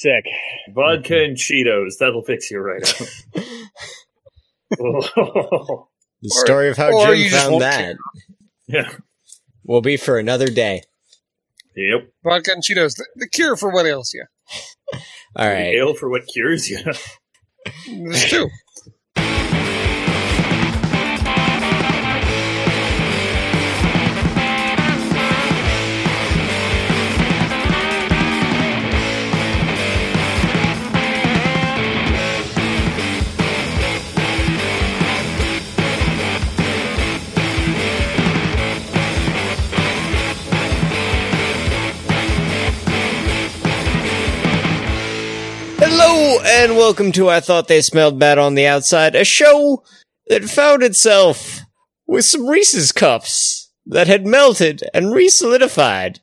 Sick. 0.00 0.26
Vodka 0.74 1.24
and 1.24 1.36
Cheetos. 1.36 1.98
That'll 1.98 2.22
fix 2.22 2.52
you 2.52 2.60
right 2.60 2.82
up. 2.88 3.08
The 6.20 6.30
story 6.44 6.68
of 6.68 6.76
how 6.76 6.90
or 6.92 7.14
Jim 7.14 7.30
found 7.30 7.62
that 7.62 7.96
yeah. 8.66 8.90
will 9.64 9.80
be 9.80 9.96
for 9.96 10.18
another 10.18 10.48
day. 10.48 10.82
Yep. 11.76 12.10
Vodka 12.24 12.50
and 12.52 12.62
Cheetos. 12.62 12.96
The, 12.96 13.06
the 13.14 13.28
cure 13.28 13.56
for 13.56 13.72
what 13.72 13.86
ails 13.86 14.12
you. 14.12 14.24
All 15.36 15.46
right. 15.46 15.74
Ale 15.76 15.94
for 15.94 16.10
what 16.10 16.26
cures 16.26 16.68
you. 16.68 16.80
There's 17.86 18.24
two. 18.30 18.48
and 46.50 46.76
welcome 46.76 47.12
to 47.12 47.28
I 47.28 47.40
Thought 47.40 47.68
They 47.68 47.82
Smelled 47.82 48.18
Bad 48.18 48.38
on 48.38 48.54
the 48.54 48.66
Outside, 48.66 49.14
a 49.14 49.22
show 49.22 49.84
that 50.28 50.44
found 50.44 50.82
itself 50.82 51.60
with 52.06 52.24
some 52.24 52.46
Reese's 52.46 52.90
cups 52.90 53.70
that 53.84 54.06
had 54.06 54.26
melted 54.26 54.82
and 54.94 55.12
re-solidified. 55.12 56.20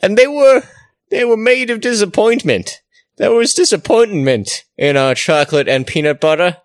And 0.00 0.16
they 0.16 0.28
were, 0.28 0.62
they 1.10 1.24
were 1.24 1.36
made 1.36 1.70
of 1.70 1.80
disappointment. 1.80 2.80
There 3.16 3.32
was 3.32 3.54
disappointment 3.54 4.64
in 4.78 4.96
our 4.96 5.16
chocolate 5.16 5.68
and 5.68 5.84
peanut 5.84 6.20
butter. 6.20 6.58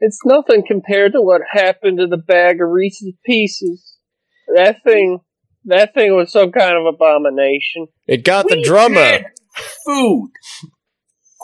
It's 0.00 0.18
nothing 0.24 0.64
compared 0.66 1.12
to 1.12 1.22
what 1.22 1.42
happened 1.52 1.98
to 1.98 2.08
the 2.08 2.16
bag 2.16 2.56
of 2.60 2.68
Reese's 2.68 3.14
Pieces. 3.24 3.96
That 4.56 4.82
thing, 4.82 5.20
that 5.66 5.94
thing 5.94 6.16
was 6.16 6.32
some 6.32 6.50
kind 6.50 6.76
of 6.76 6.92
abomination. 6.92 7.86
It 8.08 8.24
got 8.24 8.48
the 8.48 8.56
We 8.56 8.64
drummer. 8.64 8.98
had 9.00 9.26
food. 9.84 10.30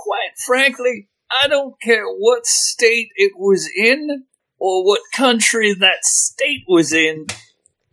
Quite 0.02 0.36
frankly, 0.44 1.08
I 1.30 1.46
don't 1.46 1.80
care 1.80 2.06
what 2.08 2.44
state 2.44 3.10
it 3.14 3.32
was 3.36 3.70
in 3.76 4.24
or 4.58 4.84
what 4.84 5.00
country 5.14 5.72
that 5.74 6.04
state 6.04 6.64
was 6.66 6.92
in. 6.92 7.26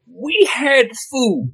We 0.08 0.50
had 0.52 0.96
food. 1.12 1.54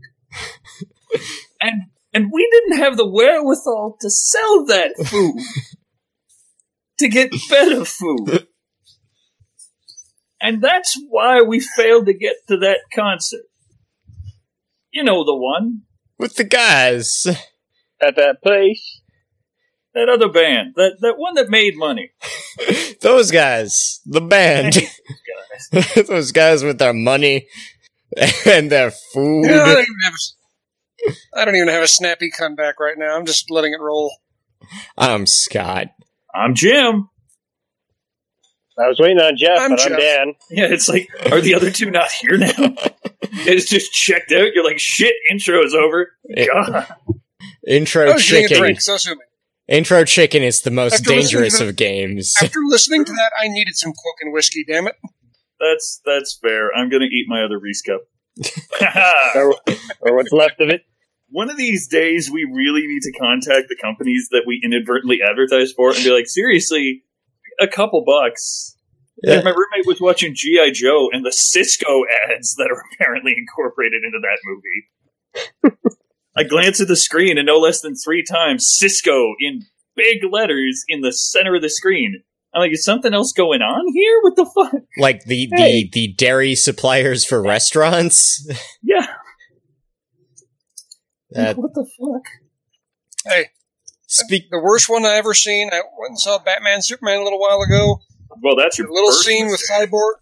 and 1.62 1.82
and 2.14 2.32
we 2.32 2.50
didn't 2.50 2.82
have 2.82 2.96
the 2.96 3.06
wherewithal 3.06 3.98
to 4.00 4.10
sell 4.10 4.66
that 4.68 4.94
food 5.06 5.42
to 7.00 7.10
get 7.10 7.34
better 7.50 7.84
food. 7.84 8.48
And 10.40 10.62
that's 10.62 10.98
why 11.10 11.42
we 11.42 11.60
failed 11.60 12.06
to 12.06 12.14
get 12.14 12.36
to 12.48 12.58
that 12.60 12.80
concert. 12.94 13.44
You 14.92 15.04
know 15.04 15.26
the 15.26 15.36
one. 15.36 15.82
With 16.18 16.36
the 16.36 16.46
guys. 16.46 17.28
At 18.02 18.16
that 18.16 18.42
place, 18.42 19.02
That 19.96 20.10
other 20.10 20.28
band. 20.28 20.74
That 20.76 20.98
that 21.00 21.18
one 21.18 21.36
that 21.36 21.50
made 21.50 21.78
money. 21.78 22.12
Those 23.02 23.32
guys. 23.32 24.02
The 24.06 24.20
band. 24.20 24.78
Those 26.08 26.34
guys 26.34 26.64
with 26.64 26.80
their 26.80 26.94
money 26.94 27.48
and 28.46 28.70
their 28.70 28.92
food. 28.92 29.46
I 29.46 29.56
don't 29.56 29.70
even 29.70 29.96
have 30.04 30.14
a, 30.14 31.40
I 31.40 31.46
don't 31.46 31.56
even 31.56 31.70
have 31.70 31.84
a 31.84 31.88
snappy 31.88 32.30
comeback 32.30 32.78
right 32.80 32.98
now. 32.98 33.16
I'm 33.16 33.26
just 33.26 33.50
letting 33.50 33.74
it 33.74 33.80
roll. 33.80 34.14
I'm 34.98 35.26
Scott. 35.26 35.88
I'm 36.34 36.56
Jim. 36.56 37.10
I 38.78 38.90
was 38.90 39.00
waiting 39.00 39.20
on 39.20 39.38
Jeff, 39.38 39.58
I'm 39.58 39.70
but 39.70 39.86
I'm 39.90 39.98
Dan. 39.98 40.34
Yeah, 40.50 40.66
it's 40.66 40.90
like, 40.90 41.08
are 41.32 41.40
the 41.40 41.56
other 41.56 41.72
two 41.72 41.90
not 41.90 42.12
here 42.12 42.38
now? 42.38 42.52
it's 43.48 43.70
just 43.70 43.94
checked 43.94 44.34
out. 44.34 44.54
You're 44.54 44.66
like, 44.66 44.80
shit, 44.80 45.14
intro 45.32 45.64
is 45.64 45.74
over. 45.74 46.12
God. 46.36 46.86
Intro 47.66 48.10
I 48.10 48.14
was 48.16 48.30
getting 48.30 48.46
a 48.46 48.48
chicken. 48.50 48.62
drink, 48.62 48.82
so 48.82 48.96
assuming. 48.96 49.26
Intro 49.68 50.04
chicken 50.06 50.44
is 50.44 50.62
the 50.62 50.72
most 50.72 50.94
After 50.94 51.10
dangerous 51.10 51.58
to- 51.58 51.70
of 51.70 51.76
games. 51.76 52.36
After 52.42 52.60
listening 52.68 53.04
to 53.06 53.12
that, 53.12 53.32
I 53.42 53.48
needed 53.48 53.76
some 53.76 53.92
Coke 53.92 54.18
and 54.22 54.32
whiskey. 54.34 54.64
Damn 54.68 54.88
it! 54.88 54.96
That's 55.60 56.02
that's 56.06 56.38
fair. 56.42 56.70
I'm 56.76 56.90
gonna 56.90 57.06
eat 57.06 57.26
my 57.28 57.44
other 57.44 57.60
Reese 57.60 57.82
cup. 57.82 58.02
Or, 59.36 59.56
or 60.02 60.16
what's 60.16 60.32
left 60.32 60.60
of 60.62 60.70
it. 60.70 60.82
One 61.30 61.50
of 61.50 61.58
these 61.58 61.88
days, 61.88 62.30
we 62.32 62.44
really 62.44 62.86
need 62.86 63.02
to 63.02 63.12
contact 63.20 63.68
the 63.68 63.76
companies 63.82 64.28
that 64.32 64.44
we 64.46 64.62
inadvertently 64.64 65.20
advertise 65.28 65.72
for 65.74 65.92
and 65.94 66.04
be 66.04 66.12
like, 66.12 66.28
seriously, 66.28 67.04
a 67.60 67.68
couple 67.68 68.04
bucks. 68.06 68.76
Yeah. 69.24 69.42
My 69.42 69.50
roommate 69.50 69.86
was 69.88 70.00
watching 70.00 70.34
G.I. 70.36 70.72
Joe 70.72 71.10
and 71.12 71.26
the 71.26 71.32
Cisco 71.32 72.04
ads 72.30 72.56
that 72.56 72.70
are 72.72 72.82
apparently 72.94 73.34
incorporated 73.38 74.04
into 74.04 74.20
that 74.22 74.40
movie. 74.46 75.96
I 76.36 76.44
glance 76.44 76.82
at 76.82 76.88
the 76.88 76.96
screen 76.96 77.38
and 77.38 77.46
no 77.46 77.58
less 77.58 77.82
than 77.82 77.96
three 77.96 78.24
times 78.24 78.68
Cisco 78.78 79.34
in 79.40 79.62
big 79.96 80.18
letters 80.30 80.84
in 80.88 81.02
the 81.02 81.12
center 81.14 81.56
of 81.56 81.62
the 81.62 81.70
screen. 81.70 82.22
I'm 82.54 82.62
like, 82.62 82.72
is 82.72 82.84
something 82.86 83.14
else 83.14 83.32
going 83.34 83.62
on 83.62 83.86
here? 83.94 84.20
What 84.22 84.36
the 84.36 84.46
fuck? 84.46 84.82
Like 84.98 85.24
the, 85.26 85.50
Hey. 85.54 85.84
the, 85.84 85.90
the 85.92 86.14
dairy 86.14 86.56
suppliers 86.56 87.26
for 87.26 87.42
restaurants. 87.42 88.48
Yeah. 88.84 89.08
That 91.32 91.58
what 91.58 91.74
the 91.74 91.86
fuck? 91.86 92.24
Hey, 93.26 93.48
speak. 94.08 94.44
the 94.52 94.60
worst 94.62 94.88
one 94.90 95.06
I 95.06 95.16
ever 95.16 95.34
seen. 95.34 95.70
I 95.74 95.78
went 96.00 96.10
and 96.12 96.20
saw 96.20 96.38
Batman 96.40 96.82
Superman 96.82 97.20
a 97.20 97.24
little 97.24 97.40
while 97.40 97.62
ago. 97.62 98.00
Well, 98.42 98.56
that's 98.56 98.78
The 98.78 98.84
your 98.84 98.94
little 98.94 99.10
first 99.10 99.26
scene 99.26 99.48
with. 99.48 99.62
Cyborg. 99.70 100.14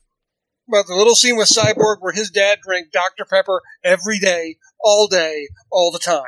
Well, 0.68 0.84
the 0.88 0.96
little 0.96 1.13
scene 1.16 1.35
with 1.35 1.50
Cyborg 1.50 1.97
where 2.00 2.13
his 2.13 2.29
dad 2.31 2.59
drank 2.66 2.91
Dr. 2.91 3.25
Pepper 3.29 3.62
every 3.84 4.18
day, 4.18 4.57
all 4.83 5.07
day, 5.07 5.47
all 5.71 5.91
the 5.91 5.99
time. 5.99 6.23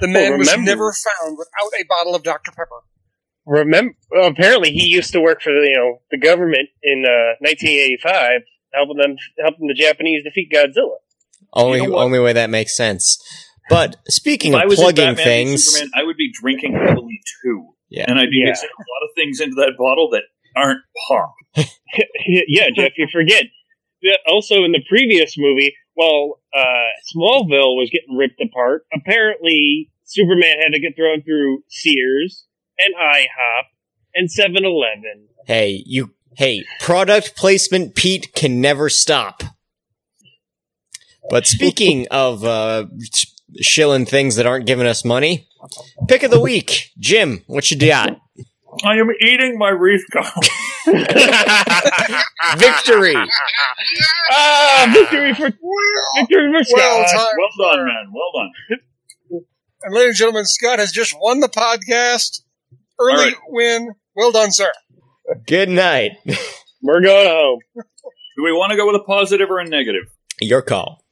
The 0.00 0.08
man 0.08 0.38
was 0.38 0.48
remember- 0.48 0.70
never 0.70 0.92
found 0.92 1.38
without 1.38 1.72
a 1.80 1.84
bottle 1.88 2.14
of 2.14 2.22
Dr. 2.22 2.50
Pepper. 2.50 2.80
Remember, 3.46 3.94
well, 4.10 4.28
apparently 4.28 4.70
he 4.70 4.86
used 4.86 5.12
to 5.12 5.20
work 5.20 5.42
for 5.42 5.50
the, 5.52 5.66
you 5.68 5.76
know 5.76 6.00
the 6.12 6.18
government 6.18 6.68
in 6.82 7.04
uh, 7.04 7.34
1985, 7.40 8.42
helping 8.72 8.96
them 8.96 9.16
helping 9.40 9.66
the 9.66 9.74
Japanese 9.74 10.22
defeat 10.24 10.48
Godzilla. 10.52 10.96
Only, 11.52 11.82
You 11.82 11.88
know 11.90 11.98
only 11.98 12.20
way 12.20 12.32
that 12.32 12.50
makes 12.50 12.76
sense. 12.76 13.18
But 13.68 13.96
speaking 14.08 14.52
If 14.52 14.58
I 14.60 14.62
of 14.62 14.68
was 14.70 14.78
plugging 14.78 15.04
Batman 15.06 15.16
v 15.16 15.22
things, 15.24 15.64
Superman, 15.64 15.90
I 15.94 16.04
would 16.04 16.16
be 16.16 16.30
drinking 16.32 16.74
heavily 16.74 17.20
too. 17.42 17.70
Yeah. 17.90 18.04
And 18.08 18.18
I'd 18.18 18.30
be 18.30 18.38
Yeah. 18.44 18.50
mixing 18.50 18.68
a 18.68 18.80
lot 18.80 19.08
of 19.08 19.10
things 19.16 19.40
into 19.40 19.54
that 19.56 19.72
bottle 19.76 20.10
that 20.12 20.22
aren't 20.56 20.80
pop. 21.08 21.34
yeah, 22.26 22.68
Jeff, 22.74 22.92
you 22.96 23.08
forget. 23.12 23.44
Yeah, 24.02 24.16
also, 24.26 24.64
in 24.64 24.72
the 24.72 24.82
previous 24.88 25.34
movie, 25.36 25.74
while 25.94 26.40
uh, 26.54 26.90
Smallville 27.14 27.76
was 27.76 27.90
getting 27.92 28.16
ripped 28.16 28.40
apart, 28.40 28.86
apparently 28.94 29.90
Superman 30.04 30.56
had 30.62 30.72
to 30.72 30.80
get 30.80 30.96
thrown 30.96 31.22
through 31.22 31.62
Sears 31.68 32.46
and 32.78 32.94
IHOP 32.94 33.62
and 34.14 34.28
7-Eleven. 34.28 35.28
hey, 35.46 35.82
you, 35.86 36.12
hey, 36.36 36.64
product 36.80 37.36
placement 37.36 37.94
Pete 37.94 38.32
can 38.34 38.60
never 38.60 38.88
stop. 38.88 39.42
But 41.30 41.46
speaking 41.46 42.06
of, 42.10 42.44
uh, 42.44 42.86
shilling 43.60 44.06
things 44.06 44.36
that 44.36 44.46
aren't 44.46 44.66
giving 44.66 44.86
us 44.86 45.04
money, 45.04 45.46
pick 46.08 46.22
of 46.22 46.30
the 46.30 46.40
week. 46.40 46.90
Jim, 46.98 47.42
what 47.46 47.70
you 47.70 47.78
got? 47.78 48.18
I 48.84 48.96
am 48.96 49.10
eating 49.20 49.58
my 49.58 49.68
Reese 49.70 50.04
cup. 50.12 50.32
Victory! 52.56 53.14
ah, 54.30 54.90
victory 54.92 55.34
for 55.34 55.50
victory 56.16 56.52
for 56.52 56.64
Scott. 56.64 56.78
Well 56.78 57.04
timed. 57.04 57.28
well 57.38 57.70
done, 57.76 57.86
man. 57.86 58.12
Well 58.12 58.32
done. 58.34 58.50
And 59.84 59.94
ladies 59.94 60.08
and 60.10 60.16
gentlemen, 60.16 60.44
Scott 60.46 60.78
has 60.78 60.92
just 60.92 61.14
won 61.20 61.40
the 61.40 61.48
podcast. 61.48 62.42
Early 63.00 63.12
All 63.12 63.18
right. 63.24 63.34
win. 63.48 63.94
Well 64.14 64.32
done, 64.32 64.50
sir. 64.52 64.72
Good 65.46 65.68
night. 65.68 66.12
We're 66.82 67.00
going 67.00 67.28
home. 67.28 67.60
Do 67.76 68.42
we 68.42 68.52
want 68.52 68.70
to 68.70 68.76
go 68.76 68.86
with 68.86 68.96
a 68.96 69.04
positive 69.04 69.50
or 69.50 69.58
a 69.60 69.68
negative? 69.68 70.04
Your 70.40 70.62
call. 70.62 71.04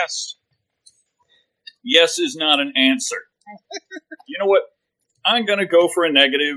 Yes. 0.00 0.36
Yes 1.82 2.18
is 2.18 2.36
not 2.36 2.60
an 2.60 2.72
answer. 2.76 3.16
you 4.26 4.38
know 4.38 4.46
what? 4.46 4.62
I'm 5.24 5.44
going 5.44 5.58
to 5.58 5.66
go 5.66 5.88
for 5.88 6.04
a 6.04 6.12
negative 6.12 6.56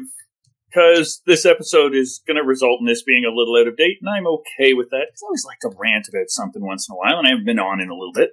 because 0.70 1.22
this 1.26 1.46
episode 1.46 1.96
is 1.96 2.22
going 2.28 2.38
to 2.38 2.44
result 2.44 2.80
in 2.80 2.86
this 2.86 3.04
being 3.04 3.24
a 3.26 3.34
little 3.36 3.56
out 3.60 3.68
of 3.68 3.78
date, 3.78 3.98
and 4.02 4.10
I'm 4.10 4.28
okay 4.28 4.74
with 4.74 4.90
that. 4.90 5.08
'cause 5.12 5.22
I 5.24 5.26
always 5.28 5.46
like 5.46 5.60
to 5.62 5.70
rant 5.78 6.08
about 6.10 6.30
something 6.30 6.64
once 6.66 6.88
in 6.90 6.94
a 6.94 6.98
while, 6.98 7.18
and 7.18 7.28
I 7.28 7.32
haven't 7.32 7.46
been 7.46 7.60
on 7.60 7.80
in 7.82 7.90
a 7.90 7.96
little 7.96 8.14
bit. 8.14 8.32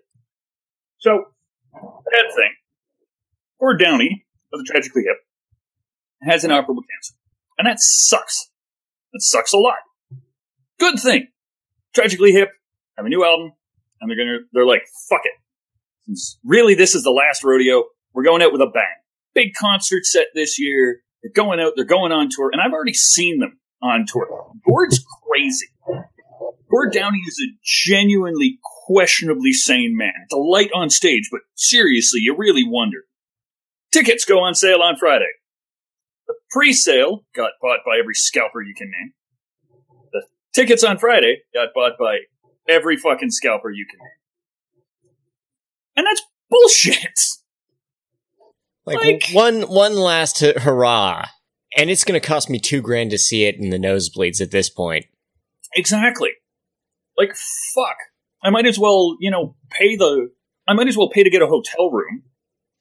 So, 0.98 1.32
bad 1.72 2.32
thing. 2.34 2.54
Gord 3.60 3.78
Downie 3.80 4.26
of 4.52 4.58
the 4.60 4.64
Tragically 4.64 5.02
Hip 5.04 5.18
has 6.22 6.44
inoperable 6.44 6.82
cancer, 6.82 7.14
and 7.58 7.66
that 7.66 7.78
sucks. 7.80 8.50
That 9.12 9.20
sucks 9.20 9.52
a 9.52 9.58
lot. 9.58 9.78
Good 10.78 10.98
thing. 10.98 11.28
Tragically 11.94 12.32
Hip 12.32 12.50
have 12.96 13.06
a 13.06 13.08
new 13.08 13.24
album, 13.24 13.52
and 14.00 14.10
they're 14.10 14.16
gonna 14.16 14.38
they're 14.52 14.66
like, 14.66 14.82
fuck 15.08 15.20
it. 15.24 15.34
Since 16.06 16.38
really 16.44 16.74
this 16.74 16.94
is 16.94 17.04
the 17.04 17.10
last 17.10 17.44
rodeo, 17.44 17.84
we're 18.12 18.24
going 18.24 18.42
out 18.42 18.52
with 18.52 18.60
a 18.60 18.66
bang. 18.66 18.96
big 19.34 19.54
concert 19.54 20.04
set 20.04 20.28
this 20.34 20.58
year. 20.60 21.03
They're 21.24 21.32
going 21.32 21.58
out, 21.58 21.72
they're 21.74 21.86
going 21.86 22.12
on 22.12 22.28
tour, 22.30 22.50
and 22.52 22.60
I've 22.60 22.74
already 22.74 22.92
seen 22.92 23.38
them 23.38 23.58
on 23.82 24.04
tour. 24.06 24.52
Gord's 24.68 25.02
crazy. 25.26 25.68
Gord 26.70 26.92
Downie 26.92 27.22
is 27.26 27.40
a 27.42 27.56
genuinely 27.64 28.58
questionably 28.86 29.52
sane 29.52 29.96
man. 29.96 30.26
Delight 30.28 30.70
on 30.74 30.90
stage, 30.90 31.28
but 31.32 31.40
seriously, 31.54 32.20
you 32.22 32.36
really 32.36 32.64
wonder. 32.66 33.04
Tickets 33.90 34.26
go 34.26 34.40
on 34.40 34.54
sale 34.54 34.82
on 34.82 34.96
Friday. 34.96 35.30
The 36.26 36.34
pre-sale 36.50 37.24
got 37.34 37.52
bought 37.62 37.80
by 37.86 37.96
every 37.98 38.14
scalper 38.14 38.60
you 38.60 38.74
can 38.74 38.90
name. 38.90 39.14
The 40.12 40.26
tickets 40.54 40.84
on 40.84 40.98
Friday 40.98 41.42
got 41.54 41.68
bought 41.74 41.92
by 41.98 42.18
every 42.68 42.98
fucking 42.98 43.30
scalper 43.30 43.70
you 43.70 43.86
can 43.88 43.98
name. 43.98 45.14
And 45.96 46.06
that's 46.06 46.22
bullshit. 46.50 47.18
Like, 48.86 48.98
Like- 48.98 49.28
one 49.32 49.62
one 49.62 49.96
last 49.96 50.40
hurrah, 50.40 51.26
and 51.76 51.90
it's 51.90 52.04
going 52.04 52.20
to 52.20 52.26
cost 52.26 52.50
me 52.50 52.58
two 52.58 52.80
grand 52.80 53.10
to 53.10 53.18
see 53.18 53.44
it 53.44 53.56
in 53.56 53.70
the 53.70 53.78
nosebleeds 53.78 54.40
at 54.40 54.50
this 54.50 54.68
point. 54.68 55.06
Exactly. 55.74 56.30
Like 57.16 57.34
fuck. 57.74 57.96
I 58.42 58.50
might 58.50 58.66
as 58.66 58.78
well, 58.78 59.16
you 59.20 59.30
know, 59.30 59.56
pay 59.70 59.96
the 59.96 60.30
I 60.68 60.74
might 60.74 60.88
as 60.88 60.96
well 60.96 61.10
pay 61.10 61.22
to 61.22 61.30
get 61.30 61.42
a 61.42 61.46
hotel 61.46 61.90
room, 61.90 62.22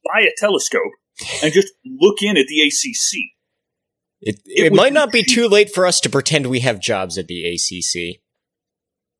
buy 0.03 0.21
a 0.21 0.31
telescope, 0.37 0.91
and 1.41 1.53
just 1.53 1.69
look 1.85 2.21
in 2.21 2.37
at 2.37 2.47
the 2.47 2.61
ACC. 2.61 3.31
It, 4.21 4.39
It 4.45 4.65
it, 4.67 4.73
might 4.73 4.93
not 4.93 5.11
be 5.11 5.23
too 5.23 5.47
late 5.47 5.73
for 5.73 5.85
us 5.85 5.99
to 6.01 6.09
pretend 6.09 6.47
we 6.47 6.61
have 6.61 6.79
jobs 6.79 7.17
at 7.17 7.27
the 7.27 7.45
ACC. 7.45 8.21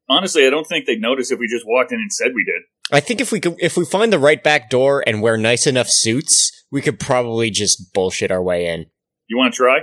Honestly, 0.09 0.45
I 0.47 0.49
don't 0.49 0.65
think 0.65 0.85
they'd 0.85 1.01
notice 1.01 1.31
if 1.31 1.39
we 1.39 1.47
just 1.47 1.65
walked 1.67 1.91
in 1.91 1.99
and 1.99 2.11
said 2.11 2.31
we 2.33 2.45
did. 2.45 2.63
I 2.95 2.99
think 2.99 3.21
if 3.21 3.31
we 3.31 3.39
could, 3.39 3.55
if 3.59 3.77
we 3.77 3.85
find 3.85 4.11
the 4.13 4.19
right 4.19 4.41
back 4.41 4.69
door 4.69 5.03
and 5.05 5.21
wear 5.21 5.37
nice 5.37 5.67
enough 5.67 5.89
suits, 5.89 6.62
we 6.73 6.81
could 6.81 6.99
probably 6.99 7.51
just 7.51 7.93
bullshit 7.93 8.31
our 8.31 8.41
way 8.41 8.65
in. 8.67 8.87
You 9.27 9.37
want 9.37 9.53
to 9.53 9.57
try? 9.57 9.81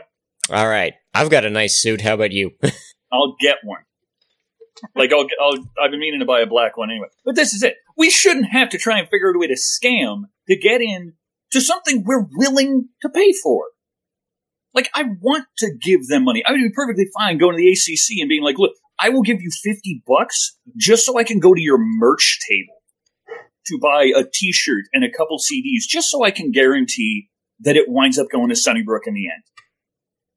All 0.50 0.68
right, 0.68 0.94
I've 1.14 1.30
got 1.30 1.44
a 1.44 1.50
nice 1.50 1.80
suit. 1.80 2.00
How 2.00 2.14
about 2.14 2.32
you? 2.32 2.50
I'll 3.12 3.36
get 3.40 3.58
one. 3.62 3.82
Like 4.96 5.12
I'll, 5.12 5.26
I'll, 5.40 5.54
I've 5.80 5.92
been 5.92 6.00
meaning 6.00 6.18
to 6.20 6.26
buy 6.26 6.40
a 6.40 6.46
black 6.46 6.76
one 6.76 6.90
anyway. 6.90 7.06
But 7.24 7.36
this 7.36 7.54
is 7.54 7.62
it. 7.62 7.76
We 7.96 8.10
shouldn't 8.10 8.46
have 8.46 8.70
to 8.70 8.78
try 8.78 8.98
and 8.98 9.08
figure 9.08 9.30
out 9.30 9.36
a 9.36 9.38
way 9.38 9.46
to 9.46 9.54
scam 9.54 10.22
to 10.48 10.56
get 10.56 10.80
in 10.80 11.14
to 11.52 11.60
something 11.60 12.02
we're 12.04 12.26
willing 12.32 12.88
to 13.02 13.08
pay 13.08 13.32
for. 13.40 13.66
Like 14.74 14.90
I 14.92 15.04
want 15.20 15.46
to 15.58 15.70
give 15.80 16.08
them 16.08 16.24
money. 16.24 16.42
I 16.44 16.52
would 16.52 16.58
be 16.58 16.72
perfectly 16.74 17.06
fine 17.16 17.38
going 17.38 17.56
to 17.56 17.62
the 17.62 17.68
ACC 17.68 18.20
and 18.20 18.28
being 18.28 18.42
like, 18.42 18.58
"Look, 18.58 18.72
I 18.98 19.10
will 19.10 19.22
give 19.22 19.40
you 19.40 19.50
fifty 19.62 20.02
bucks 20.08 20.58
just 20.76 21.06
so 21.06 21.18
I 21.18 21.24
can 21.24 21.38
go 21.38 21.54
to 21.54 21.60
your 21.60 21.78
merch 21.78 22.40
table 22.48 22.79
to 23.70 23.78
buy 23.80 24.12
a 24.14 24.24
T-shirt 24.30 24.84
and 24.92 25.04
a 25.04 25.10
couple 25.10 25.38
CDs, 25.38 25.88
just 25.88 26.10
so 26.10 26.22
I 26.22 26.30
can 26.30 26.52
guarantee 26.52 27.28
that 27.60 27.76
it 27.76 27.88
winds 27.88 28.18
up 28.18 28.28
going 28.30 28.50
to 28.50 28.56
Sunnybrook 28.56 29.06
in 29.06 29.14
the 29.14 29.26
end." 29.26 29.42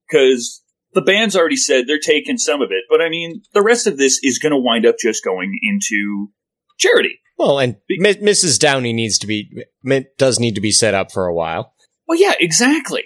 Because 0.09 0.63
the 0.94 1.01
band's 1.01 1.35
already 1.35 1.56
said 1.57 1.85
they're 1.88 2.00
taking 2.00 2.38
some 2.38 2.62
of 2.62 2.69
it, 2.71 2.83
but 2.89 3.01
I 3.01 3.09
mean, 3.09 3.41
the 3.53 3.63
rest 3.63 3.88
of 3.88 3.97
this 3.97 4.19
is 4.24 4.39
going 4.39 4.51
to 4.51 4.57
wind 4.57 4.85
up 4.85 4.95
just 5.00 5.24
going 5.24 5.59
into 5.62 6.30
charity. 6.77 7.19
Well, 7.38 7.59
and 7.59 7.77
M- 7.89 8.21
Mrs. 8.21 8.59
Downie 8.59 8.94
needs 8.94 9.18
to 9.19 9.27
be 9.27 9.50
m- 9.89 10.06
does 10.18 10.39
need 10.39 10.56
to 10.56 10.62
be 10.62 10.71
set 10.71 10.94
up 10.94 11.12
for 11.12 11.25
a 11.25 11.33
while. 11.33 11.74
Well, 12.07 12.19
yeah, 12.19 12.33
exactly. 12.39 13.06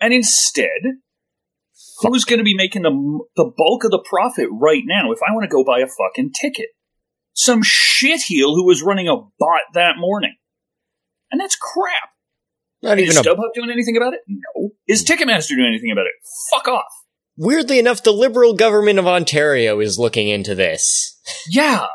And 0.00 0.12
instead, 0.12 0.80
who's 2.00 2.24
going 2.24 2.38
to 2.38 2.44
be 2.44 2.56
making 2.56 2.82
the 2.82 2.90
the 3.36 3.50
bulk 3.56 3.84
of 3.84 3.90
the 3.90 4.04
profit 4.04 4.48
right 4.50 4.82
now? 4.84 5.12
If 5.12 5.18
I 5.26 5.32
want 5.32 5.44
to 5.44 5.54
go 5.54 5.64
buy 5.64 5.80
a 5.80 5.86
fucking 5.86 6.32
ticket, 6.40 6.68
some 7.34 7.62
shitheel 7.62 8.54
who 8.54 8.66
was 8.66 8.82
running 8.82 9.08
a 9.08 9.16
bot 9.16 9.62
that 9.74 9.94
morning, 9.98 10.36
and 11.30 11.40
that's 11.40 11.56
crap. 11.56 12.10
Not 12.82 12.98
Is 12.98 13.10
even 13.10 13.16
a 13.16 13.28
StubHub 13.28 13.54
doing 13.54 13.70
anything 13.70 13.96
about 13.96 14.12
it? 14.14 14.20
No. 14.26 14.70
Is 14.88 15.06
hmm. 15.06 15.12
Ticketmaster 15.12 15.50
doing 15.50 15.68
anything 15.68 15.92
about 15.92 16.06
it? 16.06 16.12
Fuck 16.50 16.68
off. 16.68 16.92
weirdly 17.36 17.78
enough, 17.78 18.02
the 18.02 18.12
Liberal 18.12 18.54
government 18.54 18.98
of 18.98 19.06
Ontario 19.06 19.78
is 19.80 19.98
looking 19.98 20.28
into 20.28 20.54
this. 20.54 21.18
Yeah. 21.48 21.86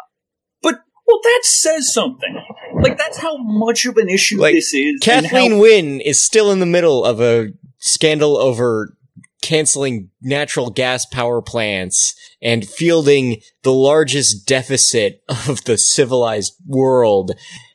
But, 0.62 0.75
well, 1.06 1.19
that 1.24 1.42
says 1.44 1.94
something. 1.94 2.42
Like, 2.81 2.98
that's 2.98 3.18
how 3.18 3.38
much 3.38 3.86
of 3.86 3.98
an 3.98 4.10
issue 4.10 4.40
Like, 4.40 4.56
this 4.56 4.74
is. 4.74 5.00
Kathleen 5.01 5.51
how- 5.54 5.60
Wynne 5.60 6.00
is 6.00 6.24
still 6.24 6.51
in 6.51 6.60
the 6.60 6.66
middle 6.66 7.04
of 7.04 7.19
a 7.22 7.50
scandal 7.80 8.38
over 8.38 8.97
canceling 9.48 10.10
natural 10.22 10.70
gas 10.70 11.06
power 11.06 11.42
plants 11.42 12.14
and 12.42 12.68
fielding 12.68 13.42
the 13.64 13.72
largest 13.74 14.46
deficit 14.48 15.22
of 15.48 15.64
the 15.64 15.78
civilized 15.78 16.54
world 16.68 17.32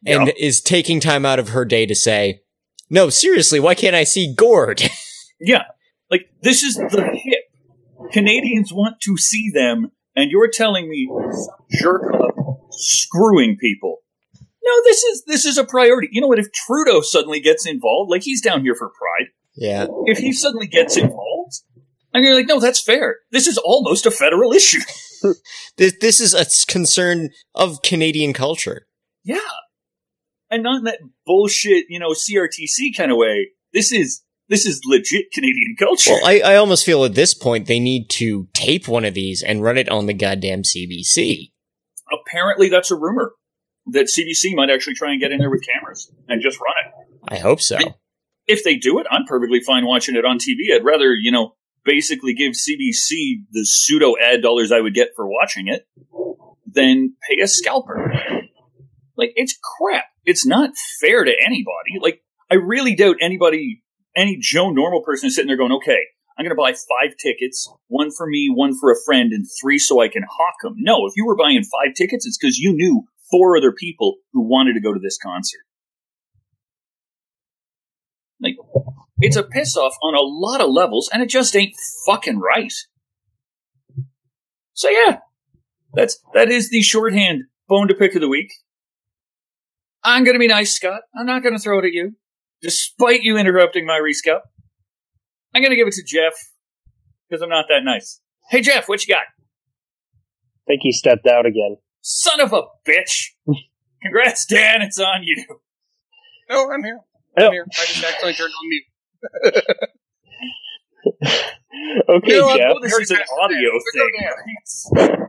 and 0.06 0.28
Yeah. 0.28 0.34
is 0.38 0.60
taking 0.60 1.00
time 1.00 1.24
out 1.24 1.38
of 1.38 1.48
her 1.50 1.64
day 1.64 1.86
to 1.86 1.94
say, 1.94 2.40
no, 2.90 3.08
seriously, 3.08 3.58
why 3.58 3.74
can't 3.74 3.96
I 3.96 4.04
see 4.04 4.34
Gord? 4.34 4.82
Yeah. 5.44 5.64
Like, 6.08 6.28
this 6.42 6.62
is 6.62 6.76
the 6.76 7.02
hip. 7.12 7.44
Canadians 8.12 8.72
want 8.72 9.00
to 9.00 9.16
see 9.16 9.50
them, 9.52 9.90
and 10.14 10.30
you're 10.30 10.48
telling 10.48 10.88
me 10.88 11.08
some 11.32 11.56
jerk 11.80 12.02
up 12.14 12.60
screwing 12.70 13.56
people. 13.60 13.96
No, 14.64 14.70
this 14.84 15.02
is 15.02 15.24
this 15.26 15.44
is 15.44 15.58
a 15.58 15.64
priority. 15.64 16.08
You 16.12 16.20
know 16.20 16.28
what? 16.28 16.38
If 16.38 16.52
Trudeau 16.52 17.00
suddenly 17.00 17.40
gets 17.40 17.66
involved, 17.66 18.08
like 18.08 18.22
he's 18.22 18.40
down 18.40 18.60
here 18.62 18.76
for 18.76 18.88
pride, 18.90 19.30
yeah. 19.56 19.86
if 20.06 20.18
he 20.18 20.32
suddenly 20.32 20.68
gets 20.68 20.96
involved, 20.96 21.31
and 22.12 22.24
you're 22.24 22.34
like, 22.34 22.48
no, 22.48 22.60
that's 22.60 22.80
fair. 22.80 23.16
This 23.30 23.46
is 23.46 23.58
almost 23.58 24.06
a 24.06 24.10
federal 24.10 24.52
issue. 24.52 24.80
This, 25.76 25.94
this 26.00 26.20
is 26.20 26.34
a 26.34 26.44
concern 26.66 27.30
of 27.54 27.80
Canadian 27.82 28.32
culture. 28.32 28.88
Yeah. 29.22 29.38
And 30.50 30.64
not 30.64 30.78
in 30.78 30.84
that 30.84 30.98
bullshit, 31.24 31.84
you 31.88 32.00
know, 32.00 32.10
CRTC 32.10 32.96
kind 32.96 33.12
of 33.12 33.18
way. 33.18 33.50
This 33.72 33.92
is 33.92 34.24
this 34.48 34.66
is 34.66 34.82
legit 34.84 35.32
Canadian 35.32 35.76
culture. 35.78 36.10
Well, 36.10 36.26
I, 36.26 36.40
I 36.40 36.56
almost 36.56 36.84
feel 36.84 37.04
at 37.04 37.14
this 37.14 37.32
point 37.32 37.68
they 37.68 37.80
need 37.80 38.10
to 38.10 38.48
tape 38.52 38.88
one 38.88 39.04
of 39.04 39.14
these 39.14 39.42
and 39.42 39.62
run 39.62 39.78
it 39.78 39.88
on 39.88 40.06
the 40.06 40.12
goddamn 40.12 40.62
CBC. 40.62 41.52
Apparently 42.12 42.68
that's 42.68 42.90
a 42.90 42.96
rumor. 42.96 43.32
That 43.86 44.06
CBC 44.06 44.54
might 44.54 44.70
actually 44.70 44.94
try 44.94 45.12
and 45.12 45.20
get 45.20 45.32
in 45.32 45.38
there 45.38 45.50
with 45.50 45.64
cameras 45.64 46.10
and 46.28 46.42
just 46.42 46.58
run 46.58 46.74
it. 46.84 47.32
I 47.32 47.38
hope 47.38 47.60
so. 47.60 47.78
If 48.46 48.64
they 48.64 48.76
do 48.76 48.98
it, 48.98 49.06
I'm 49.10 49.24
perfectly 49.24 49.60
fine 49.60 49.86
watching 49.86 50.16
it 50.16 50.24
on 50.24 50.38
TV. 50.38 50.74
I'd 50.74 50.84
rather, 50.84 51.14
you 51.14 51.30
know, 51.32 51.54
basically 51.84 52.34
give 52.34 52.52
CBC 52.52 53.44
the 53.50 53.64
pseudo 53.64 54.14
ad 54.22 54.42
dollars 54.42 54.72
I 54.72 54.80
would 54.80 54.94
get 54.94 55.10
for 55.16 55.28
watching 55.28 55.68
it 55.68 55.86
than 56.66 57.14
pay 57.28 57.42
a 57.42 57.48
scalper. 57.48 58.12
Like, 59.16 59.32
it's 59.36 59.58
crap. 59.78 60.06
It's 60.24 60.46
not 60.46 60.70
fair 61.00 61.24
to 61.24 61.32
anybody. 61.44 61.98
Like, 62.00 62.22
I 62.50 62.54
really 62.54 62.94
doubt 62.94 63.16
anybody, 63.20 63.82
any 64.16 64.38
Joe 64.40 64.70
normal 64.70 65.02
person 65.02 65.26
is 65.26 65.34
sitting 65.34 65.48
there 65.48 65.56
going, 65.56 65.72
okay, 65.72 66.06
I'm 66.38 66.44
going 66.44 66.56
to 66.56 66.60
buy 66.60 66.72
five 66.72 67.16
tickets, 67.18 67.70
one 67.88 68.10
for 68.10 68.26
me, 68.26 68.50
one 68.52 68.76
for 68.78 68.90
a 68.90 68.96
friend, 69.04 69.32
and 69.32 69.46
three 69.60 69.78
so 69.78 70.00
I 70.00 70.08
can 70.08 70.22
hawk 70.28 70.54
them. 70.62 70.74
No, 70.78 71.06
if 71.06 71.12
you 71.16 71.26
were 71.26 71.36
buying 71.36 71.62
five 71.62 71.94
tickets, 71.94 72.26
it's 72.26 72.38
because 72.38 72.58
you 72.58 72.72
knew 72.72 73.04
four 73.30 73.56
other 73.56 73.72
people 73.72 74.16
who 74.32 74.42
wanted 74.42 74.74
to 74.74 74.80
go 74.80 74.92
to 74.92 75.00
this 75.00 75.18
concert. 75.18 75.60
Like, 78.40 78.56
it's 79.22 79.36
a 79.36 79.42
piss 79.42 79.76
off 79.76 79.94
on 80.02 80.14
a 80.14 80.20
lot 80.20 80.60
of 80.60 80.70
levels, 80.70 81.08
and 81.12 81.22
it 81.22 81.28
just 81.28 81.54
ain't 81.54 81.74
fucking 82.06 82.40
right. 82.40 82.72
So 84.74 84.88
yeah, 84.90 85.18
that's 85.94 86.18
that 86.34 86.50
is 86.50 86.70
the 86.70 86.82
shorthand 86.82 87.44
bone 87.68 87.88
to 87.88 87.94
pick 87.94 88.14
of 88.14 88.20
the 88.20 88.28
week. 88.28 88.52
I'm 90.02 90.24
gonna 90.24 90.40
be 90.40 90.48
nice, 90.48 90.74
Scott. 90.74 91.02
I'm 91.14 91.26
not 91.26 91.42
gonna 91.44 91.60
throw 91.60 91.78
it 91.78 91.84
at 91.84 91.92
you, 91.92 92.16
despite 92.60 93.22
you 93.22 93.36
interrupting 93.36 93.86
my 93.86 94.00
rescup. 94.00 94.40
I'm 95.54 95.62
gonna 95.62 95.76
give 95.76 95.86
it 95.86 95.94
to 95.94 96.04
Jeff 96.04 96.32
because 97.28 97.42
I'm 97.42 97.48
not 97.50 97.66
that 97.68 97.84
nice. 97.84 98.20
Hey 98.50 98.60
Jeff, 98.60 98.88
what 98.88 99.06
you 99.06 99.14
got? 99.14 99.22
I 99.22 100.64
think 100.66 100.80
he 100.82 100.90
stepped 100.90 101.26
out 101.26 101.46
again. 101.46 101.76
Son 102.00 102.40
of 102.40 102.52
a 102.52 102.62
bitch! 102.86 103.28
Congrats, 104.02 104.46
Dan. 104.46 104.82
It's 104.82 104.98
on 104.98 105.22
you. 105.22 105.44
No, 106.50 106.68
I'm 106.72 106.82
here. 106.82 106.98
Oh. 107.38 107.46
I'm 107.46 107.52
here. 107.52 107.66
I 107.70 107.84
just 107.86 108.02
accidentally 108.02 108.34
turned 108.34 108.52
on 108.52 108.68
mute. 108.68 108.84
Okay, 112.08 112.38
No, 112.38 112.50
I'm 112.50 112.58
Jeff. 112.58 112.74
This 112.82 112.98
is 112.98 113.10
an 113.10 113.20
audio 113.40 113.70
thing. 113.94 115.28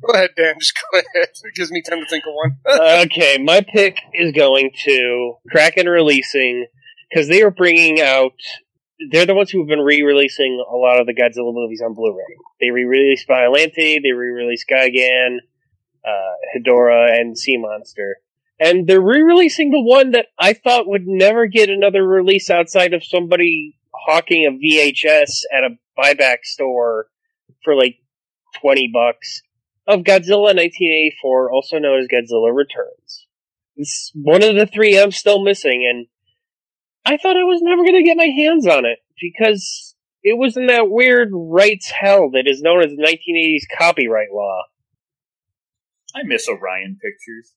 Go 0.00 0.12
ahead, 0.14 0.30
Dan. 0.36 0.54
Just 0.58 0.74
go 0.92 0.98
ahead. 0.98 1.28
It 1.44 1.54
gives 1.54 1.70
me 1.70 1.82
time 1.82 2.00
to 2.00 2.06
think 2.06 2.24
of 2.26 2.32
one. 2.34 2.58
okay, 3.06 3.38
my 3.38 3.60
pick 3.60 3.98
is 4.14 4.32
going 4.32 4.70
to 4.84 5.34
Kraken 5.50 5.88
Releasing 5.88 6.66
because 7.10 7.28
they 7.28 7.42
are 7.42 7.50
bringing 7.50 8.00
out. 8.00 8.32
They're 9.10 9.26
the 9.26 9.34
ones 9.34 9.50
who 9.50 9.60
have 9.60 9.68
been 9.68 9.80
re-releasing 9.80 10.62
a 10.70 10.76
lot 10.76 11.00
of 11.00 11.06
the 11.06 11.14
Godzilla 11.14 11.54
movies 11.54 11.80
on 11.82 11.94
Blu-ray. 11.94 12.36
They 12.60 12.70
re-released 12.70 13.26
Biollante, 13.26 14.02
they 14.02 14.12
re-released 14.12 14.66
Gigan, 14.70 15.38
uh, 16.04 16.34
Hedora, 16.54 17.18
and 17.18 17.38
Sea 17.38 17.56
Monster, 17.56 18.18
and 18.60 18.86
they're 18.86 19.00
re-releasing 19.00 19.70
the 19.70 19.80
one 19.80 20.10
that 20.10 20.26
I 20.38 20.52
thought 20.52 20.86
would 20.86 21.06
never 21.06 21.46
get 21.46 21.70
another 21.70 22.06
release 22.06 22.50
outside 22.50 22.92
of 22.92 23.02
somebody 23.02 23.78
hawking 23.92 24.46
a 24.46 24.52
VHS 24.52 25.40
at 25.52 25.64
a 25.64 25.78
buyback 25.98 26.44
store 26.44 27.06
for 27.64 27.74
like 27.74 27.96
twenty 28.60 28.90
bucks 28.92 29.42
of 29.86 30.00
Godzilla 30.00 30.54
1984, 30.54 31.52
also 31.52 31.78
known 31.78 32.00
as 32.00 32.06
Godzilla 32.06 32.54
Returns. 32.54 33.26
It's 33.76 34.12
one 34.14 34.42
of 34.42 34.54
the 34.54 34.66
three 34.66 35.00
I'm 35.00 35.10
still 35.10 35.42
missing, 35.42 35.86
and 35.90 36.06
I 37.04 37.16
thought 37.16 37.36
I 37.36 37.44
was 37.44 37.60
never 37.62 37.82
going 37.82 37.96
to 37.96 38.04
get 38.04 38.16
my 38.16 38.28
hands 38.28 38.66
on 38.66 38.84
it 38.84 38.98
because 39.20 39.94
it 40.22 40.38
was 40.38 40.56
in 40.56 40.66
that 40.66 40.90
weird 40.90 41.30
rights 41.32 41.90
hell 41.90 42.30
that 42.32 42.46
is 42.46 42.60
known 42.60 42.82
as 42.82 42.92
1980s 42.92 43.62
copyright 43.76 44.32
law. 44.32 44.64
I 46.14 46.24
miss 46.24 46.48
Orion 46.48 46.98
Pictures. 47.02 47.54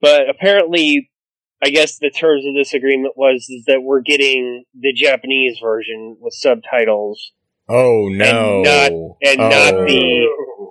But 0.00 0.28
apparently, 0.28 1.10
I 1.62 1.70
guess 1.70 1.98
the 1.98 2.10
terms 2.10 2.44
of 2.46 2.54
this 2.54 2.72
agreement 2.74 3.14
was 3.16 3.46
is 3.50 3.64
that 3.66 3.82
we're 3.82 4.00
getting 4.00 4.64
the 4.74 4.92
Japanese 4.92 5.58
version 5.62 6.16
with 6.20 6.34
subtitles 6.34 7.32
Oh 7.72 8.08
no! 8.10 8.62
not- 8.62 8.90
and 9.22 9.40
oh. 9.40 9.48
not 9.48 9.86
the 9.86 10.28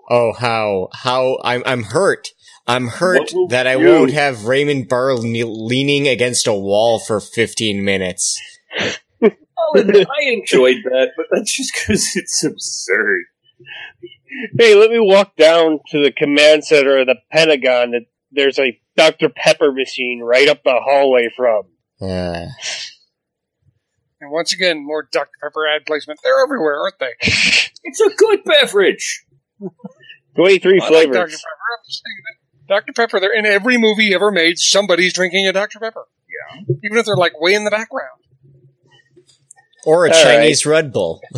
Oh 0.09 0.33
how 0.33 0.89
how 0.93 1.37
I'm 1.43 1.63
I'm 1.65 1.83
hurt. 1.83 2.27
I'm 2.67 2.87
hurt 2.87 3.31
that 3.49 3.67
I 3.67 3.75
you- 3.77 3.87
won't 3.87 4.11
have 4.11 4.45
Raymond 4.45 4.89
Burr 4.89 5.13
le- 5.13 5.45
leaning 5.45 6.07
against 6.09 6.45
a 6.45 6.53
wall 6.53 6.99
for 6.99 7.19
15 7.19 7.83
minutes. 7.83 8.39
Oh, 9.61 9.77
I 9.77 10.23
enjoyed 10.31 10.77
that, 10.85 11.11
but 11.17 11.25
that's 11.31 11.55
just 11.55 11.73
because 11.73 12.09
it's 12.15 12.43
absurd. 12.43 13.23
Hey, 14.57 14.75
let 14.75 14.89
me 14.91 14.99
walk 14.99 15.35
down 15.35 15.79
to 15.89 16.01
the 16.03 16.11
command 16.11 16.63
center 16.65 16.99
of 16.99 17.07
the 17.07 17.15
Pentagon 17.31 17.91
that 17.91 18.05
there's 18.31 18.59
a 18.59 18.79
Dr. 18.95 19.29
Pepper 19.29 19.71
machine 19.71 20.21
right 20.23 20.47
up 20.47 20.63
the 20.63 20.79
hallway 20.83 21.29
from. 21.35 21.63
Uh, 22.01 22.47
And 24.21 24.31
once 24.31 24.53
again, 24.53 24.85
more 24.85 25.07
Dr. 25.11 25.31
Pepper 25.41 25.67
ad 25.67 25.85
placement. 25.85 26.19
They're 26.23 26.43
everywhere, 26.43 26.79
aren't 26.81 26.99
they? 26.99 27.13
It's 27.81 28.01
a 28.01 28.09
good 28.13 28.43
beverage. 28.43 29.25
23 30.35 30.79
I 30.81 30.83
like 30.83 30.89
flavors. 30.89 31.13
Dr. 31.13 31.29
Pepper. 31.31 31.31
I'm 31.31 31.83
just 31.89 32.03
Dr. 32.67 32.93
Pepper, 32.93 33.19
they're 33.21 33.33
in 33.33 33.45
every 33.45 33.77
movie 33.77 34.13
ever 34.13 34.31
made. 34.31 34.59
Somebody's 34.59 35.13
drinking 35.13 35.47
a 35.47 35.53
Dr. 35.53 35.79
Pepper. 35.79 36.05
Yeah. 36.27 36.61
Even 36.83 36.97
if 36.97 37.05
they're 37.05 37.15
like 37.15 37.39
way 37.39 37.53
in 37.53 37.63
the 37.63 37.71
background. 37.71 38.19
or 39.85 40.05
a 40.05 40.13
All 40.13 40.23
Chinese 40.23 40.65
Red 40.65 40.91
Bull. 40.91 41.21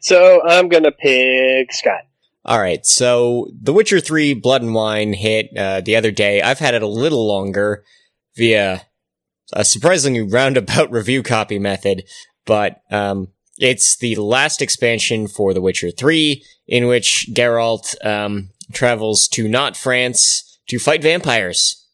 So 0.00 0.42
I'm 0.46 0.68
gonna 0.68 0.92
pick 0.92 1.72
Scott. 1.72 2.02
All 2.44 2.60
right, 2.60 2.86
so 2.86 3.48
The 3.60 3.72
Witcher 3.72 3.98
3 3.98 4.34
Blood 4.34 4.62
and 4.62 4.72
Wine 4.72 5.12
hit 5.14 5.50
uh, 5.58 5.80
the 5.80 5.96
other 5.96 6.12
day. 6.12 6.42
I've 6.42 6.60
had 6.60 6.74
it 6.74 6.82
a 6.82 6.86
little 6.86 7.26
longer 7.26 7.82
via 8.36 8.82
a 9.52 9.64
surprisingly 9.64 10.22
roundabout 10.22 10.90
review 10.92 11.24
copy 11.24 11.58
method, 11.58 12.04
but 12.44 12.82
um, 12.90 13.32
it's 13.58 13.96
the 13.96 14.14
last 14.16 14.62
expansion 14.62 15.26
for 15.26 15.52
The 15.52 15.60
Witcher 15.60 15.90
3 15.90 16.44
in 16.68 16.86
which 16.86 17.28
Geralt 17.32 17.96
um, 18.06 18.50
travels 18.72 19.26
to 19.28 19.48
not 19.48 19.76
France 19.76 20.60
to 20.68 20.78
fight 20.78 21.02
vampires. 21.02 21.84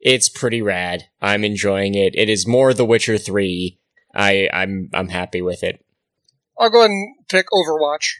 It's 0.00 0.28
pretty 0.28 0.60
rad. 0.60 1.04
I'm 1.22 1.44
enjoying 1.44 1.94
it. 1.94 2.14
It 2.14 2.28
is 2.28 2.46
more 2.46 2.74
The 2.74 2.84
Witcher 2.84 3.16
3. 3.16 3.78
I, 4.14 4.48
I'm 4.52 4.90
I'm 4.94 5.08
happy 5.08 5.42
with 5.42 5.62
it. 5.62 5.84
I'll 6.58 6.70
go 6.70 6.80
ahead 6.80 6.90
and 6.90 7.14
pick 7.28 7.46
Overwatch. 7.52 8.14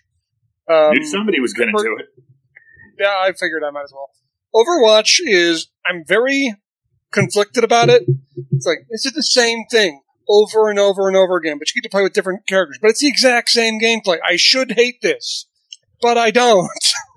Um, 0.68 0.92
Knew 0.92 1.04
somebody 1.04 1.40
was 1.40 1.52
going 1.52 1.74
to 1.74 1.82
do 1.82 1.96
it. 1.98 2.06
Yeah, 2.98 3.08
I 3.08 3.32
figured 3.32 3.62
I 3.64 3.70
might 3.70 3.84
as 3.84 3.92
well. 3.92 4.10
Overwatch 4.54 5.20
is, 5.24 5.68
I'm 5.86 6.04
very 6.06 6.54
conflicted 7.12 7.64
about 7.64 7.88
it. 7.88 8.04
It's 8.52 8.66
like, 8.66 8.86
this 8.90 9.06
is 9.06 9.12
the 9.12 9.22
same 9.22 9.64
thing 9.70 10.00
over 10.28 10.68
and 10.70 10.78
over 10.78 11.08
and 11.08 11.16
over 11.16 11.36
again, 11.36 11.58
but 11.58 11.68
you 11.68 11.80
get 11.80 11.88
to 11.88 11.92
play 11.92 12.02
with 12.02 12.12
different 12.12 12.46
characters. 12.46 12.78
But 12.80 12.90
it's 12.90 13.00
the 13.00 13.08
exact 13.08 13.50
same 13.50 13.80
gameplay. 13.80 14.18
I 14.24 14.36
should 14.36 14.72
hate 14.72 15.02
this, 15.02 15.46
but 16.00 16.18
I 16.18 16.30
don't. 16.30 16.68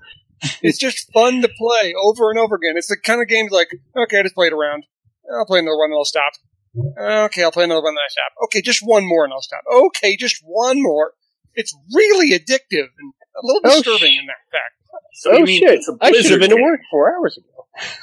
it's 0.61 0.77
just 0.77 1.11
fun 1.13 1.41
to 1.41 1.49
play 1.49 1.93
over 2.01 2.29
and 2.29 2.39
over 2.39 2.55
again. 2.55 2.77
It's 2.77 2.87
the 2.87 2.97
kind 2.97 3.21
of 3.21 3.27
game 3.27 3.47
like, 3.49 3.69
okay, 3.95 4.19
I 4.19 4.23
just 4.23 4.35
played 4.35 4.53
around. 4.53 4.85
I'll 5.31 5.45
play 5.45 5.59
another 5.59 5.77
one 5.77 5.91
and 5.91 5.97
I'll 5.97 6.05
stop. 6.05 6.33
Okay, 6.77 7.43
I'll 7.43 7.51
play 7.51 7.63
another 7.63 7.81
one 7.81 7.91
and 7.93 7.97
I 7.99 8.09
stop. 8.09 8.31
Okay, 8.45 8.61
just 8.61 8.81
one 8.83 9.05
more 9.07 9.23
and 9.23 9.33
I'll 9.33 9.41
stop. 9.41 9.61
Okay, 9.71 10.15
just 10.15 10.41
one 10.43 10.81
more. 10.81 11.13
It's 11.55 11.75
really 11.93 12.31
addictive 12.31 12.87
and 12.99 13.13
a 13.35 13.41
little 13.43 13.61
Oh, 13.65 13.81
disturbing 13.81 14.13
sh- 14.15 14.19
in 14.19 14.25
that 14.27 14.37
fact. 14.51 14.75
So 15.13 15.31
oh 15.31 15.37
you 15.37 15.45
mean 15.45 15.59
shit! 15.61 15.73
it's 15.79 15.89
a 15.89 15.97
I 15.99 16.11
should 16.11 16.31
have 16.31 16.39
been 16.39 16.55
to 16.55 16.61
work 16.61 16.79
four 16.91 17.13
hours 17.15 17.37
ago. 17.37 17.93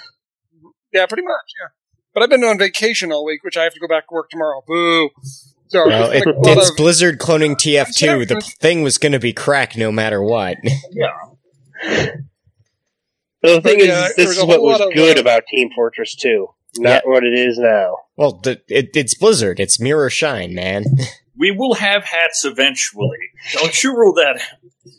Yeah, 0.92 1.06
pretty 1.06 1.22
much. 1.24 1.52
Yeah, 1.60 1.68
but 2.12 2.22
I've 2.22 2.30
been 2.30 2.44
on 2.44 2.58
vacation 2.58 3.12
all 3.12 3.24
week, 3.24 3.42
which 3.44 3.56
I 3.56 3.62
have 3.64 3.72
to 3.74 3.80
go 3.80 3.88
back 3.88 4.08
to 4.08 4.14
work 4.14 4.30
tomorrow. 4.30 4.62
Boo. 4.66 5.10
So 5.68 5.86
Well, 5.86 6.10
it's 6.10 6.26
it, 6.26 6.36
like 6.36 6.56
it's 6.58 6.70
of- 6.70 6.76
Blizzard 6.76 7.18
cloning 7.18 7.54
TF2. 7.56 7.92
sorry. 7.94 8.24
The 8.24 8.40
thing 8.40 8.82
was 8.82 8.98
going 8.98 9.12
to 9.12 9.18
be 9.18 9.32
crack 9.32 9.76
no 9.76 9.90
matter 9.92 10.22
what. 10.22 10.56
But 13.42 13.56
the 13.56 13.60
thing 13.60 13.80
Yeah, 13.80 14.06
is, 14.06 14.16
there 14.16 14.26
this 14.26 14.38
is 14.38 14.44
what 14.44 14.62
was 14.62 14.80
lot 14.80 14.88
of, 14.88 14.94
good 14.94 15.18
uh, 15.18 15.20
about 15.20 15.44
Team 15.46 15.70
Fortress 15.74 16.14
2, 16.16 16.48
not 16.78 17.06
what 17.06 17.24
it 17.24 17.38
is 17.38 17.58
now. 17.58 17.96
Well, 18.16 18.40
the, 18.42 18.60
it, 18.68 18.90
it's 18.96 19.14
Blizzard. 19.14 19.60
It's 19.60 19.78
mirror 19.80 20.10
shine, 20.10 20.54
man. 20.54 20.84
We 21.38 21.50
will 21.50 21.74
have 21.74 22.04
hats 22.04 22.46
eventually. 22.46 23.18
Don't 23.52 23.82
you 23.84 23.94
rule 23.94 24.14
that 24.14 24.40
out. 24.40 24.90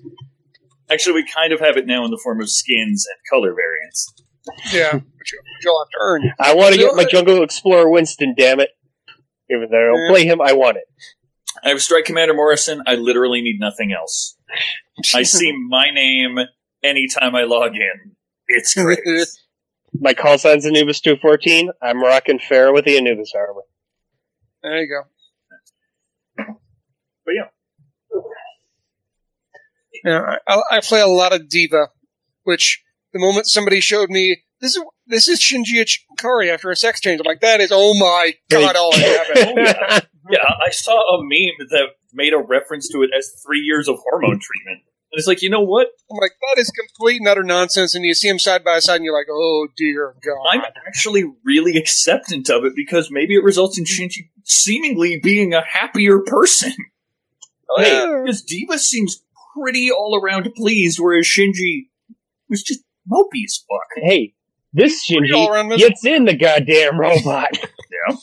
Actually, 0.87 1.13
we 1.23 1.25
kind 1.33 1.51
of 1.51 1.59
have 1.59 1.77
it 1.77 1.87
now 1.87 2.05
in 2.05 2.11
the 2.11 2.19
form 2.23 2.39
of 2.41 2.47
skins 2.49 3.07
and 3.09 3.17
color 3.27 3.55
variants. 3.55 4.13
yeah, 4.71 4.93
which 4.93 5.33
you- 5.33 5.39
which 5.39 5.63
you'll 5.65 5.79
have 5.79 5.89
to 5.89 5.97
earn. 5.99 6.31
I 6.39 6.53
want 6.53 6.75
to 6.75 6.79
get 6.79 6.93
my 6.95 7.05
Jungle 7.05 7.41
Explorer 7.41 7.89
Winston, 7.89 8.35
damn 8.37 8.59
it. 8.59 8.69
Even 9.49 9.67
though 9.71 9.79
I 9.79 9.85
don't 9.87 10.01
Yeah. 10.03 10.11
play 10.11 10.25
him, 10.25 10.39
I 10.39 10.53
want 10.53 10.77
it. 10.77 10.83
I 11.63 11.69
have 11.69 11.81
Strike 11.81 12.05
Commander 12.05 12.35
Morrison. 12.35 12.83
I 12.85 12.93
literally 12.93 13.41
need 13.41 13.59
nothing 13.59 13.91
else. 13.91 14.37
I 15.15 15.23
see 15.23 15.51
my 15.69 15.89
name 15.91 16.37
anytime 16.83 17.33
I 17.35 17.45
log 17.45 17.71
in. 17.73 18.15
It's 18.47 18.75
great. 18.75 18.99
My 19.99 20.13
call 20.13 20.37
sign's 20.37 20.65
Anubis 20.65 21.01
214. 21.01 21.71
I'm 21.81 22.01
rocking 22.01 22.39
Pharah 22.39 22.73
with 22.73 22.85
the 22.85 22.97
Anubis 22.97 23.33
armor. 23.35 23.61
there 24.61 24.81
you 24.81 24.87
go. 24.87 26.45
But 27.25 27.33
yeah. 27.33 28.21
Yeah, 30.03 30.35
I, 30.47 30.61
I 30.71 30.79
play 30.81 31.01
a 31.01 31.07
lot 31.07 31.33
of 31.33 31.49
D.Va, 31.49 31.87
which 32.43 32.83
the 33.13 33.19
moment 33.19 33.47
somebody 33.47 33.79
showed 33.81 34.09
me 34.09 34.43
this 34.61 34.75
is 34.75 34.83
this 35.07 35.27
is 35.27 35.39
Shinji 35.39 35.83
Ikari 36.19 36.51
after 36.51 36.69
a 36.71 36.75
sex 36.75 36.99
change, 37.01 37.19
I'm 37.19 37.25
like, 37.25 37.41
that 37.41 37.61
is 37.61 37.71
oh 37.73 37.93
my 37.99 38.33
god, 38.49 38.75
all 38.75 38.93
I 38.93 38.97
have. 38.97 39.27
Oh, 39.37 39.53
yeah. 39.57 39.99
yeah, 40.29 40.53
I 40.65 40.71
saw 40.71 40.97
a 41.15 41.21
meme 41.21 41.67
that 41.69 41.87
made 42.13 42.33
a 42.33 42.37
reference 42.37 42.89
to 42.89 43.01
it 43.03 43.09
as 43.17 43.31
three 43.45 43.59
years 43.59 43.87
of 43.87 43.97
hormone 44.09 44.39
treatment. 44.39 44.83
And 45.11 45.19
it's 45.19 45.27
like, 45.27 45.41
you 45.41 45.49
know 45.49 45.61
what? 45.61 45.87
I'm 46.11 46.17
like, 46.17 46.33
that 46.53 46.59
is 46.59 46.69
complete 46.71 47.19
and 47.21 47.27
utter 47.29 47.43
nonsense. 47.43 47.95
And 47.95 48.03
you 48.03 48.13
see 48.13 48.27
them 48.27 48.39
side 48.39 48.63
by 48.63 48.79
side, 48.79 48.97
and 48.97 49.05
you're 49.05 49.17
like, 49.17 49.27
oh 49.31 49.67
dear 49.77 50.15
god. 50.23 50.35
I'm 50.51 50.61
actually 50.85 51.23
really 51.45 51.77
acceptant 51.77 52.49
of 52.49 52.65
it 52.65 52.73
because 52.75 53.09
maybe 53.09 53.35
it 53.35 53.43
results 53.43 53.77
in 53.77 53.85
Shinji 53.85 54.29
seemingly 54.43 55.19
being 55.21 55.53
a 55.53 55.61
happier 55.61 56.19
person. 56.19 56.73
Oh, 57.69 57.81
hey, 57.81 57.91
Yeah. 57.93 58.21
because 58.23 58.41
D.Va 58.43 58.77
seems 58.79 59.21
pretty 59.57 59.89
all 59.91 60.19
around 60.21 60.49
pleased, 60.55 60.99
whereas 60.99 61.25
Shinji 61.25 61.87
was 62.49 62.63
just 62.63 62.81
mopey 63.09 63.43
as 63.45 63.63
fuck. 63.69 63.87
hey, 64.03 64.33
this 64.73 65.05
Shinji 65.09 65.33
all-around 65.33 65.69
gets 65.77 66.05
in 66.05 66.25
the 66.25 66.35
goddamn 66.35 66.99
robot. 66.99 67.49
Yeah. 68.09 68.15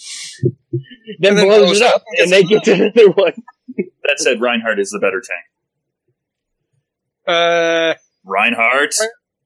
then 1.20 1.34
then 1.36 1.46
blows 1.46 1.58
blows 1.64 1.80
it 1.80 1.86
up, 1.86 1.94
up 1.96 2.02
and 2.12 2.20
and 2.24 2.32
they 2.32 2.42
get 2.42 2.64
gets 2.64 2.64
to 2.66 2.72
another 2.74 3.10
one. 3.12 3.32
That 4.04 4.16
said, 4.18 4.40
Reinhardt 4.40 4.78
is 4.78 4.90
the 4.90 4.98
better 4.98 5.20
tank. 5.20 5.44
Uh, 7.26 7.94
Reinhardt? 8.24 8.94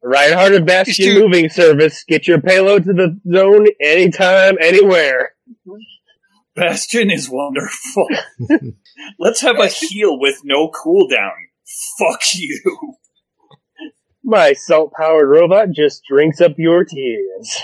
Reinhardt 0.02 0.54
and 0.54 0.66
Bastion 0.66 1.06
Dude. 1.06 1.24
moving 1.24 1.48
service. 1.48 2.04
Get 2.06 2.26
your 2.28 2.40
payload 2.40 2.84
to 2.84 2.92
the 2.92 3.18
zone 3.32 3.66
anytime, 3.80 4.56
anywhere. 4.60 5.32
Bastion 6.54 7.10
is 7.10 7.28
wonderful. 7.28 8.08
Let's 9.18 9.40
have 9.42 9.58
a 9.58 9.68
heal 9.68 10.18
with 10.18 10.40
no 10.44 10.70
cooldown. 10.70 11.32
Fuck 11.98 12.34
you. 12.34 12.96
My 14.24 14.52
salt 14.52 14.92
powered 14.92 15.28
robot 15.28 15.68
just 15.72 16.02
drinks 16.08 16.40
up 16.40 16.52
your 16.58 16.84
tears. 16.84 17.62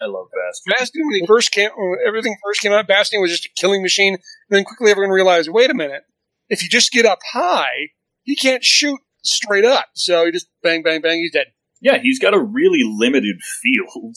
I 0.00 0.06
love 0.06 0.26
Bastion. 0.30 0.72
Bastion, 0.78 1.02
when 1.06 1.20
he 1.20 1.26
first 1.26 1.50
came, 1.50 1.70
when 1.76 1.98
everything 2.06 2.36
first 2.44 2.60
came 2.60 2.72
out, 2.72 2.86
Bastion 2.86 3.20
was 3.20 3.30
just 3.30 3.46
a 3.46 3.50
killing 3.56 3.82
machine. 3.82 4.14
And 4.14 4.22
then 4.50 4.64
quickly 4.64 4.90
everyone 4.90 5.10
realized, 5.10 5.48
wait 5.50 5.70
a 5.70 5.74
minute, 5.74 6.02
if 6.48 6.62
you 6.62 6.68
just 6.68 6.92
get 6.92 7.06
up 7.06 7.18
high, 7.32 7.90
he 8.28 8.36
can't 8.36 8.62
shoot 8.62 9.00
straight 9.22 9.64
up. 9.64 9.86
So 9.94 10.26
he 10.26 10.32
just 10.32 10.48
bang, 10.62 10.82
bang, 10.82 11.00
bang, 11.00 11.18
he's 11.18 11.32
dead. 11.32 11.46
Yeah, 11.80 11.98
he's 11.98 12.18
got 12.18 12.34
a 12.34 12.38
really 12.38 12.82
limited 12.84 13.40
field. 13.40 14.16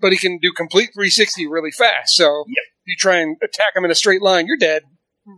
But 0.00 0.12
he 0.12 0.18
can 0.18 0.38
do 0.38 0.52
complete 0.52 0.90
360 0.94 1.46
really 1.46 1.70
fast. 1.70 2.16
So 2.16 2.44
if 2.48 2.86
you 2.86 2.96
try 2.96 3.16
and 3.16 3.36
attack 3.42 3.76
him 3.76 3.84
in 3.84 3.90
a 3.90 3.94
straight 3.94 4.22
line, 4.22 4.46
you're 4.46 4.56
dead. 4.56 4.84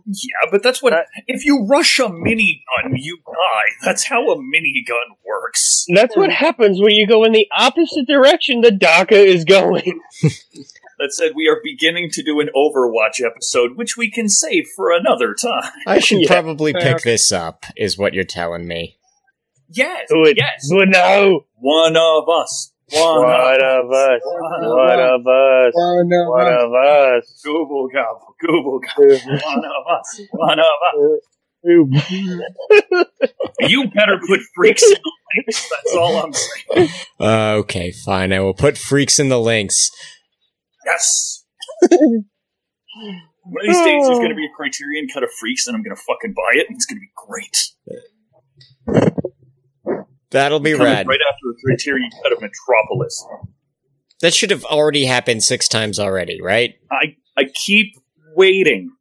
Yeah, 0.05 0.49
but 0.49 0.63
that's 0.63 0.81
what. 0.81 0.93
Uh, 0.93 1.03
if 1.27 1.45
you 1.45 1.65
rush 1.65 1.99
a 1.99 2.03
minigun, 2.03 2.93
you 2.95 3.19
die. 3.27 3.73
That's 3.83 4.05
how 4.05 4.31
a 4.31 4.37
minigun 4.37 5.17
works. 5.25 5.85
That's 5.93 6.15
what 6.15 6.31
happens 6.31 6.79
when 6.81 6.91
you 6.91 7.05
go 7.05 7.25
in 7.25 7.33
the 7.33 7.47
opposite 7.51 8.07
direction 8.07 8.61
the 8.61 8.69
DACA 8.69 9.11
is 9.11 9.43
going. 9.43 9.99
That 11.03 11.11
said, 11.11 11.33
we 11.35 11.49
are 11.49 11.59
beginning 11.61 12.11
to 12.11 12.23
do 12.23 12.39
an 12.39 12.47
Overwatch 12.55 13.21
episode, 13.21 13.75
which 13.75 13.97
we 13.97 14.09
can 14.09 14.29
save 14.29 14.69
for 14.73 14.89
another 14.89 15.33
time. 15.33 15.69
I 15.85 15.99
should 15.99 16.21
Yeah. 16.21 16.27
probably 16.29 16.71
pick 16.71 16.95
okay. 16.95 17.11
this 17.11 17.29
up, 17.33 17.65
is 17.75 17.97
what 17.97 18.13
you're 18.13 18.23
telling 18.23 18.65
me. 18.65 18.95
Yes. 19.67 20.07
Do 20.09 20.23
it. 20.23 20.37
Yes. 20.37 20.69
Do 20.69 20.79
it 20.79 20.87
now. 20.87 21.41
One 21.55 21.97
of 21.97 22.29
us. 22.29 22.71
One, 22.93 23.21
One 23.21 23.61
of 23.61 23.85
of 23.85 23.91
us. 23.91 24.21
One 24.23 24.69
One 24.69 24.99
of 25.01 25.27
us. 25.27 25.73
Oh, 25.75 26.03
no. 26.05 26.29
One 26.29 26.53
of 26.53 26.73
us. 26.73 27.41
Google 27.43 27.89
gobble. 27.93 28.35
Google 28.39 28.79
gobble. 28.79 29.39
One 29.43 29.65
of 29.65 29.99
us. 29.99 30.21
One 30.31 30.59
of 30.59 30.65
us. 30.65 31.19
You 33.59 33.87
better 33.87 34.19
put 34.27 34.41
freaks 34.53 34.83
in 34.83 34.89
the 34.91 35.11
links. 35.37 35.69
That's 35.69 35.95
all 35.95 36.17
I'm 36.17 36.33
saying. 36.33 36.89
Uh, 37.19 37.53
okay, 37.59 37.91
fine. 37.91 38.33
I 38.33 38.41
will 38.41 38.53
put 38.53 38.77
freaks 38.77 39.17
in 39.19 39.29
the 39.29 39.39
links. 39.39 39.89
Yes. 40.85 41.45
One 43.45 43.65
of 43.65 43.67
these 43.67 43.77
days, 43.77 44.05
there's 44.05 44.19
going 44.19 44.29
to 44.29 44.35
be 44.35 44.45
a 44.45 44.49
oh. 44.51 44.55
Criterion 44.55 45.07
cut 45.13 45.23
of 45.23 45.29
Freaks, 45.39 45.67
and 45.67 45.75
I'm 45.75 45.83
going 45.83 45.95
to 45.95 46.01
fucking 46.01 46.33
buy 46.33 46.59
it, 46.59 46.67
and 46.67 46.75
it's 46.75 46.85
going 46.85 46.97
to 46.97 47.01
be 47.01 47.11
great. 47.15 47.73
That'll 50.31 50.59
be 50.59 50.71
Coming 50.71 50.87
rad. 50.87 51.07
Right 51.07 51.19
after 51.29 51.49
a 51.51 51.55
Criterion 51.63 52.09
cut 52.23 52.31
of 52.31 52.41
Metropolis. 52.41 53.25
That 54.21 54.33
should 54.33 54.51
have 54.51 54.63
already 54.63 55.05
happened 55.05 55.43
six 55.43 55.67
times 55.67 55.99
already, 55.99 56.41
right? 56.41 56.75
I 56.91 57.17
I 57.37 57.45
keep 57.53 57.93
waiting. 58.35 58.91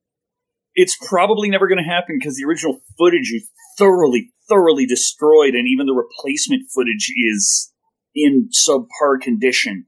It's 0.75 0.97
probably 1.09 1.49
never 1.49 1.69
going 1.69 1.83
to 1.83 1.89
happen 1.89 2.17
because 2.19 2.37
the 2.37 2.45
original 2.45 2.81
footage 2.99 3.31
is 3.33 3.49
thoroughly, 3.79 4.33
thoroughly 4.49 4.87
destroyed, 4.87 5.55
and 5.55 5.69
even 5.69 5.87
the 5.87 5.95
replacement 5.95 6.71
footage 6.75 7.13
is 7.17 7.73
in 8.15 8.49
subpar 8.51 9.21
condition. 9.21 9.87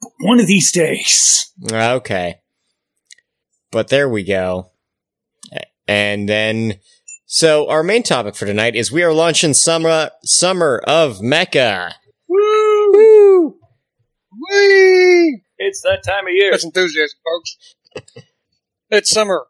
But 0.00 0.10
one 0.20 0.40
of 0.40 0.46
these 0.46 0.70
days, 0.72 1.52
Okay. 1.70 2.36
But 3.70 3.88
there 3.88 4.08
we 4.08 4.24
go. 4.24 4.70
And 5.86 6.28
then, 6.28 6.80
so 7.26 7.68
our 7.68 7.82
main 7.82 8.02
topic 8.02 8.34
for 8.36 8.46
tonight 8.46 8.74
is 8.76 8.92
we 8.92 9.02
are 9.02 9.12
launching 9.12 9.54
summer 9.54 10.10
summer 10.22 10.80
of 10.86 11.18
Mecha. 11.18 11.92
woo! 12.28 13.56
Whee! 14.50 15.42
It's 15.58 15.80
that 15.82 16.02
time 16.04 16.26
of 16.26 16.32
year. 16.32 16.50
That's 16.52 16.64
enthusiasm, 16.64 17.18
folks. 17.24 17.56
It's 18.90 19.10
summer. 19.10 19.44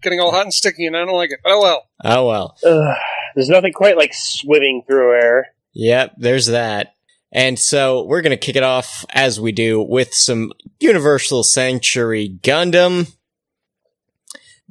Getting 0.00 0.18
all 0.18 0.30
hot 0.30 0.44
and 0.44 0.54
sticky, 0.54 0.86
and 0.86 0.96
I 0.96 1.04
don't 1.04 1.14
like 1.14 1.30
it. 1.30 1.40
Oh 1.44 1.60
well. 1.60 1.82
Oh 2.02 2.26
well. 2.26 2.56
Ugh, 2.64 2.96
there's 3.34 3.50
nothing 3.50 3.74
quite 3.74 3.98
like 3.98 4.12
swimming 4.14 4.82
through 4.86 5.12
air. 5.14 5.48
Yep, 5.74 6.14
there's 6.16 6.46
that. 6.46 6.94
And 7.36 7.58
so 7.58 8.02
we're 8.02 8.22
gonna 8.22 8.38
kick 8.38 8.56
it 8.56 8.62
off 8.62 9.04
as 9.10 9.38
we 9.38 9.52
do 9.52 9.82
with 9.82 10.14
some 10.14 10.52
Universal 10.80 11.44
Century 11.44 12.38
Gundam. 12.42 13.12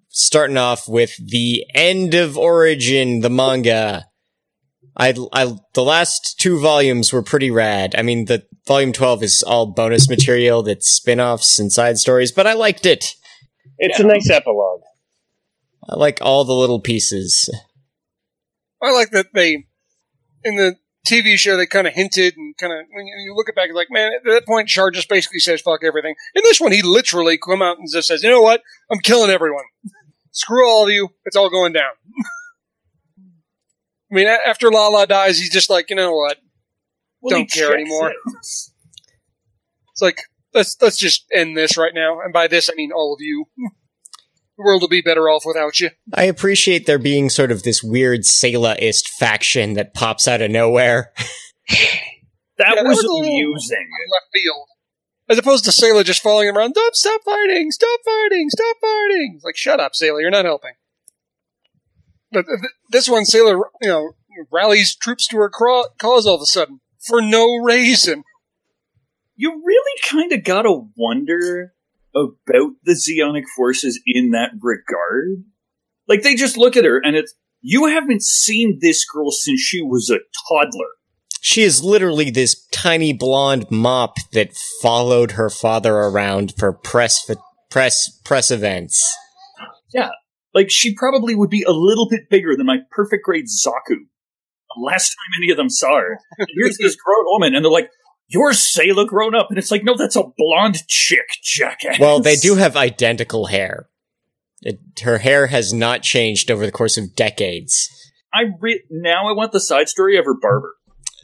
Starting 0.10 0.58
off 0.58 0.90
with 0.90 1.16
the 1.24 1.64
end 1.76 2.16
of 2.16 2.38
Origin, 2.40 3.20
the 3.20 3.30
manga. 3.30 4.06
I, 4.98 5.14
I, 5.32 5.54
the 5.74 5.84
last 5.84 6.40
two 6.40 6.60
volumes 6.60 7.14
were 7.14 7.22
pretty 7.22 7.52
rad. 7.52 7.94
I 7.96 8.02
mean, 8.02 8.26
the 8.26 8.44
volume 8.66 8.94
12 8.94 9.22
is 9.24 9.44
all 9.44 9.68
bonus 9.68 10.10
material 10.10 10.64
that's 10.64 10.88
spin-offs 10.90 11.60
and 11.60 11.72
side 11.72 11.98
stories, 12.00 12.32
but 12.32 12.48
I 12.48 12.54
liked 12.54 12.86
it. 12.88 13.14
It's 13.78 14.00
Yeah. 14.00 14.06
a 14.06 14.08
nice 14.08 14.30
epilogue. 14.30 14.82
I 15.88 15.96
like 15.98 16.20
all 16.22 16.46
the 16.46 16.54
little 16.54 16.80
pieces. 16.80 17.48
I 18.82 18.92
like 18.92 19.12
that 19.12 19.28
they, 19.34 19.66
in 20.46 20.56
the 20.56 20.78
TV 21.06 21.38
show, 21.38 21.56
they 21.58 21.66
kind 21.66 21.88
of 21.88 21.94
hinted 21.94 22.36
and 22.38 22.56
kind 22.58 22.74
of, 22.74 22.80
when 22.94 23.06
you 23.06 23.34
look 23.36 23.48
at 23.50 23.56
back, 23.56 23.68
you're 23.68 23.76
like, 23.76 23.92
man, 23.92 24.12
at 24.14 24.24
that 24.26 24.46
point, 24.46 24.68
Char 24.68 24.92
just 24.92 25.10
basically 25.10 25.40
says 25.40 25.62
fuck 25.62 25.84
everything. 25.84 26.16
In 26.34 26.44
this 26.44 26.60
one, 26.60 26.72
he 26.72 26.82
literally 26.82 27.38
come 27.38 27.62
out 27.62 27.78
and 27.78 27.88
just 27.92 28.08
says, 28.08 28.24
you 28.24 28.30
know 28.30 28.42
what? 28.42 28.62
I'm 28.92 29.00
killing 29.00 29.30
everyone. 29.30 29.64
Screw 30.32 30.68
all 30.68 30.84
of 30.86 30.90
you. 30.92 31.10
It's 31.26 31.36
all 31.36 31.50
going 31.50 31.74
down. 31.74 31.92
I 34.12 34.16
mean, 34.16 34.28
after 34.28 34.70
Lala 34.72 35.08
dies, 35.08 35.38
he's 35.40 35.52
just 35.52 35.70
like, 35.70 35.90
you 35.90 35.96
know 35.96 36.14
what? 36.16 36.38
Well, 37.22 37.38
Don't 37.38 37.52
care 37.52 37.74
anymore. 37.74 38.10
out. 38.10 38.16
It's 38.38 38.74
like, 40.02 40.20
let's, 40.54 40.76
let's 40.82 40.98
just 40.98 41.26
end 41.34 41.56
this 41.58 41.78
right 41.78 41.94
now. 41.94 42.20
And 42.22 42.32
by 42.34 42.48
this, 42.48 42.70
I 42.70 42.76
mean 42.76 42.92
all 42.92 43.14
of 43.14 43.20
you. 43.22 43.46
The 44.58 44.64
world 44.64 44.82
will 44.82 44.88
be 44.90 45.02
better 45.02 45.30
off 45.30 45.44
without 45.46 45.80
you. 45.80 45.90
I 46.14 46.24
appreciate 46.26 46.86
there 46.86 46.98
being 47.00 47.30
sort 47.30 47.52
of 47.52 47.64
this 47.64 47.84
weird 47.84 48.22
Sayla-ist 48.22 49.10
faction 49.10 49.74
that 49.74 49.94
pops 49.94 50.28
out 50.28 50.42
of 50.42 50.52
nowhere. 50.52 51.12
That 52.58 52.70
Yeah, 52.70 52.84
that 52.84 52.88
was 52.88 52.98
was 52.98 53.04
a 53.04 53.08
little- 53.12 53.24
amusing. 53.26 53.88
left 54.14 54.28
field. 54.34 54.68
As 55.28 55.38
opposed 55.38 55.66
to 55.66 55.72
Sayla 55.72 56.06
just 56.06 56.24
following 56.24 56.48
him 56.48 56.58
around, 56.58 56.72
stop, 56.74 56.96
stop 56.96 57.22
fighting, 57.26 57.70
stop 57.72 58.00
fighting, 58.06 58.50
stop 58.50 58.78
fighting. 58.80 59.34
It's 59.36 59.44
like, 59.44 59.58
shut 59.58 59.82
up, 59.82 59.92
Sayla, 59.92 60.22
you're 60.22 60.30
not 60.32 60.46
helping. 60.46 60.72
But 62.32 62.46
th- 62.46 62.60
th- 62.62 62.72
this 62.92 63.10
one, 63.10 63.24
Sayla, 63.24 63.62
you 63.82 63.90
know, 63.90 64.12
rallies 64.54 64.96
troops 64.96 65.28
to 65.30 65.38
her 65.38 65.50
cra- 65.50 65.90
cause 66.00 66.26
all 66.26 66.36
of 66.36 66.42
a 66.42 66.46
sudden 66.46 66.80
for 67.06 67.22
no 67.22 67.58
reason. 67.58 68.24
You 69.36 69.62
really 69.66 70.00
kind 70.10 70.32
of 70.32 70.46
gotta 70.46 70.80
wonder 70.96 71.74
about 72.16 72.72
the 72.84 72.94
Zeonic 72.94 73.44
forces 73.56 74.00
in 74.06 74.32
that 74.32 74.52
regard. 74.62 75.44
Like, 76.08 76.22
they 76.22 76.36
just 76.36 76.58
look 76.58 76.78
at 76.78 76.86
her 76.86 77.02
and 77.04 77.16
it's, 77.16 77.34
you 77.62 77.86
haven't 77.86 78.24
seen 78.24 78.80
this 78.82 79.06
girl 79.06 79.32
since 79.32 79.60
she 79.60 79.82
was 79.82 80.10
a 80.10 80.20
toddler. 80.48 80.88
She 81.42 81.62
is 81.62 81.84
literally 81.84 82.30
this 82.30 82.66
tiny 82.72 83.14
blonde 83.14 83.66
mop 83.70 84.16
that 84.34 84.56
followed 84.82 85.32
her 85.32 85.50
father 85.50 85.94
around 85.94 86.54
for 86.58 86.74
press 86.74 87.30
press 87.70 88.20
press 88.24 88.50
events. 88.50 89.04
Yeah, 89.94 90.10
like, 90.56 90.72
she 90.72 90.96
probably 90.96 91.36
would 91.36 91.50
be 91.50 91.64
a 91.64 91.74
little 91.74 92.08
bit 92.10 92.30
bigger 92.30 92.56
than 92.56 92.66
my 92.66 92.78
perfect 92.90 93.26
grade 93.26 93.46
Zaku. 93.46 94.08
The 94.76 94.82
last 94.82 95.10
time 95.10 95.42
any 95.42 95.52
of 95.52 95.58
them 95.58 95.70
saw 95.70 95.98
her. 95.98 96.18
And 96.40 96.48
here's 96.56 96.78
this 96.78 96.96
grown 97.06 97.26
woman, 97.26 97.54
and 97.54 97.64
they're 97.64 97.72
like, 97.72 97.90
You're 98.28 98.52
Sayla 98.54 99.08
grown 99.08 99.36
up. 99.36 99.48
And 99.50 99.58
it's 99.58 99.72
like, 99.72 99.84
No, 99.84 99.96
that's 99.98 100.16
a 100.16 100.24
blonde 100.38 100.88
chick, 100.88 101.28
jackass. 101.44 102.00
Well, 102.00 102.20
they 102.20 102.36
do 102.36 102.56
have 102.56 102.76
identical 102.76 103.48
hair. 103.48 103.90
It, 104.62 104.80
her 105.04 105.20
hair 105.20 105.48
has 105.48 105.74
not 105.74 106.02
changed 106.02 106.50
over 106.50 106.66
the 106.66 106.72
course 106.72 106.98
of 106.98 107.16
decades. 107.16 107.90
I 108.34 108.46
re- 108.60 108.84
now 108.90 109.28
I 109.28 109.34
want 109.34 109.52
the 109.52 109.60
side 109.60 109.90
story 109.90 110.18
of 110.18 110.26
her 110.26 110.34
barber. 110.40 110.74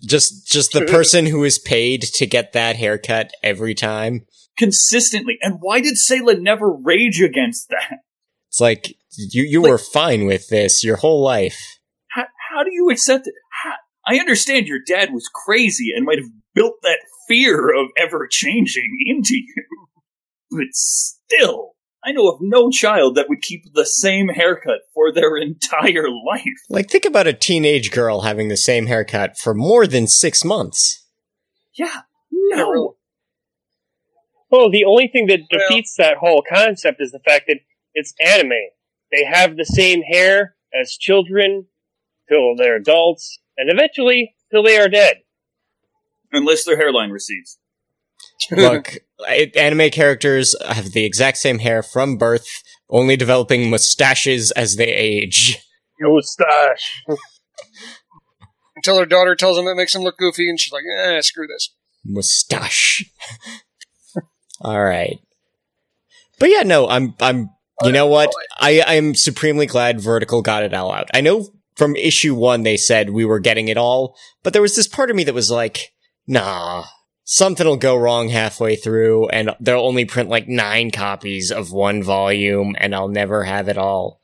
Just 0.06 0.48
just 0.48 0.74
the 0.74 0.86
person 0.86 1.26
who 1.26 1.44
is 1.44 1.60
paid 1.60 2.02
to 2.04 2.26
get 2.26 2.54
that 2.54 2.76
haircut 2.76 3.32
every 3.44 3.74
time. 3.74 4.26
Consistently. 4.58 5.38
And 5.42 5.58
why 5.60 5.82
did 5.82 5.96
Sayla 5.96 6.40
never 6.40 6.72
rage 6.72 7.22
against 7.22 7.70
that? 7.70 8.00
It's 8.50 8.62
like 8.62 8.96
you 9.18 9.44
you 9.44 9.62
Like- 9.62 9.72
were 9.72 9.78
fine 9.78 10.26
with 10.26 10.50
this 10.50 10.84
your 10.84 10.98
whole 10.98 11.24
life. 11.24 11.80
How, 12.10 12.26
how 12.52 12.64
do 12.64 12.70
you 12.72 12.90
accept 12.92 13.28
it? 13.28 13.34
How, 13.64 13.74
I 14.06 14.20
understand 14.20 14.68
your 14.68 14.80
dad 14.86 15.14
was 15.14 15.30
crazy 15.34 15.92
and 15.96 16.06
might 16.06 16.18
have 16.20 16.30
built 16.54 16.76
that 16.84 17.00
fear 17.28 17.70
of 17.74 17.90
ever 17.98 18.28
changing 18.30 18.98
into 19.06 19.36
you. 19.36 19.66
But 20.50 20.74
still, 20.74 21.76
I 22.04 22.12
know 22.12 22.28
of 22.28 22.40
no 22.42 22.70
child 22.70 23.16
that 23.16 23.30
would 23.30 23.42
keep 23.42 23.64
the 23.74 23.86
same 23.86 24.28
haircut 24.30 24.82
for 24.94 25.14
their 25.14 25.38
entire 25.38 26.10
life. 26.10 26.44
Like 26.70 26.90
think 26.90 27.06
about 27.06 27.28
a 27.28 27.34
teenage 27.34 27.92
girl 27.92 28.22
having 28.22 28.50
the 28.50 28.58
same 28.58 28.88
haircut 28.88 29.38
for 29.38 29.54
more 29.54 29.88
than 29.88 30.08
6 30.08 30.44
months. 30.44 31.06
Yeah. 31.78 32.02
Yeah, 32.32 32.58
No. 32.58 32.98
Well, 34.50 34.70
the 34.70 34.84
only 34.84 35.08
thing 35.08 35.28
that 35.28 35.42
Well- 35.50 35.62
defeats 35.70 35.96
that 35.98 36.18
whole 36.18 36.44
concept 36.48 37.02
is 37.02 37.12
the 37.12 37.20
fact 37.20 37.46
that 37.48 37.60
it's 37.94 38.14
anime. 38.20 38.52
They 39.12 39.24
have 39.24 39.56
the 39.56 39.66
same 39.66 40.02
hair 40.02 40.56
as 40.74 40.98
children 40.98 41.68
till 42.28 42.56
they're 42.58 42.76
adults, 42.76 43.40
and 43.58 43.70
eventually 43.72 44.36
till 44.52 44.64
they 44.64 44.78
are 44.78 44.90
dead. 44.90 45.22
Unless 46.32 46.66
their 46.66 46.78
hairline 46.78 47.12
recedes. 47.12 47.58
Look, 48.50 48.98
anime 49.56 49.90
characters 49.92 50.56
have 50.68 50.92
the 50.92 51.06
exact 51.06 51.38
same 51.38 51.60
hair 51.60 51.84
from 51.84 52.18
birth, 52.18 52.48
only 52.90 53.16
developing 53.16 53.70
mustaches 53.70 54.52
as 54.52 54.76
they 54.76 54.88
age. 54.88 55.58
Mustache. 56.00 57.04
Until 58.76 59.00
her 59.00 59.06
daughter 59.06 59.36
tells 59.36 59.58
him 59.58 59.68
it 59.68 59.76
makes 59.76 59.94
him 59.94 60.02
look 60.02 60.18
goofy, 60.18 60.50
and 60.50 60.60
she's 60.60 60.74
like, 60.74 60.84
eh, 60.98 61.22
screw 61.22 61.46
this. 61.46 61.74
Mustache. 62.04 63.06
All 64.62 64.82
right. 64.84 65.20
But 66.40 66.50
yeah, 66.50 66.64
no, 66.64 66.88
I'm, 66.88 67.14
I'm, 67.20 67.52
you 67.84 67.92
know 67.92 68.08
what? 68.08 68.32
I, 68.58 68.84
I'm 68.86 69.14
supremely 69.14 69.68
glad 69.68 70.02
Vertical 70.02 70.42
got 70.42 70.64
it 70.64 70.74
all 70.74 70.92
out. 70.92 71.10
I 71.14 71.22
know 71.22 71.48
from 71.76 71.96
issue 71.96 72.34
one 72.36 72.64
they 72.64 72.78
said 72.78 73.10
we 73.12 73.26
were 73.26 73.40
getting 73.40 73.68
it 73.68 73.78
all, 73.78 74.16
but 74.44 74.54
there 74.54 74.62
was 74.62 74.76
this 74.76 74.88
part 74.88 75.10
of 75.10 75.16
me 75.16 75.24
that 75.24 75.34
was 75.34 75.52
like, 75.52 75.91
nah, 76.28 76.86
something'll 77.24 77.78
go 77.78 77.96
wrong 77.96 78.30
halfway 78.30 78.76
through 78.76 79.28
and 79.30 79.52
they'll 79.60 79.80
only 79.86 80.06
print 80.06 80.30
like 80.30 80.48
nine 80.48 80.92
copies 80.92 81.52
of 81.52 81.72
one 81.72 82.04
volume 82.04 82.76
and 82.78 82.94
I'll 82.96 83.08
never 83.10 83.44
have 83.44 83.68
it 83.68 83.78
all. 83.78 84.20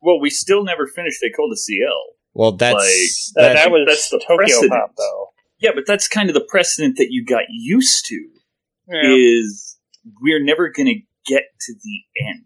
Well, 0.00 0.20
we 0.20 0.30
still 0.30 0.64
never 0.64 0.86
finished 0.86 1.18
They 1.22 1.28
Ecole 1.28 1.50
du 1.50 1.56
Ciel. 1.56 2.02
Well, 2.34 2.52
that's, 2.52 2.74
Like, 3.36 3.44
That, 3.46 3.54
that- 3.54 3.64
that 3.64 3.70
was 3.70 3.84
that's 3.86 4.08
the 4.10 4.18
Tokyo 4.18 4.36
precedent. 4.36 4.70
Pop, 4.72 4.92
though. 4.96 5.28
Yeah, 5.58 5.70
but 5.74 5.84
that's 5.86 6.08
kind 6.08 6.28
of 6.28 6.34
the 6.34 6.44
precedent 6.48 6.96
that 6.96 7.08
you 7.10 7.24
got 7.24 7.44
used 7.50 8.04
to. 8.06 8.16
Yeah. 8.88 9.14
Is 9.14 9.78
we're 10.20 10.42
never 10.42 10.70
going 10.70 10.86
to 10.88 11.00
get 11.32 11.44
to 11.60 11.72
the 11.74 12.26
end. 12.28 12.44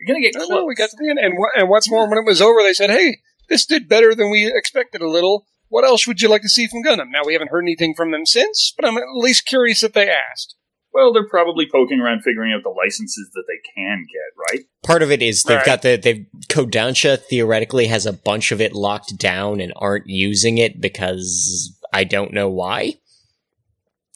You're 0.00 0.14
going 0.14 0.22
to 0.22 0.26
get 0.30 0.36
I 0.36 0.46
close. 0.46 0.48
know, 0.48 0.64
we 0.64 0.74
got 0.74 0.88
to 0.90 0.96
the 0.98 1.10
end. 1.10 1.18
And, 1.18 1.34
wha- 1.36 1.50
and 1.54 1.68
what's 1.68 1.90
more, 1.90 2.08
when 2.08 2.18
it 2.18 2.24
was 2.24 2.40
over, 2.40 2.62
they 2.62 2.72
said, 2.72 2.88
hey, 2.90 3.18
this 3.50 3.66
did 3.66 3.88
better 3.88 4.14
than 4.14 4.30
we 4.30 4.50
expected 4.52 5.02
a 5.02 5.08
little. 5.10 5.46
What 5.72 5.86
else 5.86 6.06
would 6.06 6.20
you 6.20 6.28
like 6.28 6.42
to 6.42 6.50
see 6.50 6.66
from 6.66 6.82
Gundam? 6.84 7.06
Now, 7.10 7.22
we 7.24 7.32
haven't 7.32 7.48
heard 7.48 7.64
anything 7.64 7.94
from 7.96 8.10
them 8.10 8.26
since, 8.26 8.74
but 8.76 8.86
I'm 8.86 8.98
at 8.98 9.04
least 9.14 9.46
curious 9.46 9.80
that 9.80 9.94
they 9.94 10.06
asked. 10.06 10.54
Well, 10.92 11.14
they're 11.14 11.26
probably 11.26 11.66
poking 11.66 11.98
around 11.98 12.20
figuring 12.20 12.52
out 12.52 12.62
the 12.62 12.68
licenses 12.68 13.30
that 13.32 13.44
they 13.48 13.56
can 13.74 14.04
get, 14.12 14.52
right? 14.52 14.66
Part 14.82 15.02
of 15.02 15.10
it 15.10 15.22
is 15.22 15.44
they've 15.44 15.56
Right. 15.56 15.64
got 15.64 15.80
the 15.80 15.96
they've 15.96 16.26
Kodansha 16.48 17.18
theoretically 17.18 17.86
has 17.86 18.04
a 18.04 18.12
bunch 18.12 18.52
of 18.52 18.60
it 18.60 18.74
locked 18.74 19.16
down 19.16 19.62
and 19.62 19.72
aren't 19.76 20.06
using 20.08 20.58
it 20.58 20.78
because 20.78 21.74
I 21.90 22.04
don't 22.04 22.34
know 22.34 22.50
why. 22.50 22.96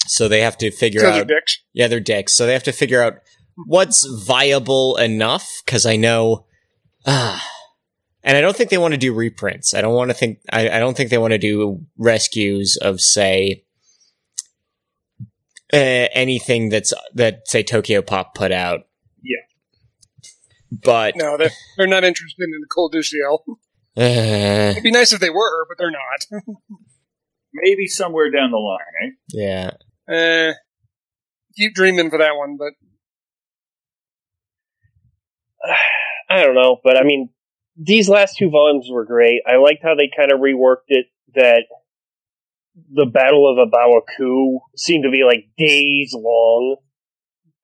So 0.06 0.28
they 0.28 0.42
have 0.42 0.58
to 0.58 0.70
figure 0.70 1.00
Because 1.00 1.14
they're 1.14 1.22
out 1.22 1.28
dicks. 1.28 1.58
Yeah, 1.72 1.88
they're 1.88 2.00
dicks. 2.00 2.34
So 2.34 2.44
they 2.44 2.52
have 2.52 2.64
to 2.64 2.72
figure 2.72 3.02
out 3.02 3.14
what's 3.64 4.04
viable 4.04 4.96
enough. 4.96 5.50
Because 5.64 5.86
I 5.86 5.96
know, 5.96 6.44
ah, 7.06 7.42
and 8.26 8.36
I 8.36 8.40
don't 8.40 8.56
think 8.56 8.70
they 8.70 8.78
want 8.78 8.92
to 8.92 8.98
do 8.98 9.14
reprints. 9.14 9.72
I 9.72 9.80
don't 9.80 9.94
want 9.94 10.10
to 10.10 10.14
think. 10.14 10.40
I, 10.52 10.68
I 10.68 10.78
don't 10.80 10.96
think 10.96 11.10
they 11.10 11.18
want 11.18 11.30
to 11.30 11.38
do 11.38 11.86
rescues 11.96 12.76
of 12.76 13.00
say 13.00 13.64
uh, 15.72 16.10
anything 16.12 16.68
that's 16.68 16.92
that 17.14 17.46
say 17.46 17.62
Tokyopop 17.62 18.34
put 18.34 18.50
out. 18.50 18.80
Yeah. 19.22 20.30
But 20.72 21.14
No, 21.16 21.36
they're, 21.38 21.52
they're 21.76 21.86
not 21.86 22.02
interested 22.02 22.42
in 22.42 22.50
the 22.50 22.66
Ecole 22.66 22.88
du 22.88 23.02
Ciel. 23.02 23.44
uh, 23.96 24.00
It'd 24.72 24.82
be 24.82 24.90
nice 24.90 25.12
if 25.12 25.20
they 25.20 25.30
were, 25.30 25.66
but 25.68 25.78
they're 25.78 25.92
not. 25.92 26.42
Maybe 27.54 27.86
somewhere 27.86 28.30
down 28.30 28.50
the 28.50 28.58
line, 28.58 28.80
eh? 29.02 29.10
yeah, 29.28 29.70
Eh, 30.12 30.52
keep 31.56 31.74
dreaming 31.74 32.10
for 32.10 32.18
that 32.18 32.36
one, 32.36 32.58
but 32.58 32.72
I 36.28 36.42
don't 36.42 36.56
know, 36.56 36.78
but 36.84 36.98
I 36.98 37.02
mean, 37.04 37.30
these 37.76 38.08
last 38.08 38.36
two 38.36 38.50
volumes 38.50 38.88
were 38.90 39.04
great. 39.04 39.42
I 39.46 39.56
liked 39.56 39.82
how 39.82 39.94
they 39.94 40.10
kind 40.14 40.32
of 40.32 40.40
reworked 40.40 40.88
it. 40.88 41.06
That 41.34 41.64
the 42.90 43.06
Battle 43.06 43.50
of 43.50 43.58
A 43.58 43.70
Baoa 43.70 44.00
Qu 44.16 44.60
seemed 44.76 45.04
to 45.04 45.10
be 45.10 45.22
like 45.24 45.48
days 45.58 46.14
long, 46.14 46.76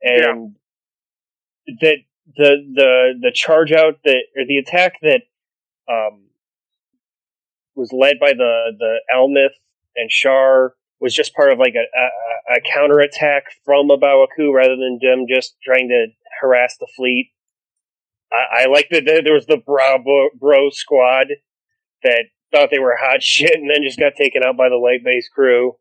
and 0.03 0.57
that 1.81 1.97
the 2.37 2.57
the 2.75 3.13
the 3.21 3.33
charge 3.35 3.73
out 3.73 3.99
that 4.05 4.23
or 4.37 4.45
the 4.47 4.59
attack 4.59 4.95
that 5.03 5.23
um 5.89 6.29
was 7.75 7.93
led 7.93 8.19
by 8.21 8.33
the 8.33 8.73
the 8.79 8.97
Elmeth 9.13 9.53
and 9.97 10.11
Char 10.11 10.75
was 11.01 11.15
just 11.15 11.35
part 11.35 11.53
of 11.53 11.59
like 11.59 11.75
a, 11.75 11.99
a, 11.99 12.57
a 12.57 12.61
counterattack 12.73 13.45
from 13.65 13.91
A 13.91 13.99
Baoa 13.99 14.27
Qu 14.37 14.55
rather 14.55 14.77
than 14.77 14.99
them 15.03 15.27
just 15.29 15.57
trying 15.65 15.89
to 15.89 16.07
harass 16.41 16.77
the 16.79 16.89
fleet. 16.97 17.33
I, 18.33 18.63
I 18.63 18.67
like 18.67 18.89
that 18.91 19.05
there 19.05 19.23
there 19.23 19.35
was 19.35 19.47
the 19.47 19.59
Bravo 19.65 20.31
Bro 20.39 20.71
squad 20.71 21.27
that 22.03 22.25
thought 22.51 22.71
they 22.71 22.79
were 22.79 22.97
hot 23.01 23.23
shit 23.23 23.55
and 23.55 23.69
then 23.71 23.83
just 23.85 23.99
got 23.99 24.15
taken 24.17 24.43
out 24.45 24.57
by 24.57 24.69
the 24.69 24.79
White 24.79 25.05
Base 25.05 25.29
crew. 25.29 25.77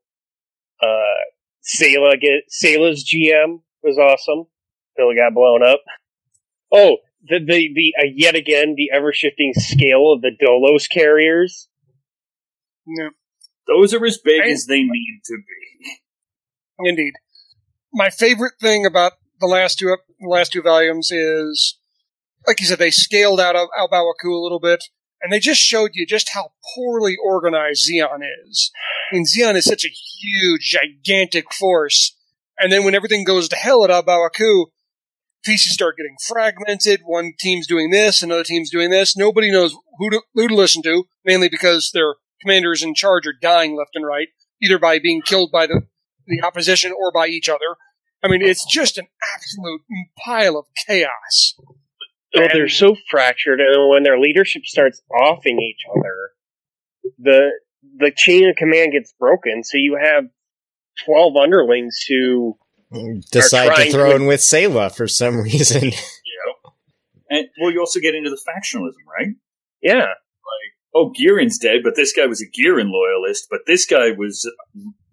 Uh, 0.81 1.21
Sayla 1.63 2.19
get 2.19 2.43
Sayla's 2.51 3.03
GM 3.07 3.61
was 3.83 3.97
awesome 3.97 4.45
until 4.95 5.11
it 5.11 5.15
got 5.15 5.33
blown 5.33 5.63
up. 5.63 5.81
Oh, 6.71 6.97
the 7.23 7.39
the 7.39 7.69
the 7.73 7.93
uh, 7.99 8.09
yet 8.15 8.35
again 8.35 8.73
the 8.75 8.89
ever 8.93 9.13
shifting 9.13 9.53
scale 9.55 10.11
of 10.13 10.21
the 10.21 10.31
Dolos 10.41 10.87
carriers. 10.89 11.67
no. 12.85 13.09
Those 13.67 13.93
are 13.93 14.03
as 14.05 14.17
big 14.17 14.41
I- 14.41 14.49
as 14.49 14.65
they 14.65 14.81
need 14.81 15.21
to 15.25 15.37
be. 15.37 16.89
Indeed. 16.89 17.13
My 17.93 18.09
favorite 18.09 18.53
thing 18.59 18.85
about 18.85 19.13
the 19.39 19.45
last 19.45 19.77
two 19.79 19.95
the 20.19 20.27
last 20.27 20.51
two 20.51 20.61
volumes 20.63 21.11
is, 21.11 21.77
like 22.47 22.59
you 22.59 22.67
said, 22.67 22.79
they 22.79 22.91
scaled 22.91 23.39
out 23.39 23.55
of 23.55 23.67
A 23.77 23.87
Baoa 23.87 24.13
Qu 24.21 24.33
a 24.33 24.41
little 24.41 24.59
bit, 24.59 24.83
and 25.21 25.31
they 25.31 25.39
just 25.39 25.61
showed 25.61 25.91
you 25.93 26.05
just 26.05 26.29
how 26.29 26.51
poorly 26.75 27.15
organized 27.23 27.89
Zeon 27.89 28.19
is. 28.47 28.71
I 29.11 29.15
mean, 29.15 29.25
Zeon 29.25 29.55
is 29.55 29.65
such 29.65 29.85
a 29.85 29.89
huge, 29.89 30.77
gigantic 30.77 31.53
force, 31.53 32.15
and 32.59 32.71
then 32.71 32.83
when 32.83 32.95
everything 32.95 33.23
goes 33.23 33.47
to 33.49 33.55
hell 33.55 33.83
at 33.83 33.91
A 33.91 34.03
Baoa 34.03 34.29
Qu, 34.35 34.71
pieces 35.43 35.73
start 35.73 35.97
getting 35.97 36.15
fragmented. 36.27 37.01
One 37.03 37.33
team's 37.39 37.67
doing 37.67 37.89
this, 37.89 38.21
another 38.21 38.43
team's 38.43 38.69
doing 38.69 38.89
this. 38.89 39.17
Nobody 39.17 39.51
knows 39.51 39.75
who 39.97 40.09
to, 40.11 40.21
who 40.33 40.47
to 40.47 40.55
listen 40.55 40.81
to, 40.83 41.05
mainly 41.25 41.49
because 41.49 41.91
their 41.93 42.15
commanders 42.41 42.83
in 42.83 42.95
charge 42.95 43.27
are 43.27 43.33
dying 43.39 43.75
left 43.75 43.95
and 43.95 44.05
right, 44.05 44.29
either 44.61 44.79
by 44.79 44.99
being 44.99 45.21
killed 45.21 45.51
by 45.51 45.67
the 45.67 45.81
the 46.27 46.41
opposition 46.43 46.91
or 46.97 47.11
by 47.11 47.27
each 47.27 47.49
other. 47.49 47.77
I 48.23 48.27
mean, 48.27 48.41
it's 48.41 48.65
just 48.65 48.97
an 48.97 49.07
absolute 49.35 49.81
pile 50.23 50.57
of 50.57 50.65
chaos. 50.87 51.55
Oh, 52.35 52.47
they're 52.53 52.69
so 52.69 52.95
fractured, 53.09 53.59
and 53.59 53.89
when 53.89 54.03
their 54.03 54.19
leadership 54.19 54.65
starts 54.65 55.01
offing 55.13 55.59
each 55.59 55.83
other, 55.97 56.31
the 57.19 57.49
the 57.97 58.11
chain 58.15 58.49
of 58.49 58.55
command 58.55 58.93
gets 58.93 59.13
broken. 59.19 59.63
So 59.63 59.77
you 59.77 59.97
have 60.01 60.25
twelve 61.05 61.35
underlings 61.35 61.97
who 62.07 62.57
decide 63.31 63.75
to 63.75 63.91
throw 63.91 64.09
to- 64.11 64.15
in 64.15 64.25
with 64.25 64.39
Sayla 64.39 64.95
for 64.95 65.07
some 65.07 65.41
reason. 65.41 65.91
Yep. 66.47 66.73
And 67.29 67.47
well, 67.61 67.71
you 67.71 67.79
also 67.79 67.99
get 67.99 68.15
into 68.15 68.29
the 68.29 68.39
factionalism, 68.47 69.05
right? 69.17 69.35
Yeah. 69.81 69.99
Like, 70.05 70.71
oh, 70.95 71.11
Gihren's 71.11 71.57
dead, 71.57 71.81
but 71.83 71.95
this 71.95 72.13
guy 72.13 72.25
was 72.25 72.41
a 72.41 72.45
Girin 72.45 72.89
loyalist, 72.91 73.47
but 73.49 73.61
this 73.67 73.85
guy 73.85 74.11
was 74.11 74.49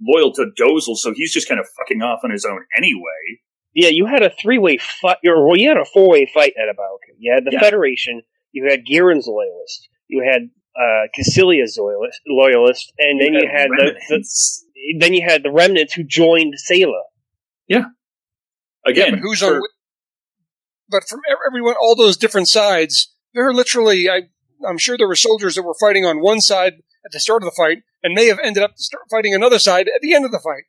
loyal 0.01 0.33
to 0.35 0.47
Dozel, 0.59 0.97
so 0.97 1.13
he's 1.15 1.33
just 1.33 1.49
kind 1.49 1.61
of 1.61 1.67
fucking 1.77 2.03
off 2.03 2.21
on 2.25 2.31
his 2.31 2.45
own 2.45 2.65
anyway. 2.77 3.41
Yeah, 3.79 3.91
you 3.91 4.07
had 4.07 4.25
a 4.25 4.31
three 4.43 4.59
way 4.59 4.77
fight, 4.77 5.19
or 5.25 5.47
well, 5.47 5.57
you 5.57 5.69
had 5.69 5.77
a 5.77 5.85
four 5.85 6.09
way 6.11 6.29
fight 6.35 6.53
at 6.61 6.67
Abalka. 6.75 7.15
You 7.17 7.33
had 7.33 7.45
the 7.45 7.53
Yeah. 7.53 7.61
Federation, 7.61 8.23
you 8.51 8.69
had 8.69 8.85
Gihren's 8.85 9.29
loyalist, 9.29 9.89
you 10.09 10.25
had 10.29 10.51
uh, 10.77 11.07
Kycilia's 11.17 11.79
loyalist, 11.81 12.21
loyalist, 12.27 12.93
and 12.99 13.21
then 13.21 13.35
you, 13.35 13.49
had 13.49 13.69
the, 13.71 13.95
remnants. 14.11 14.65
the 14.75 14.99
then 14.99 15.15
you 15.15 15.23
had 15.25 15.45
the 15.45 15.53
remnants 15.53 15.93
who 15.93 16.03
joined 16.03 16.55
Sayla. 16.69 17.03
Again, 18.85 19.13
but 19.13 19.21
who's 19.21 19.39
for- 19.39 19.57
on? 19.59 19.63
But 20.91 21.05
from 21.09 21.21
everyone, 21.47 21.77
all 21.81 21.95
those 21.95 22.17
different 22.17 22.49
sides, 22.49 23.15
there 23.33 23.47
are 23.47 23.55
literally. 23.55 24.11
I, 24.11 24.23
I'm 24.69 24.79
sure 24.79 24.99
there 24.99 25.07
were 25.07 25.15
soldiers 25.15 25.55
that 25.55 25.63
were 25.63 25.77
fighting 25.79 26.05
on 26.05 26.21
one 26.21 26.41
side 26.41 26.73
at 27.05 27.13
the 27.13 27.21
start 27.21 27.43
of 27.43 27.47
the 27.47 27.55
fight, 27.57 27.85
and 28.03 28.13
may 28.15 28.27
have 28.27 28.41
ended 28.43 28.65
up 28.65 28.73
start 28.79 29.05
fighting 29.09 29.35
another 29.35 29.61
side 29.61 29.87
at 29.87 30.01
the 30.01 30.15
end 30.15 30.25
of 30.25 30.33
the 30.33 30.41
fight. 30.41 30.65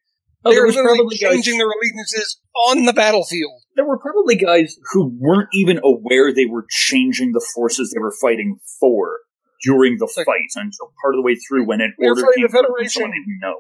Oh, 0.45 0.49
they 0.52 0.56
there 0.56 0.63
are 0.63 0.67
was 0.67 0.75
literally 0.75 0.97
probably 0.99 1.17
guys- 1.17 1.34
changing 1.34 1.58
their 1.58 1.67
allegiances 1.67 2.39
on 2.69 2.86
the 2.86 2.93
battlefield. 2.93 3.62
there 3.75 3.86
were 3.86 3.97
probably 3.99 4.36
guys 4.36 4.78
who 4.93 5.12
weren't 5.19 5.49
even 5.54 5.80
aware 5.84 6.34
they 6.34 6.45
were 6.45 6.65
changing 6.69 7.32
the 7.34 7.45
forces 7.56 7.91
they 7.93 7.99
were 7.99 8.13
fighting 8.21 8.60
for 8.80 9.19
during 9.63 9.97
the 9.97 10.10
Like- 10.15 10.25
fight 10.25 10.49
until 10.56 10.93
part 11.02 11.15
of 11.15 11.19
the 11.19 11.21
way 11.23 11.36
through 11.36 11.65
when 11.65 11.82
an 11.82 11.93
We 11.97 12.06
were 12.06 12.12
order 12.12 12.21
fighting 12.21 12.34
came 12.36 12.43
the 12.43 12.47
through 12.49 12.60
from 12.62 12.65
Federation. 12.75 12.89
someone 13.02 13.12
didn't 13.12 13.39
know. 13.41 13.60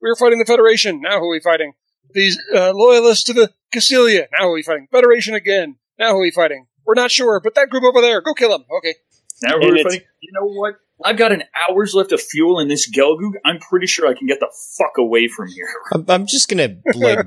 We 0.00 0.08
were 0.10 0.16
fighting 0.16 0.38
the 0.38 0.44
Federation. 0.46 1.00
Now 1.00 1.18
who 1.20 1.26
are 1.26 1.30
we 1.32 1.40
fighting? 1.40 1.72
These 2.12 2.38
uh, 2.54 2.72
loyalists 2.74 3.24
to 3.24 3.32
the 3.32 3.52
Kycilia. 3.74 4.26
Now 4.32 4.44
who 4.44 4.48
are 4.50 4.54
we 4.54 4.62
fighting? 4.62 4.88
Federation 4.90 5.34
again. 5.34 5.76
Now 5.98 6.10
who 6.12 6.18
are 6.18 6.22
we 6.22 6.30
fighting? 6.30 6.66
We're 6.86 6.94
not 6.94 7.10
sure, 7.10 7.40
but 7.40 7.54
that 7.56 7.68
group 7.70 7.84
over 7.84 8.00
there, 8.00 8.20
go 8.20 8.32
kill 8.34 8.50
them. 8.50 8.64
Okay. 8.78 8.94
Now 9.42 9.54
And 9.54 9.64
who 9.64 9.70
are 9.70 9.76
it's- 9.76 9.92
fighting? 9.94 10.06
You 10.20 10.30
know 10.32 10.46
what? 10.46 10.74
I've 11.04 11.18
got 11.18 11.30
an 11.32 11.42
hour's 11.68 11.92
left 11.94 12.12
of 12.12 12.20
fuel 12.22 12.58
in 12.58 12.68
this 12.68 12.90
Gelgoog. 12.90 13.32
I'm 13.44 13.58
pretty 13.58 13.86
sure 13.86 14.06
I 14.08 14.14
can 14.14 14.26
get 14.26 14.40
the 14.40 14.50
fuck 14.78 14.92
away 14.98 15.28
from 15.28 15.48
here. 15.48 15.68
I'm, 15.92 16.04
I'm 16.08 16.26
just 16.26 16.48
gonna 16.48 16.76
like, 16.94 17.18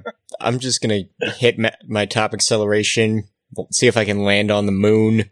I'm 0.42 0.60
just 0.60 0.82
gonna 0.82 1.02
hit 1.38 1.60
ma- 1.60 1.70
my 1.88 2.06
top 2.06 2.34
acceleration. 2.34 3.26
See 3.72 3.88
if 3.88 3.96
I 3.98 4.06
can 4.06 4.24
land 4.24 4.50
on 4.52 4.66
the 4.66 4.72
moon. 4.72 5.30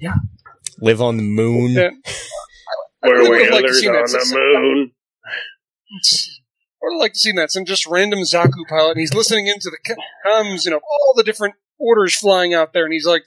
Yeah. 0.00 0.14
live 0.80 1.00
on 1.02 1.16
the 1.16 1.22
moon. 1.22 1.72
Yeah. 1.72 1.90
I 3.02 3.08
Where 3.08 3.16
really 3.18 3.28
were 3.30 3.36
would 3.36 3.50
like 3.50 3.60
to 3.60 3.66
others 3.66 3.80
see 3.80 3.88
on 3.88 3.94
that. 3.94 4.02
the 4.02 4.24
Some- 4.24 4.38
moon? 4.38 4.92
I 6.80 6.86
would 6.90 6.98
like 6.98 7.12
to 7.14 7.18
see 7.18 7.32
that. 7.32 7.50
Some 7.50 7.64
just 7.64 7.86
random 7.86 8.20
Zaku 8.20 8.66
pilot, 8.68 8.92
and 8.92 9.00
he's 9.00 9.14
listening 9.14 9.46
into 9.46 9.70
the 9.70 9.78
co- 9.86 10.00
comms, 10.30 10.64
you 10.64 10.70
know, 10.70 10.78
all 10.78 11.14
the 11.16 11.22
different 11.24 11.54
orders 11.78 12.14
flying 12.14 12.54
out 12.54 12.72
there, 12.72 12.84
and 12.84 12.92
he's 12.92 13.06
like, 13.06 13.22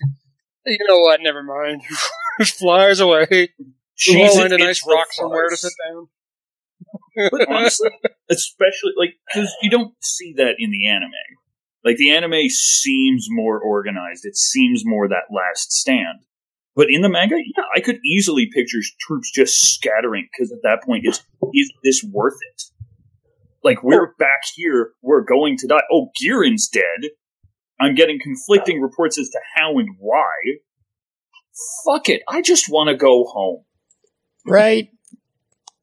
you 0.65 0.78
know 0.88 1.00
what, 1.00 1.19
never 1.21 1.43
mind. 1.43 1.82
just 2.39 2.56
flies 2.58 3.00
away. 3.00 3.50
Jesus, 4.02 4.38
find 4.38 4.54
a 4.54 4.58
nice 4.58 4.82
rock 4.88 5.08
somewhere 5.12 5.50
to 5.50 5.58
sit 5.58 5.74
down. 5.88 6.08
but 7.32 7.48
honestly, 7.50 7.92
especially 8.30 8.94
like 8.98 9.16
because 9.28 9.54
you 9.62 9.70
don't 9.70 9.94
see 10.02 10.34
that 10.38 10.56
in 10.58 10.72
the 10.72 10.88
anime. 10.88 11.12
Like 11.84 11.98
the 11.98 12.12
anime 12.12 12.50
seems 12.50 13.28
more 13.30 13.60
organized. 13.60 14.26
It 14.26 14.36
seems 14.36 14.84
more 14.86 15.08
that 15.08 15.32
last 15.32 15.72
stand. 15.72 16.20
But 16.76 16.88
in 16.90 17.02
the 17.02 17.10
manga, 17.10 17.36
yeah, 17.38 17.64
I 17.76 17.82
could 17.82 18.00
easily 18.06 18.48
picture 18.52 18.80
troops 19.00 19.32
just 19.32 19.76
scattering 19.76 20.28
because 20.32 20.52
at 20.52 20.60
that 20.64 20.84
point, 20.84 21.06
it's 21.06 21.24
is 21.54 21.72
this 21.84 22.04
worth 22.04 22.38
it? 22.54 22.64
Like 23.64 23.84
we're 23.84 24.10
oh. 24.10 24.14
back 24.18 24.42
here, 24.56 24.92
we're 25.02 25.24
going 25.24 25.58
to 25.58 25.68
die. 25.68 25.82
Oh, 25.92 26.10
Gihren's 26.22 26.68
dead. 26.68 27.12
I'm 27.80 27.96
getting 27.96 28.20
conflicting 28.22 28.80
reports 28.80 29.18
as 29.20 29.30
to 29.30 29.40
how 29.56 29.78
and 29.80 29.90
why. 29.98 30.30
Fuck 31.86 32.10
it, 32.10 32.22
I 32.28 32.42
just 32.42 32.70
want 32.70 32.90
to 32.90 32.96
go 32.96 33.26
home. 33.26 33.64
Right? 34.45 34.89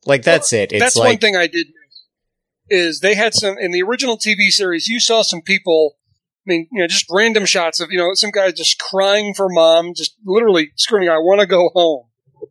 Like 0.07 0.23
that's 0.23 0.53
it. 0.53 0.73
It's 0.73 0.81
That's 0.81 0.97
like 0.97 1.09
one 1.09 1.19
thing 1.19 1.37
I 1.37 1.47
did 1.47 1.69
is 2.71 3.01
they 3.01 3.15
had 3.15 3.35
some 3.35 3.57
in 3.59 3.73
the 3.73 3.83
original 3.83 4.17
TV 4.19 4.49
series. 4.51 4.89
You 4.89 5.01
saw 5.01 5.23
some 5.23 5.43
people. 5.43 5.97
I 6.47 6.51
mean, 6.51 6.69
you 6.73 6.81
know, 6.81 6.87
just 6.87 7.07
random 7.11 7.45
shots 7.45 7.79
of 7.81 7.91
you 7.91 7.99
know 7.99 8.11
some 8.15 8.31
guy 8.31 8.51
just 8.51 8.79
crying 8.79 9.35
for 9.35 9.49
mom, 9.51 9.93
just 9.95 10.17
literally 10.25 10.73
screaming, 10.77 11.09
"I 11.11 11.19
want 11.19 11.41
to 11.41 11.47
go 11.47 11.71
home." 11.75 12.05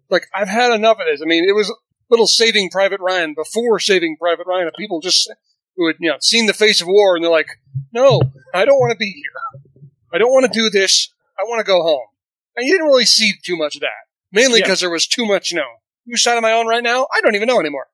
Like 0.10 0.28
I've 0.36 0.48
had 0.50 0.72
enough 0.74 1.00
of 1.00 1.08
this. 1.08 1.22
I 1.22 1.26
mean, 1.26 1.48
it 1.48 1.54
was 1.54 1.74
little 2.10 2.28
Saving 2.28 2.70
Private 2.70 3.00
Ryan 3.02 3.34
before 3.34 3.80
Saving 3.80 4.18
Private 4.20 4.46
Ryan. 4.48 4.68
Of 4.68 4.74
people 4.78 5.02
just 5.02 5.32
who 5.76 5.88
had 5.88 5.96
you 6.00 6.10
know 6.10 6.18
seen 6.20 6.46
the 6.46 6.54
face 6.54 6.82
of 6.82 6.88
war 6.88 7.16
and 7.16 7.24
they're 7.24 7.32
like, 7.32 7.50
"No, 7.92 8.22
I 8.54 8.66
don't 8.66 8.80
want 8.80 8.92
to 8.92 8.98
be 8.98 9.12
here. 9.12 9.82
I 10.14 10.18
don't 10.20 10.32
want 10.32 10.52
to 10.52 10.60
do 10.60 10.70
this. 10.70 11.10
I 11.40 11.44
want 11.44 11.60
to 11.60 11.66
go 11.66 11.82
home." 11.82 12.08
And 12.56 12.68
you 12.68 12.74
didn't 12.74 12.88
really 12.88 13.06
see 13.06 13.34
too 13.44 13.56
much 13.56 13.76
of 13.76 13.82
that, 13.82 14.06
mainly 14.32 14.60
Yeah. 14.60 14.66
because 14.66 14.80
there 14.80 14.90
was 14.90 15.08
too 15.08 15.26
much. 15.26 15.52
You 15.52 15.58
know, 15.58 15.70
whose 16.08 16.24
side 16.24 16.38
am 16.38 16.46
I 16.46 16.54
on 16.54 16.68
right 16.68 16.84
now? 16.84 17.08
I 17.14 17.22
don't 17.22 17.36
even 17.36 17.48
know 17.48 17.60
anymore. 17.60 17.88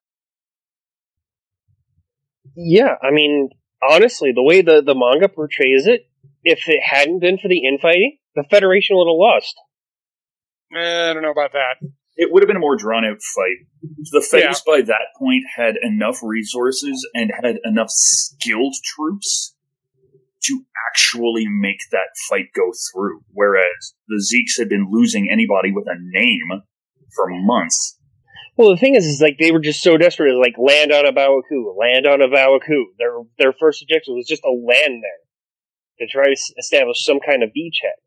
Yeah, 2.56 2.95
I 3.02 3.12
mean, 3.12 3.49
honestly, 3.82 4.32
the 4.32 4.43
way 4.43 4.62
the, 4.62 4.82
the 4.86 4.95
manga 4.95 5.28
portrays 5.28 5.88
it, 5.88 6.08
if 6.43 6.67
it 6.67 6.82
hadn't 6.84 7.19
been 7.19 7.38
for 7.38 7.47
the 7.47 7.65
infighting, 7.65 8.17
the 8.36 8.43
Federation 8.43 8.95
would 8.95 9.08
have 9.08 9.17
lost. 9.17 9.56
Eh, 10.76 11.10
I 11.10 11.13
don't 11.13 11.23
know 11.23 11.32
about 11.32 11.54
that. 11.54 11.78
It 12.15 12.32
would 12.32 12.43
have 12.43 12.47
been 12.47 12.58
a 12.58 12.60
more 12.60 12.78
drawn 12.78 13.06
out 13.06 13.21
fight. 13.21 13.65
The 14.12 14.21
Feds 14.21 14.62
by 14.62 14.82
that 14.82 15.08
point 15.17 15.43
had 15.56 15.76
enough 15.82 16.19
resources 16.21 17.08
and 17.15 17.32
had 17.41 17.58
enough 17.63 17.89
skilled 17.89 18.76
troops 18.84 19.56
to 20.43 20.63
actually 20.89 21.47
make 21.47 21.80
that 21.91 22.10
fight 22.30 22.54
go 22.54 22.71
through. 22.91 23.21
Whereas 23.32 23.95
the 24.08 24.21
Zeeks 24.21 24.60
had 24.60 24.69
been 24.69 24.89
losing 24.91 25.30
anybody 25.32 25.71
with 25.71 25.88
a 25.88 25.95
name 25.97 26.62
for 27.15 27.28
months. 27.30 27.97
Well, 28.56 28.70
the 28.70 28.78
thing 28.78 28.96
is, 28.96 29.06
is 29.06 29.22
like 29.22 29.38
they 29.39 29.52
were 29.52 29.60
just 29.60 29.82
so 29.82 29.98
desperate, 29.98 30.32
to, 30.32 30.39
like 30.39 30.56
land 30.58 30.92
on 30.92 31.08
A 31.08 31.12
Baoa 31.12 31.42
Qu, 31.50 31.76
land 31.80 32.06
on 32.06 32.22
A 32.22 32.28
Baoa 32.28 32.60
Qu. 32.66 32.94
Their 33.00 33.13
their 33.39 33.54
first 33.54 33.82
objective 33.82 34.13
was 34.13 34.28
just 34.28 34.44
to 34.44 34.52
land 34.52 35.02
there 35.02 35.24
to 36.00 36.08
try 36.12 36.26
to 36.26 36.38
establish 36.58 37.04
some 37.04 37.20
kind 37.26 37.44
of 37.44 37.50
beachhead. 37.50 37.98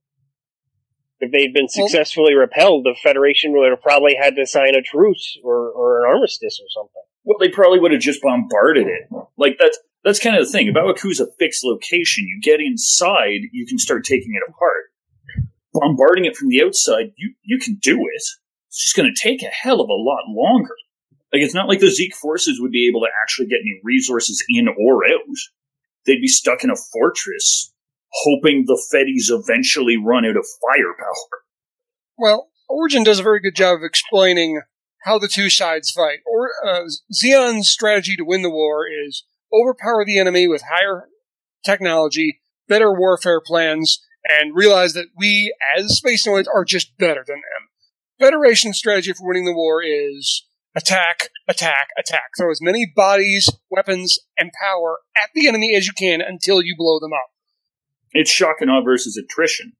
If 1.18 1.32
they'd 1.32 1.54
been 1.54 1.68
successfully 1.68 2.34
repelled, 2.34 2.84
the 2.84 2.94
Federation 3.02 3.52
would 3.52 3.70
have 3.70 3.80
probably 3.80 4.16
had 4.20 4.36
to 4.36 4.46
sign 4.46 4.74
a 4.76 4.82
truce 4.82 5.38
or, 5.42 5.70
or 5.70 6.04
an 6.04 6.12
armistice 6.14 6.60
or 6.60 6.68
something. 6.68 7.02
Well, 7.24 7.38
they 7.40 7.48
probably 7.48 7.80
would 7.80 7.92
have 7.92 8.02
just 8.02 8.22
bombarded 8.22 8.86
it. 8.86 9.08
Like 9.36 9.56
that's 9.58 9.78
that's 10.04 10.20
kind 10.20 10.36
of 10.36 10.46
the 10.46 10.52
thing. 10.52 10.72
Baoa 10.72 10.94
Qu's 10.94 11.18
a 11.18 11.26
fixed 11.38 11.64
location. 11.64 12.28
You 12.28 12.40
get 12.40 12.60
inside, 12.60 13.40
you 13.52 13.66
can 13.66 13.78
start 13.78 14.04
taking 14.04 14.32
it 14.34 14.48
apart. 14.48 14.92
Bombarding 15.72 16.24
it 16.24 16.36
from 16.36 16.48
the 16.48 16.62
outside, 16.62 17.12
you 17.16 17.34
you 17.42 17.58
can 17.58 17.78
do 17.82 17.98
it. 17.98 18.22
It's 18.76 18.84
just 18.84 18.96
going 18.96 19.10
to 19.10 19.18
take 19.18 19.42
a 19.42 19.46
hell 19.46 19.80
of 19.80 19.88
a 19.88 19.94
lot 19.94 20.24
longer. 20.28 20.74
Like 21.32 21.40
it's 21.40 21.54
not 21.54 21.66
like 21.66 21.80
the 21.80 21.90
Zeke 21.90 22.14
forces 22.14 22.60
would 22.60 22.72
be 22.72 22.86
able 22.90 23.00
to 23.00 23.08
actually 23.22 23.46
get 23.46 23.60
any 23.62 23.80
resources 23.82 24.44
in 24.50 24.68
or 24.68 25.02
out. 25.06 25.38
They'd 26.04 26.20
be 26.20 26.28
stuck 26.28 26.62
in 26.62 26.68
a 26.68 26.76
fortress, 26.76 27.72
hoping 28.12 28.64
the 28.66 28.78
Feddies 28.92 29.34
eventually 29.34 29.96
run 29.96 30.26
out 30.26 30.36
of 30.36 30.44
firepower. 30.60 31.40
Well, 32.18 32.50
Origin 32.68 33.02
does 33.02 33.18
a 33.18 33.22
very 33.22 33.40
good 33.40 33.56
job 33.56 33.76
of 33.76 33.82
explaining 33.82 34.60
how 35.04 35.18
the 35.18 35.26
two 35.26 35.48
sides 35.48 35.90
fight. 35.90 36.18
Or 36.30 36.50
uh, 36.62 36.82
Zeon's 37.10 37.70
strategy 37.70 38.14
to 38.16 38.26
win 38.26 38.42
the 38.42 38.50
war 38.50 38.84
is 38.86 39.24
overpower 39.54 40.04
the 40.04 40.18
enemy 40.18 40.46
with 40.46 40.64
higher 40.68 41.08
technology, 41.64 42.42
better 42.68 42.92
warfare 42.92 43.40
plans, 43.40 44.04
and 44.28 44.54
realize 44.54 44.92
that 44.92 45.06
we, 45.16 45.54
as 45.78 45.96
space 45.96 46.26
noids, 46.26 46.46
are 46.54 46.66
just 46.66 46.98
better 46.98 47.24
than 47.26 47.36
them. 47.36 47.68
Federation's 48.18 48.78
strategy 48.78 49.12
for 49.12 49.26
winning 49.26 49.44
the 49.44 49.54
war 49.54 49.82
is 49.82 50.46
attack, 50.74 51.28
attack, 51.48 51.88
attack. 51.98 52.30
Throw 52.38 52.50
as 52.50 52.60
many 52.62 52.90
bodies, 52.94 53.50
weapons, 53.70 54.18
and 54.38 54.50
power 54.60 54.98
at 55.16 55.30
the 55.34 55.48
enemy 55.48 55.74
as 55.76 55.86
you 55.86 55.92
can 55.92 56.20
until 56.20 56.62
you 56.62 56.74
blow 56.76 56.98
them 57.00 57.12
up. 57.12 57.30
It's 58.12 58.30
shock 58.30 58.56
and 58.60 58.70
awe 58.70 58.82
versus 58.82 59.16
attrition. 59.16 59.72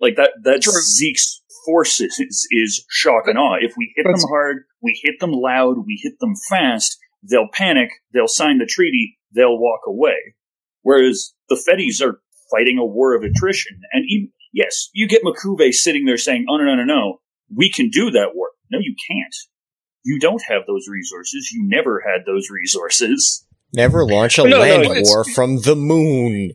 Like 0.00 0.16
that 0.16 0.30
that's 0.42 0.64
True. 0.64 0.80
Zeke's 0.82 1.42
forces 1.66 2.18
is, 2.18 2.46
is 2.50 2.84
shock 2.88 3.24
and 3.26 3.38
awe. 3.38 3.56
If 3.60 3.74
we 3.76 3.92
hit 3.96 4.04
That's- 4.04 4.22
them 4.22 4.28
hard, 4.30 4.64
we 4.82 4.98
hit 5.02 5.20
them 5.20 5.32
loud, 5.32 5.78
we 5.86 6.00
hit 6.02 6.18
them 6.20 6.34
fast, 6.48 6.98
they'll 7.22 7.48
panic, 7.52 7.90
they'll 8.12 8.28
sign 8.28 8.58
the 8.58 8.66
treaty, 8.66 9.18
they'll 9.34 9.58
walk 9.58 9.80
away. 9.86 10.34
Whereas 10.82 11.34
the 11.48 11.56
Feddies 11.56 12.02
are 12.02 12.22
fighting 12.50 12.78
a 12.78 12.84
war 12.84 13.14
of 13.14 13.22
attrition. 13.22 13.80
And 13.92 14.04
even, 14.08 14.32
yes, 14.52 14.88
you 14.94 15.06
get 15.06 15.22
M'Quve 15.22 15.74
sitting 15.74 16.06
there 16.06 16.16
saying, 16.16 16.46
oh 16.48 16.56
no, 16.56 16.64
no, 16.64 16.76
no, 16.76 16.84
no, 16.84 17.20
we 17.54 17.70
can 17.70 17.88
do 17.90 18.10
that 18.12 18.30
war. 18.34 18.50
No, 18.70 18.78
you 18.80 18.94
can't. 19.08 19.34
You 20.04 20.18
don't 20.18 20.42
have 20.48 20.62
those 20.66 20.86
resources. 20.88 21.50
You 21.52 21.62
never 21.66 22.02
had 22.06 22.24
those 22.26 22.48
resources. 22.50 23.44
Never 23.72 24.04
launch 24.04 24.38
a 24.38 24.42
No, 24.44 24.48
no, 24.50 24.58
land 24.60 24.82
it's- 24.84 25.06
war 25.08 25.24
from 25.24 25.60
the 25.62 25.76
moon. 25.76 26.52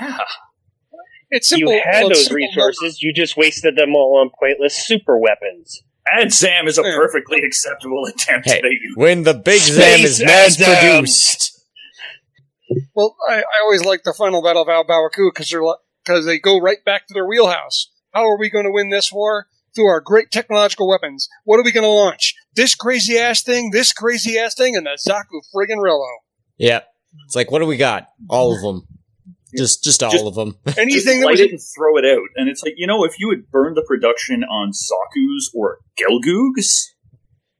Yeah. 0.00 0.18
It's 1.30 1.48
simple. 1.48 1.72
you 1.72 1.82
had 1.84 2.00
well, 2.02 2.08
those 2.10 2.24
simple 2.26 2.36
resources, 2.36 3.02
you 3.02 3.12
just 3.12 3.36
wasted 3.36 3.76
them 3.76 3.94
all 3.94 4.20
on 4.20 4.30
pointless 4.40 4.76
super 4.76 5.18
weapons. 5.18 5.82
Adzam 6.16 6.68
is 6.68 6.78
a 6.78 6.82
Yeah. 6.82 6.94
perfectly 6.96 7.38
acceptable 7.44 8.04
attempt 8.06 8.48
Hey, 8.48 8.60
that 8.60 8.70
you 8.70 8.94
when 8.96 9.24
the 9.24 9.34
Big 9.34 9.60
Zam 9.60 10.00
is 10.00 10.16
Space 10.18 10.26
mass 10.26 10.56
produced. 10.56 11.60
Well, 12.94 13.16
I, 13.28 13.38
I 13.38 13.42
always 13.64 13.84
like 13.84 14.02
the 14.04 14.14
final 14.14 14.42
battle 14.42 14.62
of 14.62 14.68
A 14.68 14.84
Baoa 14.84 15.10
Qu 15.14 15.30
because 15.32 15.50
they're 15.50 15.62
because 16.04 16.26
they 16.26 16.38
go 16.38 16.58
right 16.60 16.84
back 16.84 17.06
to 17.08 17.14
their 17.14 17.26
wheelhouse. 17.26 17.90
How 18.12 18.24
are 18.24 18.38
we 18.38 18.48
going 18.50 18.64
to 18.64 18.70
win 18.72 18.90
this 18.90 19.12
war? 19.12 19.48
Through 19.76 19.86
our 19.86 20.00
great 20.00 20.30
technological 20.32 20.88
weapons. 20.88 21.28
What 21.44 21.60
are 21.60 21.62
we 21.62 21.70
going 21.70 21.84
to 21.84 21.90
launch? 21.90 22.34
This 22.54 22.74
crazy 22.74 23.18
ass 23.18 23.42
thing, 23.42 23.70
this 23.70 23.92
crazy 23.92 24.38
ass 24.38 24.54
thing, 24.54 24.74
and 24.74 24.86
the 24.86 24.98
Zaku 25.08 25.40
friggin' 25.54 25.76
Rillo. 25.78 26.08
Yeah. 26.58 26.80
It's 27.26 27.36
like, 27.36 27.50
what 27.50 27.60
do 27.60 27.66
we 27.66 27.76
got? 27.76 28.08
All 28.28 28.54
of 28.54 28.62
them. 28.62 28.88
Just, 29.56 29.84
just 29.84 30.02
all 30.02 30.10
Just- 30.10 30.24
of 30.24 30.34
them. 30.34 30.56
just 30.66 30.78
Anything 30.78 31.20
that 31.20 31.26
light 31.26 31.32
was 31.32 31.40
it 31.40 31.50
and 31.50 31.60
throw 31.76 31.96
it 31.98 32.04
out. 32.04 32.26
And 32.36 32.48
it's 32.48 32.62
like, 32.64 32.74
you 32.76 32.86
know, 32.86 33.04
if 33.04 33.20
you 33.20 33.30
had 33.30 33.50
burned 33.50 33.76
the 33.76 33.84
production 33.86 34.42
on 34.42 34.70
Zaku's 34.72 35.50
or 35.54 35.78
Gelgoogs, 35.96 36.86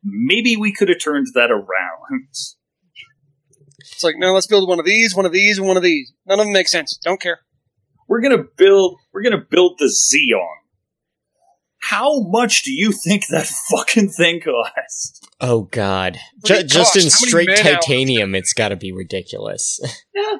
maybe 0.02 0.56
we 0.56 0.72
could 0.72 0.88
have 0.88 1.00
turned 1.00 1.28
that 1.34 1.50
around. 1.50 2.30
it's 2.30 4.02
like, 4.02 4.16
no, 4.18 4.32
let's 4.32 4.46
build 4.46 4.68
one 4.68 4.78
of 4.78 4.84
these, 4.84 5.14
one 5.14 5.26
of 5.26 5.32
these, 5.32 5.58
and 5.58 5.66
one 5.66 5.76
of 5.76 5.82
these. 5.82 6.12
None 6.26 6.40
of 6.40 6.46
them 6.46 6.52
make 6.52 6.68
sense. 6.68 6.98
Don't 7.02 7.20
care. 7.20 7.40
We're 8.08 8.20
gonna 8.20 8.44
build 8.56 8.98
we're 9.12 9.22
gonna 9.22 9.44
build 9.50 9.78
the 9.78 9.86
Zeong. 9.86 10.46
How 11.82 12.20
much 12.20 12.62
do 12.62 12.72
you 12.72 12.92
think 12.92 13.26
that 13.28 13.46
fucking 13.70 14.08
thing 14.10 14.40
cost? 14.40 15.28
Oh 15.40 15.62
God! 15.64 16.18
What 16.40 16.48
did 16.48 16.54
Ju- 16.54 16.60
it 16.64 16.68
just 16.68 16.96
in 16.96 17.10
straight 17.10 17.48
man-hours? 17.48 17.64
titanium, 17.84 18.34
it's 18.34 18.52
got 18.52 18.68
to 18.68 18.76
be 18.76 18.92
ridiculous. 18.92 19.78
yeah. 20.14 20.36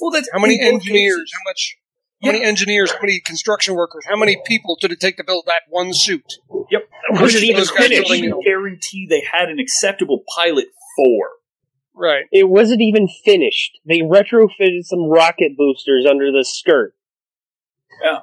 Well 0.00 0.10
that's 0.10 0.28
How 0.32 0.38
many 0.40 0.60
engineers? 0.60 1.14
cases- 1.14 1.32
How 1.32 1.50
much? 1.50 1.76
How 2.24 2.30
many 2.30 2.44
engineers? 2.44 2.92
How 2.92 2.98
many 3.02 3.18
construction 3.18 3.74
workers? 3.74 4.04
How 4.08 4.16
many 4.16 4.40
people 4.46 4.76
did 4.80 4.92
it 4.92 5.00
take 5.00 5.16
to 5.16 5.24
build 5.24 5.44
that 5.46 5.62
one 5.68 5.92
suit? 5.92 6.22
Yep. 6.70 6.88
Was 7.20 7.34
it 7.34 7.42
even 7.42 7.56
Those 7.56 7.70
guys 7.72 7.88
finished? 7.88 8.12
I 8.12 8.30
guarantee 8.44 9.08
they 9.10 9.24
had 9.32 9.48
an 9.48 9.58
acceptable 9.58 10.22
pilot 10.36 10.66
for. 10.96 11.30
Right. 11.96 12.26
It 12.30 12.48
wasn't 12.48 12.80
even 12.80 13.08
finished. 13.24 13.72
They 13.86 13.98
retrofitted 14.02 14.84
some 14.84 15.10
rocket 15.10 15.56
boosters 15.58 16.06
under 16.08 16.30
the 16.30 16.44
skirt. 16.48 16.94
Yeah. 18.04 18.20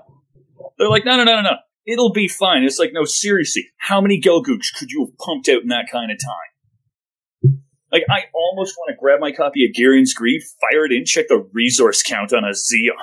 They're 0.78 0.90
like, 0.90 1.04
no, 1.04 1.18
no, 1.18 1.26
no, 1.26 1.36
no, 1.36 1.42
no. 1.42 1.56
It'll 1.90 2.14
be 2.14 2.28
fine. 2.28 2.64
It's 2.64 2.78
like, 2.78 2.94
no, 2.94 3.04
seriously, 3.04 3.70
how 3.78 4.00
many 4.00 4.22
Gelgoogs 4.22 4.72
could 4.78 4.92
you 4.92 5.06
have 5.06 5.18
pumped 5.18 5.50
out 5.50 5.64
in 5.64 5.70
that 5.70 5.90
kind 5.92 6.12
of 6.12 6.20
time? 6.20 7.58
Like, 7.92 8.04
I 8.08 8.26
almost 8.32 8.76
want 8.78 8.92
to 8.92 8.98
grab 9.00 9.20
my 9.20 9.32
copy 9.32 9.66
of 9.66 9.72
Gihren's 9.76 10.14
Greed, 10.14 10.44
fire 10.62 10.86
it 10.86 10.92
in, 10.92 11.04
check 11.04 11.30
the 11.30 11.50
resource 11.52 12.04
count 12.04 12.32
on 12.32 12.44
a 12.44 12.52
Zeon. 12.52 12.94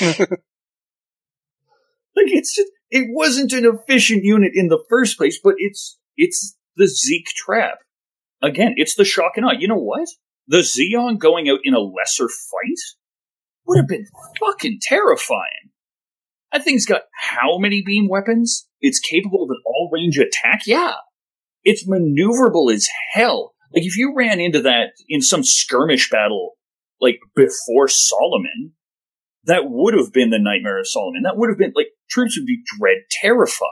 like, 0.00 0.28
it's 2.14 2.54
just, 2.54 2.70
it 2.90 3.08
wasn't 3.10 3.52
an 3.52 3.66
efficient 3.66 4.22
unit 4.22 4.52
in 4.54 4.68
the 4.68 4.84
first 4.88 5.18
place, 5.18 5.40
but 5.42 5.56
it's, 5.58 5.98
it's 6.16 6.56
the 6.76 6.86
Zeke 6.86 7.26
trap. 7.26 7.78
Again, 8.40 8.74
it's 8.76 8.94
the 8.94 9.04
shock 9.04 9.32
and 9.34 9.44
awe. 9.44 9.54
You 9.58 9.66
know 9.66 9.74
what? 9.74 10.06
The 10.46 10.58
Zeon 10.58 11.18
going 11.18 11.48
out 11.48 11.58
in 11.64 11.74
a 11.74 11.80
lesser 11.80 12.28
fight 12.28 12.78
would 13.66 13.78
have 13.78 13.88
been 13.88 14.06
fucking 14.38 14.78
terrifying. 14.80 15.72
That 16.56 16.64
thing's 16.64 16.86
got 16.86 17.02
how 17.12 17.58
many 17.58 17.82
beam 17.84 18.08
weapons? 18.08 18.66
It's 18.80 18.98
capable 18.98 19.42
of 19.42 19.50
an 19.50 19.60
all 19.66 19.90
range 19.92 20.16
attack? 20.16 20.62
Yeah. 20.64 20.94
It's 21.64 21.86
maneuverable 21.86 22.72
as 22.72 22.88
hell. 23.12 23.52
Like, 23.74 23.84
if 23.84 23.98
you 23.98 24.14
ran 24.16 24.40
into 24.40 24.62
that 24.62 24.92
in 25.06 25.20
some 25.20 25.42
skirmish 25.42 26.08
battle, 26.08 26.52
like, 26.98 27.18
before 27.34 27.88
Solomon, 27.88 28.72
that 29.44 29.64
would 29.66 29.92
have 29.92 30.14
been 30.14 30.30
the 30.30 30.38
Nightmare 30.38 30.78
of 30.78 30.88
Solomon. 30.88 31.24
That 31.24 31.36
would 31.36 31.50
have 31.50 31.58
been, 31.58 31.74
like, 31.76 31.88
troops 32.08 32.38
would 32.38 32.46
be 32.46 32.62
dread 32.78 33.02
terrified. 33.10 33.68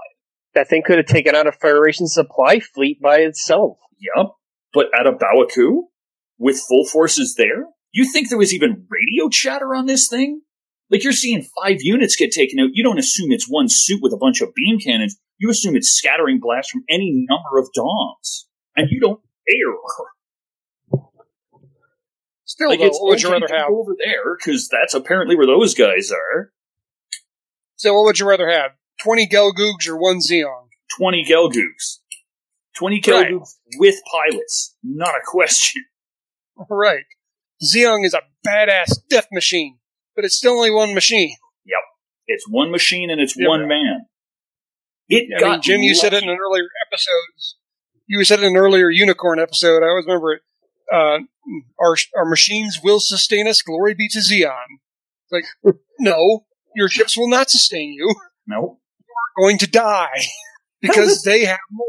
That 0.54 0.68
thing 0.68 0.82
could 0.84 0.98
have 0.98 1.06
taken 1.06 1.34
out 1.34 1.46
a 1.46 1.52
Federation 1.52 2.06
supply 2.06 2.60
fleet 2.60 3.00
by 3.00 3.20
itself. 3.20 3.78
Yup. 3.98 4.36
But 4.74 4.88
at 4.94 5.06
A 5.06 5.12
Baoa 5.12 5.50
Qu, 5.50 5.88
with 6.36 6.60
full 6.68 6.84
forces 6.84 7.34
there, 7.38 7.64
you 7.92 8.04
think 8.04 8.28
there 8.28 8.36
was 8.36 8.52
even 8.52 8.86
radio 8.90 9.30
chatter 9.30 9.74
on 9.74 9.86
this 9.86 10.06
thing? 10.06 10.42
Like 10.90 11.02
you're 11.02 11.12
seeing 11.12 11.46
five 11.62 11.78
units 11.80 12.16
get 12.16 12.30
taken 12.32 12.58
out. 12.60 12.70
You 12.72 12.84
don't 12.84 12.98
assume 12.98 13.32
it's 13.32 13.46
one 13.48 13.66
suit 13.68 14.00
with 14.02 14.12
a 14.12 14.16
bunch 14.18 14.40
of 14.40 14.54
beam 14.54 14.78
cannons. 14.78 15.16
You 15.38 15.50
assume 15.50 15.74
it's 15.76 15.88
scattering 15.90 16.38
blasts 16.40 16.70
from 16.70 16.84
any 16.88 17.10
number 17.28 17.58
of 17.58 17.68
doms. 17.74 18.46
And 18.76 18.88
you 18.90 19.00
don't 19.00 19.20
care. 19.48 21.00
Still, 22.44 22.68
Like 22.68 22.78
though, 22.80 22.86
it's 22.86 22.98
would 23.00 23.22
you 23.22 23.32
rather 23.32 23.48
have? 23.50 23.68
go 23.68 23.80
over 23.80 23.96
there 23.98 24.36
because 24.36 24.68
that's 24.68 24.94
apparently 24.94 25.36
where 25.36 25.46
those 25.46 25.74
guys 25.74 26.12
are. 26.12 26.52
So, 27.76 27.94
what 27.94 28.04
would 28.04 28.18
you 28.20 28.28
rather 28.28 28.48
have? 28.48 28.72
Twenty 29.00 29.26
Gelgoogs 29.26 29.88
or 29.88 29.96
one 29.98 30.18
Zeong? 30.18 30.66
20 30.98 31.24
Gelgoogs. 31.24 31.98
20 32.76 32.94
Right. 32.96 33.02
Gelgoogs 33.32 33.48
with 33.78 33.96
pilots. 34.10 34.76
Not 34.82 35.08
a 35.16 35.20
question. 35.24 35.82
Right. 36.70 37.04
Zeong 37.60 38.06
is 38.06 38.14
a 38.14 38.20
badass 38.46 38.98
death 39.10 39.26
machine, 39.32 39.78
but 40.14 40.24
it's 40.24 40.36
still 40.36 40.52
only 40.52 40.70
one 40.70 40.94
machine. 40.94 41.36
Yep. 41.64 41.80
It's 42.26 42.44
one 42.48 42.70
machine 42.70 43.10
and 43.10 43.20
it's 43.20 43.36
Yeah, 43.36 43.48
one 43.48 43.68
man. 43.68 44.06
It 45.08 45.28
I 45.36 45.40
got 45.40 45.50
mean, 45.52 45.62
Jim, 45.62 45.82
you 45.82 45.94
said 45.94 46.14
it 46.14 46.22
in 46.22 46.28
an 46.28 46.38
earlier 46.38 46.66
episodes. 46.86 47.56
You 48.06 48.24
said 48.24 48.40
it 48.40 48.46
in 48.46 48.52
an 48.52 48.56
earlier 48.56 48.90
unicorn 48.90 49.38
episode. 49.38 49.82
I 49.82 49.88
always 49.88 50.06
remember 50.06 50.34
it. 50.34 50.42
Uh, 50.92 51.18
our 51.80 51.96
our 52.16 52.24
machines 52.24 52.80
will 52.82 53.00
sustain 53.00 53.46
us. 53.46 53.62
Glory 53.62 53.94
be 53.94 54.08
to 54.08 54.18
Zeon. 54.18 54.78
Like, 55.30 55.44
no, 55.98 56.46
your 56.74 56.88
ships 56.88 57.16
will 57.16 57.28
not 57.28 57.50
sustain 57.50 57.92
you. 57.92 58.14
No. 58.46 58.78
You're 58.98 59.44
going 59.46 59.58
to 59.58 59.66
die 59.66 60.26
because 60.80 61.22
they 61.24 61.44
have 61.44 61.58
more. 61.70 61.88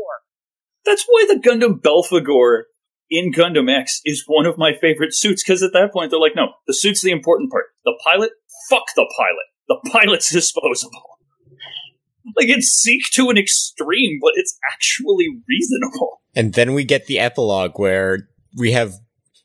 That's 0.85 1.05
why 1.07 1.25
the 1.27 1.39
Gundam 1.39 1.81
Belphegor 1.81 2.63
in 3.09 3.31
Gundam 3.31 3.69
X 3.69 4.01
is 4.05 4.23
one 4.27 4.45
of 4.45 4.57
my 4.57 4.73
favorite 4.79 5.13
suits, 5.13 5.43
because 5.43 5.61
at 5.63 5.73
that 5.73 5.91
point 5.93 6.11
they're 6.11 6.19
like, 6.19 6.35
no, 6.35 6.53
the 6.67 6.73
suit's 6.73 7.01
the 7.01 7.11
important 7.11 7.51
part. 7.51 7.65
The 7.83 7.99
pilot, 8.03 8.31
fuck 8.69 8.83
the 8.95 9.07
pilot. 9.17 9.45
The 9.67 9.89
pilot's 9.91 10.29
disposable. 10.33 11.19
Like 12.35 12.49
it's 12.49 12.67
seek 12.67 13.01
to 13.13 13.29
an 13.29 13.37
extreme, 13.37 14.19
but 14.21 14.33
it's 14.35 14.57
actually 14.71 15.27
reasonable. 15.47 16.21
And 16.35 16.53
then 16.53 16.73
we 16.73 16.83
get 16.83 17.05
the 17.05 17.19
epilogue 17.19 17.73
where 17.75 18.29
we 18.57 18.71
have. 18.71 18.93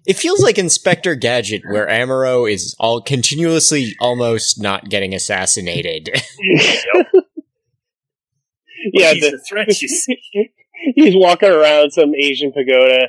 It 0.07 0.16
feels 0.16 0.42
like 0.42 0.57
Inspector 0.57 1.14
Gadget, 1.16 1.62
where 1.70 1.87
Amuro 1.87 2.51
is 2.51 2.75
all 2.81 3.03
continuously 3.03 3.94
almost 4.01 4.61
not 4.61 4.88
getting 4.88 5.14
assassinated. 5.14 6.09
yeah, 8.92 9.12
He's 9.12 9.31
the, 9.31 9.37
a 9.37 9.38
threat, 9.46 9.68
you 9.83 9.88
see. 9.88 10.18
he's 10.94 11.14
walking 11.14 11.51
around 11.51 11.92
some 11.92 12.14
Asian 12.14 12.53
pagoda. 12.53 13.09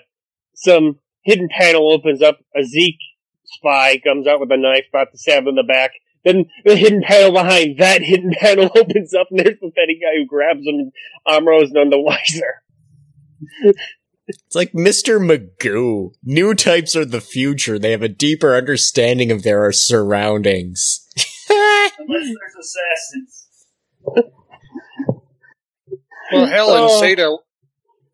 Some 0.62 1.00
hidden 1.24 1.50
panel 1.50 1.92
opens 1.92 2.22
up. 2.22 2.40
A 2.56 2.64
Zeke 2.64 3.00
spy 3.46 3.98
comes 4.04 4.28
out 4.28 4.40
with 4.40 4.52
a 4.52 4.58
knife, 4.58 4.86
about 4.90 5.12
to 5.12 5.18
stab 5.18 5.44
him 5.44 5.50
in 5.50 5.56
the 5.56 5.64
back. 5.64 5.92
Then 6.24 6.46
the 6.66 6.76
hidden 6.76 7.02
panel 7.02 7.32
behind 7.32 7.80
that 7.80 8.02
hidden 8.04 8.32
panel 8.40 8.70
opens 8.76 9.14
up, 9.14 9.28
and 9.32 9.40
there's 9.40 9.60
the 9.60 9.72
petty 9.76 10.00
guy 10.00 10.18
who 10.18 10.28
grabs 10.28 10.66
him. 10.66 10.92
Amuro's 11.28 11.72
none 11.72 11.90
the 11.90 12.00
wiser. 12.00 12.62
It's 14.28 14.56
like 14.56 14.72
Mr. 14.74 15.20
Magoo. 15.20 16.12
New 16.24 16.54
types 16.54 16.96
are 16.96 17.06
the 17.06 17.22
future. 17.22 17.80
They 17.80 17.90
have 17.92 18.04
a 18.04 18.08
deeper 18.08 18.56
understanding 18.56 19.32
of 19.32 19.42
their 19.42 19.72
surroundings. 19.72 21.08
Unless 21.50 21.98
there's 22.28 22.56
assassins. 22.60 23.48
Well, 26.32 26.46
Helen 26.46 26.82
Oh. 26.84 27.00
Zeta, 27.02 27.36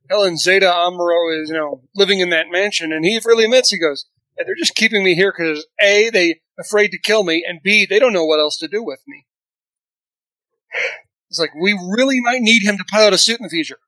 Helen 0.10 0.38
Zeta 0.38 0.66
Amuro 0.68 1.42
is, 1.42 1.50
you 1.50 1.56
know, 1.56 1.82
living 1.96 2.20
in 2.20 2.30
that 2.32 2.48
mansion, 2.52 2.92
and 2.94 3.04
he 3.06 3.20
really 3.26 3.44
admits, 3.46 3.70
he 3.72 3.80
goes, 3.80 4.06
"Yeah, 4.38 4.44
they're 4.46 4.56
just 4.58 4.76
keeping 4.76 5.04
me 5.04 5.16
here 5.16 5.34
because 5.36 5.66
A, 5.82 6.10
they 6.10 6.42
afraid 6.60 6.90
to 6.92 7.00
kill 7.00 7.24
me, 7.24 7.44
and 7.48 7.60
B, 7.64 7.86
they 7.90 8.00
don't 8.00 8.14
know 8.14 8.26
what 8.26 8.40
else 8.40 8.58
to 8.58 8.68
do 8.68 8.84
with 8.84 9.00
me. 9.08 9.26
It's 11.30 11.40
like, 11.40 11.52
we 11.62 11.74
really 11.74 12.20
might 12.22 12.42
need 12.42 12.64
him 12.64 12.78
to 12.78 12.84
pilot 12.86 13.14
a 13.14 13.18
suit 13.18 13.40
in 13.40 13.44
the 13.44 13.50
future, 13.50 13.80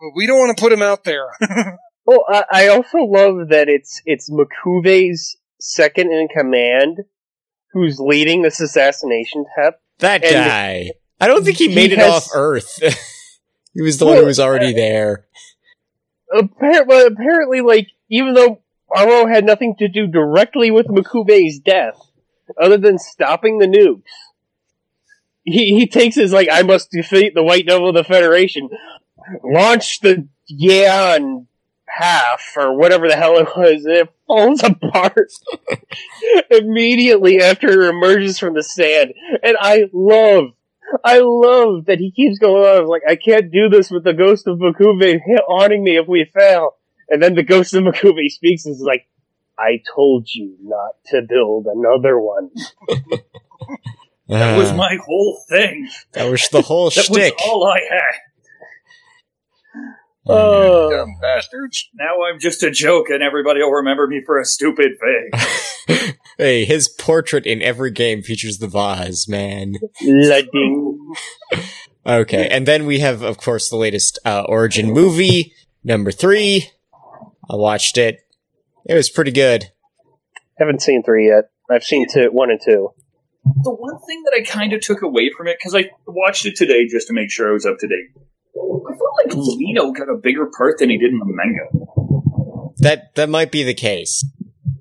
but 0.00 0.10
we 0.14 0.26
don't 0.26 0.38
want 0.38 0.56
to 0.56 0.60
put 0.60 0.72
him 0.72 0.82
out 0.82 1.04
there. 1.04 1.26
Well, 2.06 2.24
I, 2.28 2.44
I 2.50 2.68
also 2.68 2.98
love 2.98 3.50
that 3.50 3.68
it's 3.68 4.02
it's 4.04 4.28
M'Quve's 4.32 5.36
second 5.60 6.10
in 6.10 6.26
command 6.34 6.96
who's 7.72 8.00
leading 8.00 8.42
this 8.42 8.58
assassination 8.58 9.44
tep. 9.56 9.80
That 10.00 10.24
And- 10.24 10.32
guy. 10.32 10.90
I 11.20 11.28
don't 11.28 11.44
think 11.44 11.58
he 11.58 11.68
He 11.68 11.74
made 11.74 11.92
it 11.92 11.98
has- 11.98 12.10
off 12.10 12.28
Earth. 12.34 12.78
he 13.74 13.82
was 13.82 13.98
the 13.98 14.06
one 14.06 14.16
who 14.16 14.24
was 14.24 14.40
already 14.40 14.72
uh, 14.72 14.76
there. 14.76 15.26
Apparently, 16.32 17.02
apparently, 17.06 17.60
like 17.60 17.88
even 18.08 18.34
though 18.34 18.60
Amuro 18.90 19.32
had 19.32 19.44
nothing 19.44 19.74
to 19.78 19.88
do 19.88 20.06
directly 20.06 20.70
with 20.70 20.86
M'Quve's 20.88 21.58
death, 21.58 21.98
other 22.60 22.76
than 22.76 22.98
stopping 22.98 23.58
the 23.58 23.66
nukes, 23.66 24.02
he 25.44 25.74
he 25.78 25.86
takes 25.86 26.16
his 26.16 26.32
like 26.32 26.48
I 26.50 26.62
must 26.62 26.90
defeat 26.90 27.34
the 27.34 27.42
White 27.42 27.66
Devil 27.66 27.88
of 27.88 27.94
the 27.94 28.04
Federation, 28.04 28.68
launch 29.44 30.00
the 30.00 30.28
Yan 30.46 31.46
half 31.86 32.54
or 32.56 32.76
whatever 32.76 33.08
the 33.08 33.16
hell 33.16 33.36
it 33.38 33.48
was, 33.56 33.84
and 33.84 33.94
it 33.94 34.08
falls 34.26 34.62
apart 34.64 35.32
immediately 36.50 37.40
after 37.40 37.82
it 37.82 37.88
emerges 37.88 38.38
from 38.38 38.54
the 38.54 38.62
sand. 38.62 39.12
And 39.42 39.56
I 39.60 39.84
love, 39.92 40.52
I 41.04 41.18
love 41.22 41.86
that 41.86 41.98
he 41.98 42.10
keeps 42.12 42.38
going 42.38 42.64
on. 42.64 42.86
Like 42.86 43.02
I 43.08 43.16
can't 43.16 43.50
do 43.52 43.68
this 43.68 43.90
with 43.90 44.04
the 44.04 44.12
ghost 44.12 44.46
of 44.46 44.58
M'Quve 44.58 45.20
haunting 45.48 45.82
me 45.84 45.96
if 45.96 46.06
we 46.08 46.24
fail. 46.34 46.76
And 47.08 47.22
then 47.22 47.34
the 47.34 47.42
ghost 47.42 47.74
of 47.74 47.84
M'Quve 47.84 48.28
speaks 48.28 48.64
and 48.66 48.74
is 48.74 48.80
like, 48.82 49.08
"I 49.58 49.82
told 49.94 50.28
you 50.34 50.56
not 50.62 50.92
to 51.06 51.22
build 51.28 51.66
another 51.66 52.18
one." 52.18 52.50
That 54.28 54.56
was 54.56 54.70
Ah, 54.70 54.76
my 54.76 54.96
whole 55.04 55.42
thing. 55.48 55.88
that 56.12 56.30
was 56.30 56.48
the 56.50 56.62
whole 56.62 56.88
That 56.94 57.02
shtick. 57.06 57.34
was 57.34 57.42
all 57.48 57.66
I 57.66 57.80
had. 57.80 58.14
Oh, 60.26 60.90
Dumb 60.90 61.16
bastards. 61.20 61.88
Now 61.94 62.22
I'm 62.22 62.38
just 62.38 62.62
a 62.62 62.70
joke, 62.70 63.08
and 63.08 63.22
everybody 63.22 63.60
will 63.60 63.72
remember 63.72 64.06
me 64.06 64.22
for 64.24 64.38
a 64.38 64.44
stupid 64.44 64.92
thing. 65.00 66.14
hey, 66.38 66.64
his 66.64 66.88
portrait 66.88 67.46
in 67.46 67.62
every 67.62 67.90
game 67.90 68.22
features 68.22 68.58
the 68.58 68.66
vase, 68.68 69.26
man. 69.28 69.74
Lading. 70.02 71.14
Okay, 72.06 72.48
and 72.48 72.66
then 72.66 72.86
we 72.86 73.00
have, 73.00 73.22
of 73.22 73.38
course, 73.38 73.68
the 73.68 73.76
latest 73.76 74.18
uh, 74.24 74.44
Origin 74.48 74.92
movie, 74.92 75.54
number 75.84 76.10
three. 76.10 76.70
I 77.50 77.56
watched 77.56 77.98
it. 77.98 78.20
It 78.86 78.94
was 78.94 79.10
pretty 79.10 79.32
good. 79.32 79.70
Haven't 80.58 80.82
seen 80.82 81.02
three 81.02 81.28
yet. 81.28 81.50
I've 81.70 81.84
seen 81.84 82.06
two, 82.12 82.28
one 82.32 82.50
and 82.50 82.60
two. 82.62 82.90
the 83.44 83.70
one 83.70 83.98
thing 84.06 84.22
that 84.24 84.38
I 84.38 84.42
kind 84.44 84.72
of 84.72 84.80
took 84.80 85.02
away 85.02 85.30
from 85.36 85.46
it, 85.46 85.56
because 85.58 85.74
I 85.74 85.90
watched 86.06 86.46
it 86.46 86.56
today 86.56 86.86
just 86.86 87.06
to 87.08 87.12
make 87.14 87.30
sure 87.30 87.48
I 87.48 87.52
was 87.52 87.64
up 87.66 87.78
to 87.78 87.88
date, 87.88 88.22
I 88.60 88.96
felt 88.96 89.16
like 89.24 89.32
hmm. 89.32 89.58
Lino 89.58 89.92
got 89.92 90.08
a 90.08 90.16
bigger 90.16 90.50
part 90.56 90.78
than 90.78 90.90
he 90.90 90.98
did 90.98 91.10
in 91.10 91.18
the 91.18 91.26
manga. 91.26 92.72
That 92.78 93.14
that 93.14 93.28
might 93.28 93.52
be 93.52 93.62
the 93.62 93.74
case. 93.74 94.24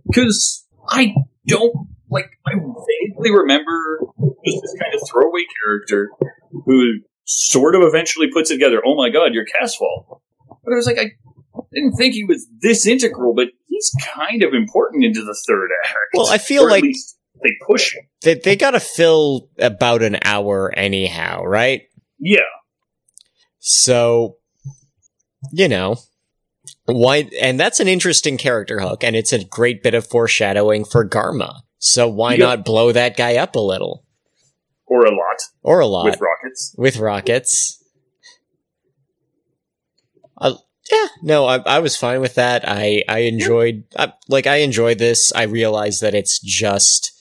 Because 0.07 0.65
I 0.89 1.13
don't, 1.47 1.87
like, 2.09 2.31
I 2.45 2.53
vaguely 2.53 3.31
remember 3.31 3.99
just 4.45 4.61
this 4.61 4.75
kind 4.81 4.93
of 4.93 5.01
throwaway 5.07 5.43
character 5.63 6.09
who 6.65 6.99
sort 7.25 7.75
of 7.75 7.81
eventually 7.83 8.27
puts 8.31 8.49
it 8.49 8.55
together, 8.55 8.81
oh 8.85 8.95
my 8.95 9.09
god, 9.09 9.33
you're 9.33 9.45
Casval. 9.45 10.19
But 10.63 10.73
I 10.73 10.75
was 10.75 10.87
like, 10.87 10.97
I 10.97 11.11
didn't 11.73 11.93
think 11.93 12.15
he 12.15 12.23
was 12.23 12.47
this 12.61 12.87
integral, 12.87 13.33
but 13.35 13.49
he's 13.67 13.91
kind 14.15 14.41
of 14.43 14.53
important 14.53 15.03
into 15.03 15.21
the 15.21 15.37
third 15.47 15.69
act. 15.85 15.95
Well, 16.13 16.27
I 16.27 16.37
feel 16.37 16.67
like- 16.67 16.83
least 16.83 17.17
they 17.43 17.51
push 17.65 17.95
him. 17.95 18.03
They 18.23 18.35
they 18.35 18.55
gotta 18.55 18.79
fill 18.81 19.49
about 19.57 20.01
an 20.01 20.17
hour 20.25 20.73
anyhow, 20.75 21.43
right? 21.43 21.83
Yeah. 22.19 22.39
So, 23.59 24.37
you 25.51 25.67
know, 25.67 25.97
why? 26.85 27.29
And 27.41 27.59
that's 27.59 27.79
an 27.79 27.87
interesting 27.87 28.37
character 28.37 28.79
hook, 28.79 29.03
and 29.03 29.15
it's 29.15 29.33
a 29.33 29.43
great 29.43 29.83
bit 29.83 29.93
of 29.93 30.07
foreshadowing 30.07 30.85
for 30.85 31.07
Garma. 31.07 31.61
So 31.77 32.07
why 32.07 32.33
Yep. 32.33 32.39
not 32.39 32.65
blow 32.65 32.91
that 32.91 33.15
guy 33.15 33.37
up 33.37 33.55
a 33.55 33.59
little 33.59 34.03
Or 34.85 35.05
a 35.05 35.11
lot 35.11 35.37
or 35.63 35.79
a 35.79 35.87
lot 35.87 36.05
with 36.05 36.19
rockets. 36.19 36.75
with 36.77 36.97
rockets? 36.97 37.81
Uh, 40.37 40.55
yeah, 40.91 41.07
no, 41.21 41.45
I, 41.45 41.57
I 41.65 41.79
was 41.79 41.95
fine 41.97 42.21
with 42.21 42.35
that. 42.35 42.63
I 42.67 43.03
I 43.07 43.19
enjoyed 43.19 43.83
I, 43.97 44.13
like 44.27 44.47
I 44.47 44.57
enjoyed 44.57 44.97
this. 44.97 45.31
I 45.33 45.43
realized 45.43 46.01
that 46.01 46.15
it's 46.15 46.39
just 46.39 47.11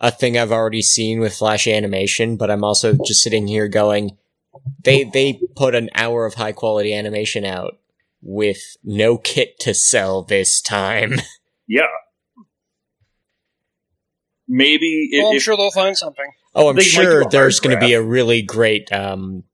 a 0.00 0.10
thing 0.10 0.38
I've 0.38 0.52
already 0.52 0.82
seen 0.82 1.20
with 1.20 1.34
Flash 1.36 1.66
animation, 1.66 2.36
but 2.36 2.50
I'm 2.50 2.64
also 2.64 2.94
just 2.94 3.22
sitting 3.22 3.46
here 3.48 3.66
going, 3.68 4.16
they 4.84 5.04
they 5.04 5.40
put 5.56 5.74
an 5.74 5.90
hour 5.94 6.24
of 6.26 6.34
high 6.34 6.52
quality 6.52 6.94
animation 6.94 7.44
out 7.44 7.78
with 8.22 8.76
no 8.84 9.16
kit 9.18 9.58
to 9.60 9.74
sell 9.74 10.22
this 10.22 10.60
time. 10.60 11.14
Yeah. 11.70 11.82
Maybe 14.48 15.08
if, 15.12 15.22
Well, 15.22 15.30
I'm 15.32 15.36
if- 15.36 15.42
sure 15.42 15.56
they'll 15.56 15.70
find 15.70 15.96
something. 15.96 16.24
Oh, 16.54 16.70
I'm 16.70 16.76
They 16.76 16.82
sure 16.82 17.24
there's 17.26 17.60
going 17.60 17.78
to 17.78 17.86
be 17.86 17.92
a 17.92 18.02
really 18.02 18.40
great 18.42 18.90
um, 18.92 19.44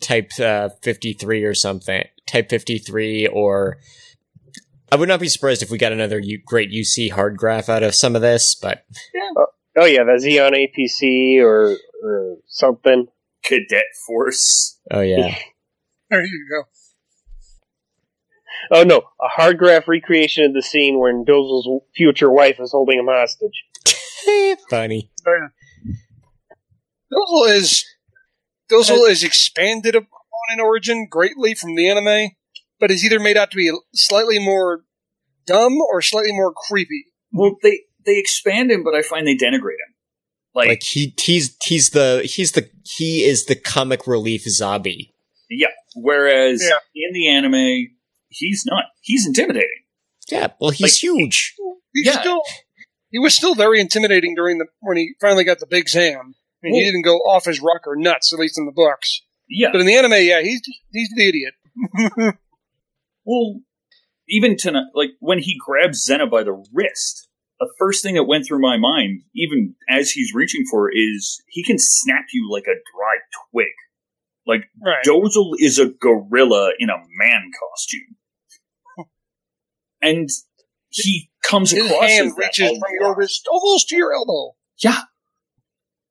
Type 0.00 0.30
uh, 0.40 0.70
53 0.82 1.44
or 1.44 1.54
something. 1.54 2.04
Type 2.26 2.48
53 2.48 3.26
or. 3.26 3.78
I 4.92 4.96
would 4.96 5.08
not 5.08 5.20
be 5.20 5.28
surprised 5.28 5.62
if 5.62 5.70
we 5.70 5.76
got 5.78 5.92
another 5.92 6.18
U- 6.18 6.40
great 6.46 6.70
UC 6.70 7.10
hard 7.10 7.36
graph 7.36 7.68
out 7.68 7.82
of 7.82 7.94
some 7.94 8.16
of 8.16 8.22
this, 8.22 8.54
but 8.54 8.84
Oh 9.76 9.84
yeah, 9.84 10.02
the 10.04 10.20
Zeon 10.24 10.52
APC 10.56 11.40
or 11.42 11.76
or 12.02 12.36
something. 12.46 13.06
Cadet 13.44 13.84
Force. 14.06 14.78
oh 14.90 15.00
yeah. 15.00 15.34
There 16.10 16.24
you 16.24 16.46
go. 16.50 16.64
Oh 18.72 18.82
no, 18.82 18.98
a 18.98 19.28
hard 19.28 19.58
graph 19.58 19.86
recreation 19.86 20.44
of 20.44 20.54
the 20.54 20.62
scene 20.62 20.98
where 20.98 21.12
Dozel's 21.12 21.84
future 21.94 22.30
wife 22.30 22.58
is 22.58 22.72
holding 22.72 22.98
him 22.98 23.06
hostage. 23.08 23.64
Funny. 24.70 25.10
Dozel 27.12 27.48
is 27.48 27.84
Dozel 28.70 29.08
is 29.08 29.22
expanded 29.24 29.94
upon 29.94 30.08
in 30.52 30.60
origin 30.60 31.06
greatly 31.08 31.54
from 31.54 31.74
the 31.76 31.88
anime, 31.88 32.30
but 32.78 32.90
is 32.90 33.04
either 33.04 33.20
made 33.20 33.36
out 33.36 33.50
to 33.52 33.56
be 33.56 33.70
slightly 33.94 34.38
more 34.38 34.82
dumb 35.46 35.80
or 35.80 36.02
slightly 36.02 36.32
more 36.32 36.52
creepy. 36.52 37.06
Well, 37.32 37.56
they 37.62 37.82
they 38.04 38.18
expand 38.18 38.70
him, 38.70 38.82
but 38.82 38.94
I 38.94 39.02
find 39.02 39.26
they 39.26 39.36
denigrate 39.36 39.78
him. 39.78 39.89
Like, 40.54 40.68
Like 40.68 40.82
he 40.82 41.14
he's 41.20 41.56
he's 41.62 41.90
the 41.90 42.22
he's 42.24 42.52
the 42.52 42.68
he 42.84 43.24
is 43.24 43.46
the 43.46 43.54
comic 43.54 44.06
relief 44.06 44.42
zombie. 44.42 45.14
yeah. 45.48 45.68
Whereas 45.94 46.62
Yeah. 46.62 46.78
in 46.94 47.12
the 47.12 47.28
anime, 47.28 47.88
he's 48.28 48.64
not. 48.66 48.84
He's 49.00 49.26
intimidating. 49.26 49.68
Yeah, 50.28 50.48
well 50.60 50.70
he's 50.70 50.80
Like- 50.82 50.92
huge. 51.02 51.54
He's 51.94 52.06
Yeah. 52.06 52.20
still 52.20 52.42
he 53.10 53.18
was 53.18 53.34
still 53.34 53.54
very 53.54 53.80
intimidating 53.80 54.34
during 54.34 54.58
the 54.58 54.66
when 54.80 54.96
he 54.96 55.14
finally 55.20 55.44
got 55.44 55.58
the 55.60 55.66
big 55.66 55.88
Zam. 55.88 56.34
I 56.62 56.66
mean, 56.66 56.74
he 56.74 56.84
didn't 56.84 57.02
go 57.02 57.16
off 57.18 57.46
his 57.46 57.60
rocker 57.60 57.94
nuts, 57.96 58.32
at 58.32 58.38
least 58.38 58.58
in 58.58 58.66
the 58.66 58.72
books. 58.72 59.22
Yeah. 59.48 59.68
But 59.72 59.80
in 59.80 59.86
the 59.86 59.96
anime, 59.96 60.12
yeah, 60.12 60.42
he's 60.42 60.60
he's 60.92 61.10
the 61.16 61.28
idiot. 61.28 61.54
Well, 63.24 63.60
even 64.28 64.56
tonight, 64.56 64.86
like 64.94 65.10
when 65.20 65.38
he 65.40 65.56
grabs 65.58 66.06
Zenna 66.08 66.28
by 66.30 66.42
the 66.42 66.52
wrist, 66.72 67.28
the 67.60 67.70
first 67.78 68.02
thing 68.02 68.14
that 68.14 68.24
went 68.24 68.46
through 68.46 68.60
my 68.60 68.78
mind, 68.78 69.22
even 69.34 69.74
as 69.88 70.10
he's 70.10 70.32
reaching 70.34 70.64
for, 70.68 70.90
is 70.90 71.42
he 71.48 71.62
can 71.62 71.76
snap 71.78 72.24
you 72.32 72.50
like 72.50 72.64
a 72.64 72.74
dry 72.74 73.18
twig. 73.52 73.68
Like 74.46 74.64
Right. 74.82 75.04
Dozel 75.04 75.52
is 75.58 75.78
a 75.78 75.90
gorilla 75.90 76.72
in 76.78 76.88
a 76.88 76.96
man 76.96 77.50
costume, 77.60 78.16
and 80.02 80.28
he 80.88 81.30
comes 81.42 81.70
His 81.70 81.84
across 81.84 82.08
hand 82.08 82.28
as 82.28 82.36
reaches 82.36 82.70
from 82.70 82.90
your 82.98 83.14
wrist 83.14 83.46
almost 83.50 83.88
to 83.90 83.96
your 83.96 84.14
elbow. 84.14 84.54
Yeah. 84.78 85.02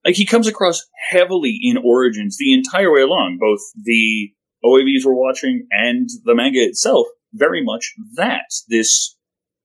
Like 0.06 0.16
he 0.16 0.26
comes 0.26 0.48
across 0.48 0.86
heavily 1.10 1.60
in 1.62 1.78
Origins 1.78 2.38
the 2.38 2.54
entire 2.54 2.94
way 2.94 3.02
along, 3.02 3.38
both 3.42 3.60
the 3.76 4.32
OAVs 4.64 5.06
we're 5.06 5.14
watching 5.14 5.68
and 5.72 6.08
the 6.24 6.36
manga 6.36 6.60
itself, 6.60 7.08
very 7.34 7.64
much 7.64 7.94
that. 8.16 8.46
This 8.70 9.18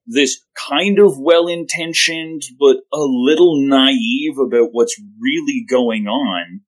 this 0.06 0.40
kind 0.68 0.98
of 0.98 1.18
well 1.18 1.46
intentioned 1.46 2.42
but 2.58 2.78
a 2.92 3.00
little 3.00 3.60
naive 3.60 4.38
about 4.38 4.70
what's 4.72 5.00
really 5.20 5.64
going 5.68 6.06
on, 6.06 6.60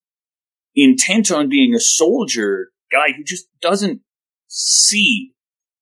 intent 0.74 1.30
on 1.30 1.48
being 1.48 1.74
a 1.74 1.80
soldier 1.80 2.70
guy 2.90 3.12
who 3.16 3.24
just 3.24 3.46
doesn't 3.60 4.00
see 4.48 5.32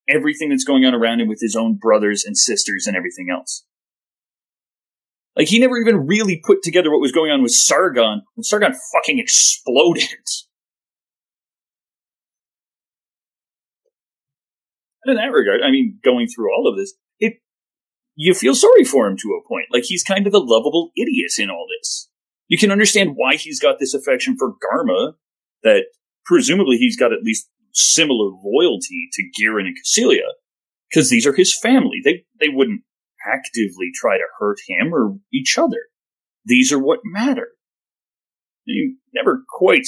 everything 0.08 0.50
that's 0.50 0.64
going 0.64 0.84
on 0.84 0.94
around 0.94 1.20
him 1.20 1.28
with 1.28 1.40
his 1.40 1.56
own 1.56 1.76
brothers 1.76 2.24
and 2.24 2.36
sisters 2.36 2.86
and 2.86 2.96
everything 2.96 3.28
else. 3.30 3.64
Like 5.36 5.48
he 5.48 5.58
never 5.58 5.76
even 5.78 6.06
really 6.06 6.40
put 6.44 6.62
together 6.62 6.90
what 6.90 7.00
was 7.00 7.12
going 7.12 7.30
on 7.30 7.42
with 7.42 7.52
Sargon 7.52 8.22
when 8.34 8.44
Sargon 8.44 8.74
fucking 8.92 9.18
exploded. 9.18 10.04
And 15.04 15.06
in 15.12 15.16
that 15.16 15.32
regard, 15.32 15.60
I 15.62 15.70
mean, 15.70 15.98
going 16.04 16.28
through 16.28 16.54
all 16.54 16.68
of 16.68 16.76
this, 16.76 16.94
you 18.16 18.34
feel 18.34 18.54
sorry 18.54 18.84
for 18.84 19.06
him 19.06 19.16
to 19.18 19.40
a 19.40 19.48
point. 19.48 19.66
Like 19.72 19.84
he's 19.84 20.04
kind 20.04 20.26
of 20.26 20.32
the 20.32 20.40
lovable 20.40 20.90
idiot 20.96 21.32
in 21.38 21.50
all 21.50 21.66
this. 21.80 22.08
You 22.48 22.58
can 22.58 22.70
understand 22.70 23.12
why 23.14 23.36
he's 23.36 23.60
got 23.60 23.78
this 23.78 23.94
affection 23.94 24.36
for 24.38 24.52
Garma, 24.52 25.14
that 25.62 25.84
presumably 26.24 26.76
he's 26.76 26.96
got 26.96 27.12
at 27.12 27.22
least 27.22 27.48
similar 27.72 28.30
loyalty 28.44 29.08
to 29.14 29.30
Gihren 29.34 29.66
and 29.66 29.76
Kycilia, 29.76 30.28
because 30.88 31.10
these 31.10 31.26
are 31.26 31.34
his 31.34 31.56
family. 31.58 32.00
They 32.04 32.24
they 32.38 32.48
wouldn't 32.48 32.82
actively 33.26 33.90
try 33.94 34.18
to 34.18 34.24
hurt 34.38 34.58
him 34.68 34.94
or 34.94 35.16
each 35.32 35.56
other. 35.58 35.88
These 36.44 36.72
are 36.72 36.78
what 36.78 37.00
matter. 37.04 37.48
He 38.64 38.96
never 39.14 39.44
quite 39.48 39.86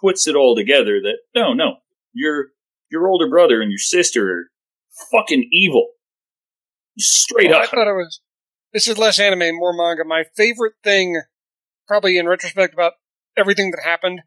puts 0.00 0.26
it 0.26 0.36
all 0.36 0.56
together 0.56 1.00
that 1.02 1.18
no, 1.34 1.52
no, 1.52 1.76
your 2.12 2.48
your 2.90 3.08
older 3.08 3.28
brother 3.28 3.60
and 3.60 3.70
your 3.70 3.78
sister 3.78 4.30
are 4.30 4.44
fucking 5.12 5.48
evil. 5.52 5.88
Straight 6.98 7.50
Well, 7.50 7.60
I 7.60 7.66
thought 7.66 7.88
it 7.88 7.92
was. 7.92 8.20
This 8.72 8.86
is 8.86 8.98
less 8.98 9.18
anime 9.18 9.56
more 9.56 9.72
manga. 9.72 10.04
My 10.04 10.24
favorite 10.36 10.74
thing, 10.84 11.20
probably 11.88 12.18
in 12.18 12.26
retrospect, 12.26 12.74
about 12.74 12.92
everything 13.36 13.70
that 13.70 13.82
happened 13.82 14.20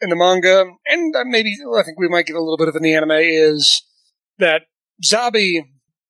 in 0.00 0.10
the 0.10 0.16
manga, 0.16 0.64
and 0.86 1.14
uh, 1.14 1.24
maybe 1.24 1.56
I 1.78 1.82
think 1.82 1.98
we 1.98 2.08
might 2.08 2.26
get 2.26 2.36
a 2.36 2.40
little 2.40 2.56
bit 2.56 2.68
of 2.68 2.76
in 2.76 2.82
the 2.82 2.94
anime, 2.94 3.12
is 3.12 3.82
that 4.38 4.62
Zabi, 5.04 5.62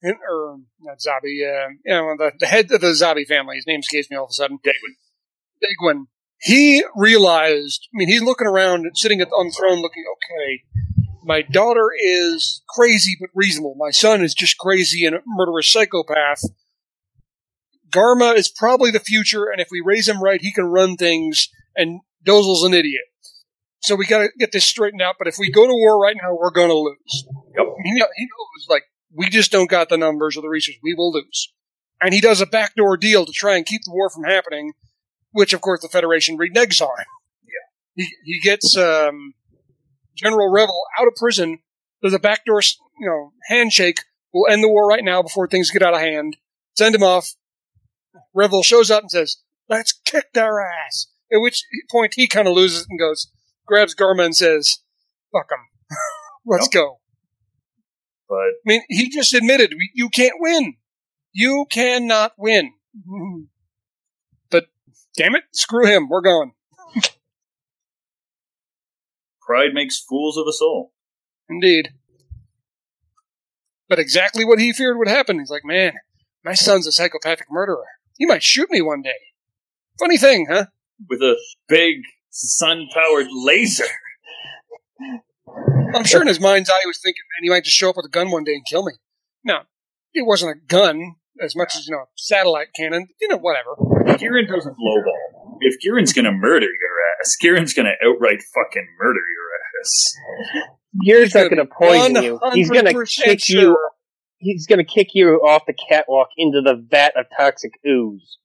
or 0.03 0.59
not 0.81 0.99
Zabi, 0.99 1.43
uh, 1.45 1.69
you 1.85 1.95
know, 1.95 2.15
the, 2.17 2.33
the 2.39 2.47
head 2.47 2.71
of 2.73 2.81
the 2.81 2.89
Zabi 2.89 3.27
family, 3.27 3.57
his 3.57 3.67
name 3.67 3.81
escapes 3.81 4.11
me 4.11 4.17
all 4.17 4.25
of 4.25 4.31
a 4.31 4.35
sudden. 4.35 4.59
Degwin. 4.59 4.97
Degwin. 5.63 6.05
He 6.41 6.85
realized, 6.95 7.89
I 7.95 7.99
mean, 7.99 8.09
he's 8.09 8.23
looking 8.23 8.47
around, 8.47 8.87
sitting 8.95 9.23
on 9.23 9.47
the 9.47 9.53
throne, 9.53 9.81
looking, 9.81 10.05
okay, 10.13 10.63
my 11.27 11.43
daughter 11.43 11.89
is 11.99 12.63
crazy 12.69 13.17
but 13.21 13.31
reasonable. 13.35 13.75
My 13.77 13.91
son 13.91 14.23
is 14.23 14.33
just 14.33 14.57
crazy 14.57 15.05
and 15.05 15.17
a 15.17 15.21
murderous 15.27 15.71
psychopath. 15.71 16.43
Garma 17.91 18.37
is 18.37 18.49
probably 18.49 18.93
the 18.93 19.01
future, 19.01 19.47
and 19.51 19.61
if 19.61 19.69
we 19.71 19.83
raise 19.85 20.09
him 20.09 20.23
right, 20.23 20.41
he 20.41 20.53
can 20.53 20.67
run 20.67 20.97
things, 20.97 21.49
and 21.75 22.01
Dozel's 22.25 22.63
an 22.63 22.75
idiot. 22.75 23.03
So 23.81 23.97
we 23.97 24.07
gotta 24.07 24.29
get 24.39 24.53
this 24.53 24.65
straightened 24.65 25.03
out, 25.03 25.17
but 25.19 25.27
if 25.29 25.37
we 25.39 25.51
go 25.51 25.67
to 25.67 25.73
war 25.73 26.01
right 26.01 26.17
now, 26.21 26.35
we're 26.35 26.51
gonna 26.51 26.75
lose. 26.75 27.27
Yep. 27.57 27.67
He, 27.85 27.91
he 27.91 27.99
knows, 27.99 28.67
like, 28.69 28.85
we 29.15 29.29
just 29.29 29.51
don't 29.51 29.71
got 29.71 29.89
the 29.89 29.97
numbers 29.97 30.37
or 30.37 30.43
the 30.43 30.49
research. 30.49 30.79
We 30.83 30.95
will 30.95 31.13
lose. 31.13 31.53
And 32.01 32.15
he 32.15 32.21
does 32.21 32.41
a 32.41 32.47
backdoor 32.47 32.97
deal 32.97 33.25
to 33.27 33.33
try 33.33 33.57
and 33.57 33.67
keep 33.67 33.83
the 33.85 33.93
war 33.93 34.11
from 34.11 34.25
happening, 34.25 34.75
which, 35.33 35.53
of 35.53 35.61
course, 35.61 35.81
the 35.83 35.89
Federation 35.89 36.37
reneges 36.37 36.81
on. 36.81 37.05
Yeah. 37.45 38.05
He, 38.05 38.09
he 38.25 38.41
gets, 38.41 38.77
um, 38.77 39.35
General 40.17 40.53
Revil 40.53 40.81
out 40.99 41.09
of 41.09 41.15
prison. 41.17 41.59
There's 42.01 42.15
a 42.15 42.19
backdoor, 42.19 42.61
you 42.99 43.07
know, 43.07 43.33
handshake. 43.49 44.01
We'll 44.33 44.53
end 44.53 44.63
the 44.63 44.69
war 44.69 44.87
right 44.87 45.05
now 45.05 45.23
before 45.23 45.47
things 45.47 45.71
get 45.71 45.83
out 45.83 45.95
of 45.95 46.01
hand. 46.01 46.37
Send 46.77 46.95
him 46.95 47.03
off. 47.03 47.35
Revil 48.37 48.65
shows 48.65 48.91
up 48.91 49.03
and 49.03 49.11
says, 49.11 49.39
"Let's 49.69 49.93
kick 49.93 50.33
their 50.33 50.61
ass." 50.61 51.07
At 51.33 51.41
which 51.41 51.63
point 51.91 52.15
he 52.15 52.27
kind 52.27 52.47
of 52.47 52.55
loses 52.55 52.87
and 52.89 52.99
goes, 52.99 53.29
grabs 53.67 53.95
Garma 53.95 54.25
and 54.25 54.37
says, 54.37 54.79
"Fuck 55.33 55.49
them, 55.49 55.59
let's 56.47 56.69
go." 56.69 57.01
But 58.29 58.37
I 58.37 58.53
mean, 58.65 58.83
he 58.89 59.09
just 59.09 59.35
admitted 59.35 59.75
you 59.95 60.09
can't 60.09 60.37
win. 60.39 60.75
You 61.33 61.67
cannot 61.71 62.33
win. 62.39 62.73
Mm-hmm. 62.97 63.45
But 64.51 64.67
damn 65.17 65.35
it, 65.35 65.45
screw 65.53 65.87
him. 65.87 66.09
We're 66.09 66.23
going. 66.23 66.53
pride 69.47 69.73
makes 69.73 69.99
fools 69.99 70.37
of 70.37 70.47
us 70.47 70.61
all. 70.61 70.93
Indeed. 71.49 71.91
But 73.89 73.99
exactly 73.99 74.45
what 74.45 74.59
he 74.59 74.73
feared 74.73 74.99
would 74.99 75.09
happen. 75.09 75.39
He's 75.39 75.51
like, 75.51 75.65
man, 75.65 75.95
my 76.45 76.55
son's 76.55 76.87
a 76.87 76.93
psychopathic 76.93 77.47
murderer. 77.51 77.85
He 78.19 78.27
might 78.27 78.43
shoot 78.43 78.71
me 78.71 78.83
one 78.83 79.03
day. 79.03 79.11
Funny 79.99 80.19
thing, 80.19 80.47
huh? 80.51 80.67
With 81.09 81.21
a 81.21 81.37
big 81.69 82.03
sun 82.31 82.89
powered 82.93 83.29
laser. 83.31 83.85
I'm 85.95 86.05
sure 86.05 86.23
in 86.23 86.29
his 86.29 86.41
mind's 86.41 86.69
eye 86.69 86.81
he 86.83 86.89
was 86.89 87.01
thinking, 87.03 87.23
man, 87.37 87.45
he 87.45 87.51
might 87.51 87.65
just 87.65 87.77
show 87.77 87.91
up 87.91 87.97
with 87.97 88.07
a 88.07 88.11
gun 88.11 88.31
one 88.31 88.45
day 88.45 88.55
and 88.55 88.67
kill 88.67 88.85
me. 88.85 88.93
No, 89.45 89.61
it 90.13 90.27
wasn't 90.27 90.57
a 90.57 90.67
gun 90.67 91.15
as 91.41 91.55
much 91.55 91.77
as, 91.77 91.87
you 91.87 91.95
know, 91.95 92.03
a 92.03 92.07
satellite 92.17 92.69
cannon. 92.75 93.07
You 93.21 93.29
know, 93.29 93.39
whatever. 93.39 93.77
Gihren 94.19 94.47
doesn't 94.49 94.77
lowball. 94.77 95.46
If 95.61 95.77
Gihren's 95.85 96.13
gonna 96.13 96.33
murder 96.33 96.67
your 96.67 97.21
ass, 97.21 97.37
Gihren's 97.43 97.75
gonna 97.75 97.95
outright 98.05 98.43
fucking 98.55 98.89
murder 98.99 99.21
your 99.21 99.47
ass. 99.81 100.15
Gear's 101.05 101.35
not 101.35 101.51
going 101.51 101.57
to 101.57 101.67
poison 101.67 102.23
you. 102.23 102.41
He's 102.53 102.71
going 102.71 102.85
to 102.87 102.93
100% 102.93 103.25
kick 103.25 103.49
you. 103.49 103.79
He's 104.39 104.67
going 104.67 104.79
to 104.79 104.85
kick 104.85 105.09
you 105.15 105.29
off 105.37 105.63
the 105.67 105.75
catwalk 105.89 106.29
into 106.37 106.61
the 106.61 106.75
vat 106.91 107.13
of 107.17 107.27
toxic 107.37 107.73
ooze. 107.87 108.39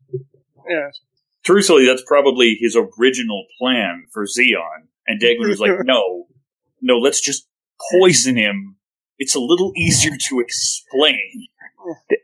Yes. 0.68 1.00
Truthfully, 1.44 1.86
that's 1.86 2.04
probably 2.06 2.58
his 2.60 2.78
original 2.78 3.46
plan 3.60 4.06
for 4.12 4.26
Zeon. 4.26 4.88
And 5.08 5.22
Degwin 5.22 5.50
was 5.50 5.60
like, 5.60 5.72
no, 5.84 6.28
no, 6.82 6.98
let's 6.98 7.22
just 7.22 7.48
poison 7.92 8.38
him. 8.38 8.78
It's 9.18 9.36
a 9.36 9.40
little 9.40 9.72
easier 9.76 10.18
to 10.18 10.40
explain. 10.40 11.48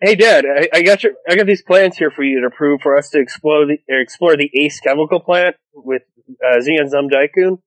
Hey, 0.01 0.15
Dad, 0.15 0.45
I, 0.45 0.69
I 0.73 0.81
got 0.83 1.03
your, 1.03 1.13
I 1.29 1.35
got 1.35 1.45
these 1.47 1.61
plans 1.63 1.97
here 1.97 2.11
for 2.11 2.23
you 2.23 2.41
to 2.41 2.49
prove 2.55 2.81
for 2.81 2.97
us 2.97 3.09
to 3.09 3.19
explore 3.19 3.65
the 3.65 3.77
explore 3.87 4.35
the 4.37 4.49
Ace 4.53 4.79
chemical 4.79 5.19
plant 5.19 5.55
with 5.73 6.03
uh, 6.43 6.57
Zeon 6.57 6.89
Zum 6.89 7.09
Deikun. 7.09 7.59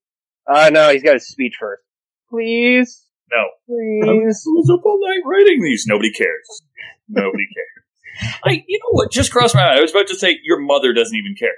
Uh, 0.47 0.71
no, 0.71 0.91
he's 0.91 1.03
got 1.03 1.15
his 1.15 1.29
speech 1.29 1.55
first. 1.59 1.83
Please, 2.29 3.05
No. 3.31 3.39
I 3.39 4.07
please. 4.13 4.43
was 4.47 4.71
up 4.73 4.85
all 4.85 5.01
night 5.01 5.23
writing 5.27 5.61
these. 5.63 5.85
Nobody 5.87 6.13
cares. 6.13 6.63
Nobody 7.09 7.47
cares. 7.55 8.37
I, 8.45 8.65
you 8.67 8.79
know 8.83 8.91
what? 8.93 9.11
Just 9.11 9.33
crossed 9.33 9.55
my 9.55 9.65
mind. 9.65 9.79
I 9.79 9.83
was 9.83 9.91
about 9.93 10.07
to 10.09 10.17
say 10.17 10.39
your 10.45 10.61
mother 10.61 10.93
doesn't 10.93 11.17
even 11.17 11.35
care. 11.39 11.55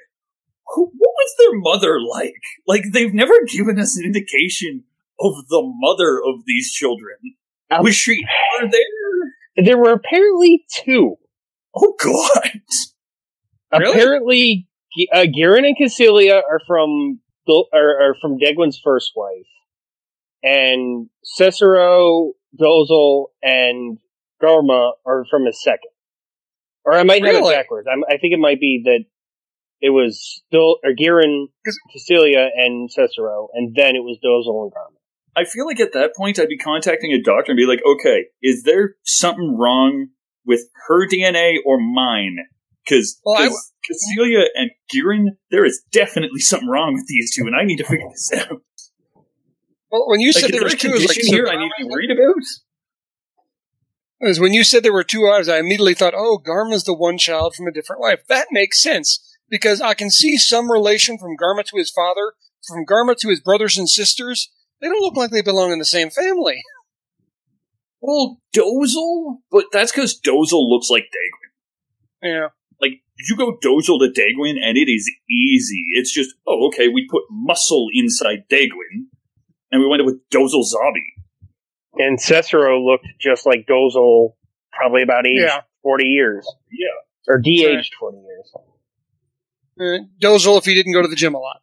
Who, 0.74 0.86
what 0.96 1.10
was 1.14 1.34
their 1.38 1.58
mother 1.60 2.00
like? 2.00 2.34
Like 2.66 2.84
they've 2.92 3.12
never 3.12 3.34
given 3.46 3.78
us 3.78 3.96
an 3.98 4.04
indication 4.04 4.84
of 5.20 5.34
the 5.48 5.62
mother 5.62 6.18
of 6.18 6.44
these 6.46 6.72
children. 6.72 7.16
Um, 7.70 7.82
was 7.84 7.94
she 7.94 8.22
ever 8.58 8.70
there? 8.70 8.80
There 9.56 9.78
were 9.78 9.92
apparently 9.92 10.64
two. 10.70 11.16
Oh 11.74 11.94
God! 12.02 12.50
Really? 13.72 13.90
Apparently, 13.92 14.68
G- 14.96 15.08
uh, 15.12 15.24
Gihren 15.26 15.64
and 15.64 15.76
Kycilia 15.76 16.42
are 16.48 16.60
from 16.66 17.20
Dol- 17.46 17.68
are, 17.72 18.00
are 18.10 18.16
from 18.20 18.38
Degwin's 18.38 18.78
first 18.82 19.12
wife, 19.16 19.46
and 20.42 21.08
Sasro, 21.38 22.32
Dozel, 22.60 23.26
and 23.42 23.98
Garma 24.42 24.92
are 25.06 25.24
from 25.30 25.46
his 25.46 25.62
second. 25.62 25.90
Or 26.84 26.94
I 26.94 27.02
might 27.04 27.22
have 27.24 27.36
it 27.36 27.54
backwards. 27.54 27.88
I'm, 27.90 28.04
I 28.04 28.18
think 28.18 28.34
it 28.34 28.38
might 28.40 28.60
be 28.60 28.82
that 28.84 29.04
it 29.80 29.90
was 29.90 30.42
still 30.46 30.78
or 30.84 30.92
Gihren, 30.96 31.48
'Cause- 31.64 31.78
Kycilia, 31.96 32.48
and 32.54 32.90
Sasro, 32.90 33.48
and 33.54 33.74
then 33.74 33.96
it 33.96 34.00
was 34.04 34.18
Dozel 34.22 34.64
and 34.64 34.72
Garma. 34.72 34.98
I 35.36 35.44
feel 35.44 35.66
like 35.66 35.80
at 35.80 35.92
that 35.94 36.14
point 36.16 36.38
I'd 36.38 36.48
be 36.48 36.58
contacting 36.58 37.12
a 37.12 37.22
doctor 37.22 37.52
and 37.52 37.56
be 37.56 37.66
like, 37.66 37.80
okay, 37.86 38.26
is 38.42 38.64
there 38.64 38.96
something 39.04 39.56
wrong 39.58 40.08
with 40.44 40.62
her 40.88 41.08
DNA 41.08 41.56
or 41.64 41.78
mine? 41.80 42.36
Because 42.84 43.18
Well, 43.24 43.36
I- 43.42 43.48
Kycilia 43.48 44.44
and 44.54 44.70
Gihren, 44.90 45.36
there 45.50 45.64
is 45.64 45.82
definitely 45.92 46.40
something 46.40 46.68
wrong 46.68 46.94
with 46.94 47.06
these 47.06 47.34
two, 47.34 47.46
and 47.46 47.56
I 47.56 47.64
need 47.64 47.76
to 47.78 47.84
figure 47.84 48.06
this 48.10 48.32
out. 48.34 48.60
Well, 49.90 50.08
when 50.08 50.20
you 50.20 50.28
Like, 50.28 50.36
said 50.36 50.50
there 50.52 50.60
there 50.60 50.64
was 50.64 50.74
two, 50.74 50.90
was 50.92 51.06
like 51.06 51.18
here 51.18 51.46
I 51.48 51.56
need 51.56 51.68
to 51.68 51.84
be 51.84 51.88
worried 51.90 52.10
about? 52.10 52.36
Is 54.20 54.38
when 54.38 54.52
you 54.52 54.62
said 54.62 54.82
there 54.82 54.92
were 54.92 55.02
two 55.04 55.26
eyes, 55.28 55.48
I 55.48 55.58
immediately 55.58 55.94
thought, 55.94 56.14
oh, 56.16 56.38
Garma's 56.38 56.84
the 56.84 56.94
one 56.94 57.18
child 57.18 57.54
from 57.56 57.66
a 57.66 57.72
different 57.72 58.00
life. 58.00 58.20
That 58.28 58.48
makes 58.52 58.80
sense 58.80 59.20
because 59.50 59.80
I 59.80 59.94
can 59.94 60.10
see 60.10 60.36
some 60.38 60.70
relation 60.70 61.18
from 61.18 61.36
Garma 61.36 61.64
to 61.66 61.76
his 61.76 61.90
father, 61.90 62.34
from 62.66 62.86
Garma 62.86 63.16
to 63.18 63.28
his 63.28 63.40
brothers 63.40 63.76
and 63.76 63.88
sisters. 63.88 64.50
They 64.82 64.88
don't 64.88 65.00
look 65.00 65.16
like 65.16 65.30
they 65.30 65.40
belong 65.42 65.72
in 65.72 65.78
the 65.78 65.84
same 65.86 66.10
family. 66.10 66.60
Well, 68.04 68.40
Dozel? 68.52 69.36
But 69.52 69.66
that's 69.72 69.92
because 69.92 70.20
Dozel 70.20 70.68
looks 70.68 70.90
like 70.90 71.04
Degwin. 71.04 72.34
Yeah. 72.34 72.48
Like, 72.80 73.00
you 73.16 73.36
go 73.36 73.52
Dozel 73.52 74.00
to 74.00 74.10
Degwin, 74.12 74.56
and 74.60 74.76
it 74.76 74.90
is 74.90 75.08
easy. 75.30 75.84
It's 75.90 76.12
just, 76.12 76.34
oh, 76.44 76.66
okay, 76.66 76.88
we 76.88 77.06
put 77.08 77.22
muscle 77.30 77.86
inside 77.94 78.48
Degwin, 78.50 79.06
and 79.70 79.80
we 79.80 79.86
went 79.86 80.04
with 80.04 80.18
Dozel 80.30 80.64
Zabi. 80.64 81.22
And 81.94 82.18
Sasro 82.18 82.84
looked 82.84 83.06
just 83.20 83.46
like 83.46 83.66
Dozel, 83.70 84.32
probably 84.72 85.04
about 85.04 85.24
age 85.24 85.38
Yeah. 85.40 85.60
40 85.84 86.04
years. 86.04 86.44
Yeah. 86.72 86.88
Or 87.32 87.38
de-aged 87.38 87.94
40 88.00 88.18
years. 88.18 88.52
Uh, 89.80 90.04
Dozel 90.20 90.58
if 90.58 90.64
he 90.64 90.74
didn't 90.74 90.92
go 90.92 91.02
to 91.02 91.08
the 91.08 91.14
gym 91.14 91.36
a 91.36 91.38
lot. 91.38 91.60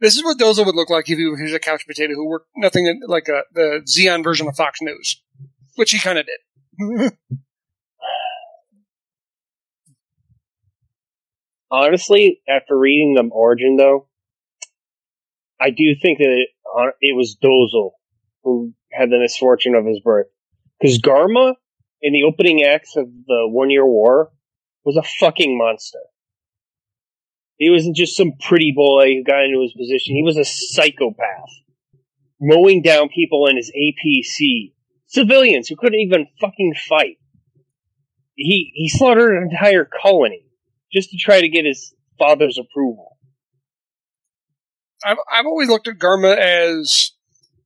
This 0.00 0.16
is 0.16 0.22
what 0.24 0.38
Dozel 0.38 0.64
would 0.64 0.76
look 0.76 0.90
like 0.90 1.08
if 1.08 1.18
he 1.18 1.26
was 1.26 1.52
a 1.52 1.58
couch 1.58 1.84
potato 1.86 2.14
who 2.14 2.28
worked 2.28 2.48
nothing 2.56 3.00
like 3.06 3.28
a, 3.28 3.42
the 3.52 3.82
Zeon 3.84 4.22
version 4.22 4.46
of 4.46 4.54
Fox 4.56 4.80
News, 4.80 5.20
which 5.74 5.90
he 5.90 5.98
kind 5.98 6.18
of 6.18 6.26
did. 6.26 6.38
Honestly, 11.70 12.40
after 12.48 12.78
reading 12.78 13.14
the 13.14 13.28
origin, 13.32 13.76
though, 13.76 14.08
I 15.60 15.70
do 15.70 15.94
think 16.00 16.18
that 16.18 16.30
it, 16.30 16.48
it 17.00 17.16
was 17.16 17.36
Dozel 17.42 17.90
who 18.44 18.72
had 18.92 19.10
the 19.10 19.18
misfortune 19.18 19.74
of 19.74 19.84
his 19.84 20.00
birth. 20.00 20.28
Because 20.80 21.00
Garma, 21.00 21.54
in 22.00 22.12
the 22.12 22.22
opening 22.22 22.62
acts 22.62 22.96
of 22.96 23.06
the 23.26 23.48
One 23.48 23.70
Year 23.70 23.84
War, 23.84 24.30
was 24.84 24.96
a 24.96 25.02
fucking 25.02 25.58
monster. 25.58 25.98
He 27.58 27.70
wasn't 27.70 27.96
just 27.96 28.16
some 28.16 28.32
pretty 28.40 28.72
boy 28.74 29.14
who 29.14 29.24
got 29.24 29.44
into 29.44 29.60
his 29.62 29.74
position. 29.74 30.14
He 30.14 30.22
was 30.22 30.36
a 30.36 30.44
psychopath. 30.44 31.50
Mowing 32.40 32.82
down 32.82 33.08
people 33.08 33.46
in 33.48 33.56
his 33.56 33.72
APC. 33.72 34.72
Civilians 35.06 35.68
who 35.68 35.76
couldn't 35.76 35.98
even 35.98 36.28
fucking 36.40 36.74
fight. 36.88 37.18
He, 38.36 38.70
he 38.74 38.88
slaughtered 38.88 39.36
an 39.36 39.48
entire 39.50 39.84
colony 39.84 40.44
just 40.92 41.10
to 41.10 41.16
try 41.18 41.40
to 41.40 41.48
get 41.48 41.64
his 41.64 41.92
father's 42.18 42.58
approval. 42.58 43.16
I've 45.04 45.18
I've 45.30 45.46
always 45.46 45.68
looked 45.68 45.88
at 45.88 45.98
Garma 45.98 46.36
as 46.36 47.12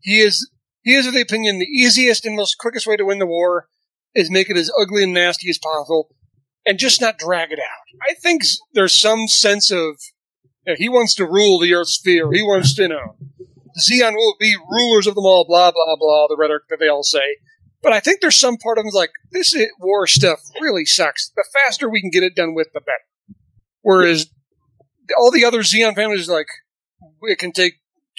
he 0.00 0.20
is 0.20 0.50
he 0.82 0.94
is 0.94 1.06
of 1.06 1.14
the 1.14 1.20
opinion 1.20 1.58
the 1.58 1.66
easiest 1.66 2.26
and 2.26 2.36
most 2.36 2.58
quickest 2.58 2.86
way 2.86 2.96
to 2.96 3.04
win 3.04 3.18
the 3.18 3.26
war 3.26 3.68
is 4.14 4.30
make 4.30 4.50
it 4.50 4.56
as 4.56 4.70
ugly 4.78 5.04
and 5.04 5.14
nasty 5.14 5.48
as 5.48 5.58
possible 5.58 6.14
and 6.66 6.78
just 6.78 7.00
not 7.00 7.18
drag 7.18 7.52
it 7.52 7.58
out. 7.58 8.00
I 8.08 8.14
think 8.14 8.42
there's 8.72 8.98
some 8.98 9.28
sense 9.28 9.70
of 9.70 9.96
you 10.66 10.72
know, 10.72 10.74
he 10.76 10.88
wants 10.88 11.14
to 11.16 11.26
rule 11.26 11.58
the 11.58 11.74
Earth 11.74 11.88
sphere. 11.88 12.32
He 12.32 12.42
wants 12.42 12.74
to 12.76 12.82
you 12.82 12.88
know 12.88 13.16
Zeon 13.78 14.12
will 14.14 14.36
be 14.38 14.56
rulers 14.70 15.06
of 15.06 15.14
them 15.14 15.24
all. 15.24 15.44
Blah 15.44 15.72
blah 15.72 15.96
blah. 15.98 16.26
The 16.28 16.36
rhetoric 16.38 16.64
that 16.70 16.78
they 16.78 16.88
all 16.88 17.02
say. 17.02 17.36
But 17.82 17.92
I 17.92 18.00
think 18.00 18.20
there's 18.20 18.36
some 18.36 18.56
part 18.58 18.78
of 18.78 18.84
him 18.84 18.92
like 18.94 19.10
this 19.32 19.56
war 19.80 20.06
stuff 20.06 20.40
really 20.60 20.84
sucks. 20.84 21.32
The 21.34 21.44
faster 21.52 21.88
we 21.88 22.00
can 22.00 22.10
get 22.10 22.22
it 22.22 22.36
done 22.36 22.54
with, 22.54 22.68
the 22.72 22.80
better. 22.80 23.38
Whereas 23.80 24.30
all 25.18 25.32
the 25.32 25.44
other 25.44 25.60
Zeon 25.60 25.96
families 25.96 26.28
are 26.28 26.32
like 26.32 26.46
it 27.22 27.38
can 27.38 27.52
take 27.52 27.74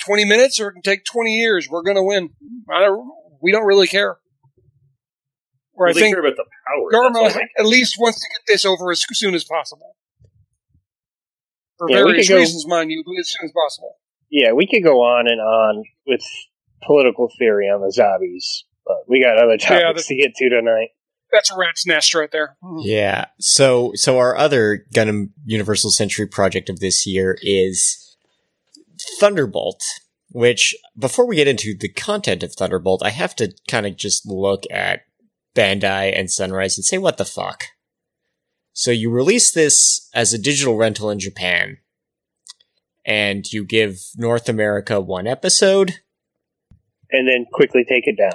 20 0.05 0.25
minutes 0.25 0.59
or 0.59 0.69
it 0.69 0.73
can 0.73 0.81
take 0.81 1.05
20 1.05 1.31
years. 1.31 1.67
We're 1.69 1.83
going 1.83 1.95
to 1.95 2.03
win. 2.03 2.31
I 2.69 2.81
don't, 2.81 3.09
we 3.41 3.51
don't 3.51 3.65
really 3.65 3.87
care. 3.87 4.17
Where 5.71 5.87
Well, 5.87 5.91
I 5.91 5.93
they 5.93 5.99
think 6.01 6.15
care 6.15 6.25
about 6.25 6.35
the 6.35 6.45
power. 6.91 7.09
that's 7.11 7.17
Garma 7.17 7.35
all 7.35 7.41
at 7.59 7.65
least 7.65 7.95
wants 7.99 8.19
to 8.19 8.27
get 8.33 8.51
this 8.53 8.65
over 8.65 8.91
as 8.91 9.03
soon 9.13 9.33
as 9.35 9.43
possible. 9.43 9.95
For 11.77 11.89
Yeah, 11.89 11.97
we 11.97 12.03
various 12.11 12.27
could 12.27 12.33
go- 12.33 12.39
reasons, 12.39 12.67
mind 12.67 12.91
you, 12.91 13.03
but 13.05 13.13
as 13.19 13.29
soon 13.31 13.45
as 13.45 13.51
possible. 13.51 13.95
Yeah, 14.29 14.53
we 14.53 14.67
could 14.67 14.83
go 14.83 15.01
on 15.01 15.27
and 15.27 15.39
on 15.39 15.83
with 16.07 16.21
political 16.85 17.29
theory 17.39 17.67
on 17.67 17.81
the 17.81 17.91
zombies, 17.91 18.65
but 18.85 18.97
we 19.07 19.21
got 19.21 19.37
other 19.37 19.57
Yeah, 19.59 19.81
topics 19.83 20.07
to 20.07 20.15
get 20.15 20.33
to 20.35 20.49
tonight. 20.49 20.89
That's 21.31 21.51
a 21.51 21.55
rat's 21.57 21.85
nest 21.87 22.13
right 22.13 22.29
there. 22.31 22.57
Mm-hmm. 22.63 22.79
Yeah. 22.81 23.25
So, 23.39 23.91
so 23.95 24.17
our 24.19 24.35
other 24.37 24.85
Gundam 24.93 25.29
Universal 25.45 25.91
Century 25.91 26.27
project 26.27 26.69
of 26.69 26.79
this 26.79 27.07
year 27.07 27.37
is 27.41 28.15
Thunderbolt, 29.19 29.83
which 30.31 30.75
before 30.97 31.25
we 31.27 31.35
get 31.35 31.47
into 31.47 31.75
the 31.77 31.89
content 31.89 32.43
of 32.43 32.53
Thunderbolt, 32.53 33.01
I 33.03 33.09
have 33.09 33.35
to 33.37 33.51
kind 33.67 33.85
of 33.87 33.97
just 33.97 34.27
look 34.27 34.63
at 34.71 35.01
Bandai 35.55 36.17
and 36.17 36.29
Sunrise 36.31 36.77
and 36.77 36.85
say, 36.85 36.97
what 36.97 37.17
the 37.17 37.25
fuck? 37.25 37.65
So 38.73 38.91
you 38.91 39.11
release 39.11 39.51
this 39.51 40.09
as 40.13 40.33
a 40.33 40.39
digital 40.39 40.75
rental 40.75 41.09
in 41.09 41.19
Japan, 41.19 41.77
and 43.05 43.45
you 43.51 43.65
give 43.65 43.99
North 44.15 44.49
America 44.49 44.99
one 44.99 45.27
episode. 45.27 45.99
And 47.11 47.27
then 47.27 47.45
quickly 47.51 47.85
take 47.87 48.07
it 48.07 48.17
down. 48.17 48.31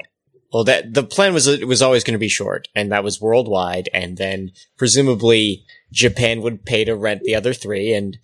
Well, 0.53 0.65
that 0.65 0.95
the 0.95 1.03
plan 1.03 1.35
was 1.35 1.47
it 1.47 1.67
was 1.67 1.83
always 1.83 2.05
going 2.05 2.15
to 2.15 2.19
be 2.19 2.29
short, 2.29 2.69
and 2.75 2.91
that 2.91 3.05
was 3.05 3.21
worldwide, 3.21 3.91
and 3.93 4.17
then 4.17 4.53
presumably 4.79 5.67
Japan 5.93 6.41
would 6.41 6.65
pay 6.65 6.85
to 6.85 6.95
rent 6.95 7.23
the 7.25 7.35
other 7.35 7.53
three, 7.53 7.93
and 7.93 8.17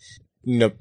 no, 0.45 0.73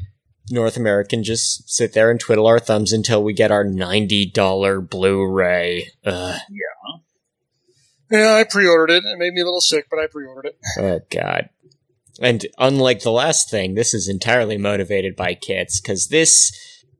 North 0.49 0.77
American 0.77 1.23
just 1.23 1.69
sit 1.69 1.93
there 1.93 2.11
and 2.11 2.19
twiddle 2.19 2.47
our 2.47 2.59
thumbs 2.59 2.93
until 2.93 3.23
we 3.23 3.33
get 3.33 3.51
our 3.51 3.63
ninety 3.63 4.25
dollar 4.25 4.79
Blu-ray. 4.79 5.89
Ugh, 6.05 6.39
Yeah, 6.49 6.99
I 8.13 8.43
pre-ordered 8.43 8.91
it. 8.91 9.03
It 9.05 9.17
made 9.17 9.33
me 9.33 9.41
a 9.41 9.45
little 9.45 9.61
sick, 9.61 9.87
but 9.89 9.99
I 9.99 10.07
pre-ordered 10.07 10.45
it. 10.45 10.57
oh 10.79 10.99
god! 11.09 11.49
And 12.21 12.45
unlike 12.57 13.01
the 13.01 13.11
last 13.11 13.49
thing, 13.49 13.73
this 13.73 13.93
is 13.93 14.07
entirely 14.07 14.57
motivated 14.57 15.15
by 15.15 15.33
kits 15.33 15.81
because 15.81 16.07
this 16.07 16.51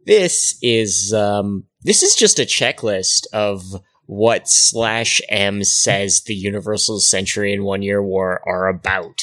this 0.05 0.57
is 0.61 1.13
um 1.13 1.65
this 1.83 2.03
is 2.03 2.15
just 2.15 2.39
a 2.39 2.43
checklist 2.43 3.27
of 3.31 3.63
what 4.05 4.49
slash 4.49 5.21
M 5.29 5.63
says 5.63 6.23
the 6.25 6.35
Universal 6.35 6.99
Century 6.99 7.53
and 7.53 7.63
One 7.63 7.81
Year 7.81 8.01
War 8.01 8.41
are 8.47 8.67
about. 8.67 9.21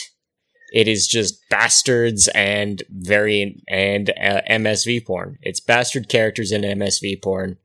It 0.72 0.86
is 0.86 1.06
just 1.06 1.48
bastards 1.50 2.28
and 2.28 2.82
variant 2.88 3.62
and 3.68 4.10
uh, 4.10 4.40
MSV 4.48 5.04
porn. 5.04 5.38
It's 5.42 5.60
bastard 5.60 6.08
characters 6.08 6.52
in 6.52 6.62
MSV 6.62 7.22
porn. 7.22 7.58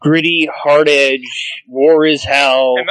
Gritty, 0.00 0.48
hard 0.54 0.88
edge, 0.88 1.50
war 1.68 2.06
is 2.06 2.22
hell. 2.24 2.74
And 2.78 2.88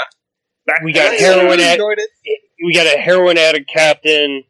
Back 0.66 0.82
We 0.84 0.94
got 0.94 1.14
heroin 1.14 1.46
really 1.46 1.64
at- 1.64 1.74
enjoyed 1.74 1.98
it. 2.00 2.40
We 2.66 2.74
got 2.74 2.88
a 2.88 2.98
heroin 3.00 3.38
addict 3.38 3.70
captain, 3.72 4.44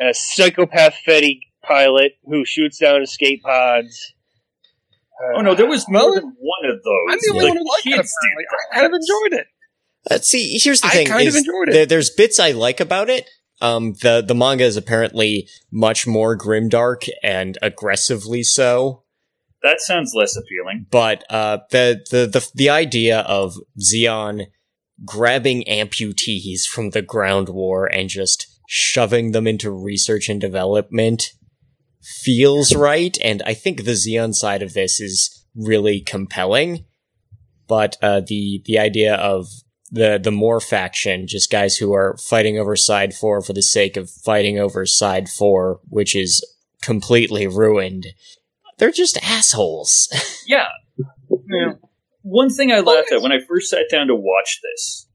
a 0.00 0.12
psychopath 0.12 0.96
Fetty 1.06 1.38
pilot 1.64 2.12
who 2.24 2.44
shoots 2.44 2.78
down 2.78 3.02
escape 3.02 3.42
pods. 3.42 4.12
Uh, 5.18 5.38
Oh 5.38 5.40
no, 5.40 5.54
there 5.54 5.66
was 5.66 5.86
more 5.88 6.14
than 6.14 6.24
one 6.38 6.70
of 6.70 6.82
those. 6.82 7.06
I'm 7.10 7.18
the 7.20 7.30
only 7.32 7.40
The 7.44 7.48
one 7.48 7.56
who 7.56 7.68
liked 7.70 7.86
it. 7.86 7.90
kids 7.96 8.12
Apparently, 8.20 8.44
I 8.50 8.74
kind 8.74 8.86
of 8.86 8.92
enjoyed 8.92 9.40
it. 9.40 9.46
Uh, 10.10 10.18
see, 10.18 10.58
here's 10.58 10.80
the 10.80 10.88
thing: 10.88 11.00
I 11.00 11.04
thing: 11.04 11.06
kind 11.18 11.28
of 11.28 11.36
enjoyed 11.36 11.68
it. 11.68 11.72
There, 11.72 11.86
there's 11.86 12.10
bits 12.10 12.38
I 12.40 12.50
like 12.52 12.80
about 12.80 13.08
it. 13.08 13.28
Um, 13.60 13.94
the 14.02 14.22
the 14.26 14.34
manga 14.34 14.64
is 14.64 14.76
apparently 14.76 15.48
much 15.70 16.06
more 16.06 16.36
grimdark 16.36 17.08
and 17.22 17.56
aggressively 17.62 18.42
so. 18.42 19.04
That 19.62 19.80
sounds 19.80 20.12
less 20.14 20.36
appealing. 20.36 20.86
But 20.90 21.24
uh, 21.30 21.58
the, 21.70 22.04
the 22.10 22.26
the 22.26 22.50
the 22.54 22.70
idea 22.70 23.20
of 23.20 23.56
Zeon 23.80 24.46
grabbing 25.04 25.64
amputees 25.68 26.66
from 26.66 26.90
the 26.90 27.02
ground 27.02 27.48
war 27.48 27.86
and 27.86 28.08
just 28.08 28.46
shoving 28.68 29.32
them 29.32 29.46
into 29.46 29.70
research 29.70 30.28
and 30.28 30.40
development 30.40 31.32
feels 32.02 32.74
right, 32.74 33.16
and 33.22 33.42
I 33.46 33.54
think 33.54 33.84
the 33.84 33.92
Zeon 33.92 34.34
side 34.34 34.62
of 34.62 34.74
this 34.74 35.00
is 35.00 35.44
really 35.54 36.00
compelling. 36.00 36.84
But 37.68 37.96
uh, 38.02 38.22
the 38.26 38.62
the 38.64 38.78
idea 38.78 39.14
of 39.14 39.46
the 39.90 40.18
the 40.22 40.32
Moore 40.32 40.60
faction, 40.60 41.26
just 41.26 41.50
guys 41.50 41.76
who 41.76 41.92
are 41.92 42.16
fighting 42.18 42.58
over 42.58 42.74
side 42.76 43.14
four 43.14 43.42
for 43.42 43.52
the 43.52 43.62
sake 43.62 43.96
of 43.96 44.10
fighting 44.10 44.58
over 44.58 44.84
side 44.86 45.28
four, 45.28 45.80
which 45.88 46.16
is 46.16 46.44
completely 46.80 47.46
ruined. 47.46 48.06
They're 48.82 48.90
just 48.90 49.16
assholes. 49.22 50.08
Yeah. 50.44 50.66
Yeah. 51.28 51.74
One 52.22 52.50
thing 52.50 52.72
I 52.72 52.80
laughed 52.80 53.12
at 53.12 53.22
when 53.22 53.30
I 53.30 53.38
first 53.48 53.70
sat 53.70 53.84
down 53.88 54.08
to 54.08 54.14
watch 54.16 54.58
this 54.60 55.06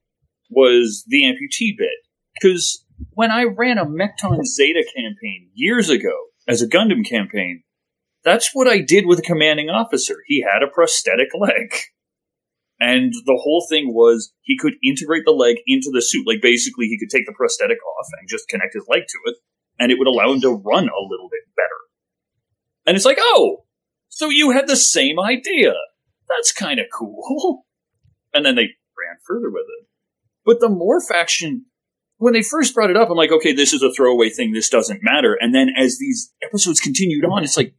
was 0.49 1.03
the 1.05 1.23
amputee 1.23 1.77
bit. 1.77 1.99
Because 2.33 2.85
when 3.11 3.29
I 3.29 3.43
ran 3.43 3.77
a 3.77 3.85
Mekton 3.85 4.45
Zeta 4.45 4.85
campaign 4.95 5.49
years 5.53 5.89
ago 5.89 6.15
as 6.47 6.61
a 6.61 6.67
Gundam 6.67 7.05
campaign, 7.05 7.63
that's 8.23 8.51
what 8.53 8.69
I 8.69 8.79
did 8.79 9.05
with 9.05 9.19
a 9.19 9.21
commanding 9.21 9.69
officer. 9.69 10.15
He 10.27 10.41
had 10.49 10.63
a 10.63 10.71
prosthetic 10.71 11.27
leg. 11.37 11.73
And 12.79 13.11
the 13.25 13.39
whole 13.43 13.67
thing 13.69 13.93
was 13.93 14.31
he 14.43 14.57
could 14.57 14.75
integrate 14.81 15.23
the 15.25 15.33
leg 15.33 15.57
into 15.67 15.91
the 15.93 16.01
suit. 16.01 16.25
Like 16.25 16.41
basically 16.41 16.85
he 16.85 16.97
could 16.97 17.09
take 17.09 17.25
the 17.25 17.35
prosthetic 17.35 17.79
off 17.99 18.07
and 18.17 18.29
just 18.29 18.47
connect 18.47 18.75
his 18.75 18.85
leg 18.87 19.01
to 19.09 19.19
it, 19.25 19.35
and 19.77 19.91
it 19.91 19.99
would 19.99 20.07
allow 20.07 20.31
him 20.31 20.39
to 20.39 20.55
run 20.55 20.85
a 20.87 21.03
little 21.09 21.27
bit 21.29 21.53
better. 21.53 21.86
And 22.87 22.95
it's 22.95 23.05
like, 23.05 23.19
oh, 23.19 23.65
so 24.09 24.29
you 24.29 24.51
had 24.51 24.67
the 24.67 24.77
same 24.77 25.19
idea. 25.19 25.73
That's 26.29 26.51
kind 26.51 26.79
of 26.79 26.87
cool. 26.97 27.65
And 28.33 28.45
then 28.45 28.55
they 28.55 28.63
ran 28.63 29.17
further 29.25 29.49
with 29.49 29.63
it. 29.79 29.87
But 30.45 30.59
the 30.59 30.69
Moore 30.69 31.01
faction, 31.01 31.65
when 32.17 32.33
they 32.33 32.41
first 32.43 32.75
brought 32.75 32.89
it 32.91 32.97
up, 32.97 33.09
I'm 33.09 33.15
like, 33.17 33.31
okay, 33.31 33.51
this 33.53 33.73
is 33.73 33.81
a 33.81 33.91
throwaway 33.91 34.29
thing. 34.29 34.51
This 34.51 34.69
doesn't 34.69 34.99
matter. 35.01 35.35
And 35.39 35.55
then 35.55 35.69
as 35.75 35.97
these 35.97 36.33
episodes 36.43 36.79
continued 36.79 37.25
on, 37.25 37.43
it's 37.43 37.57
like, 37.57 37.73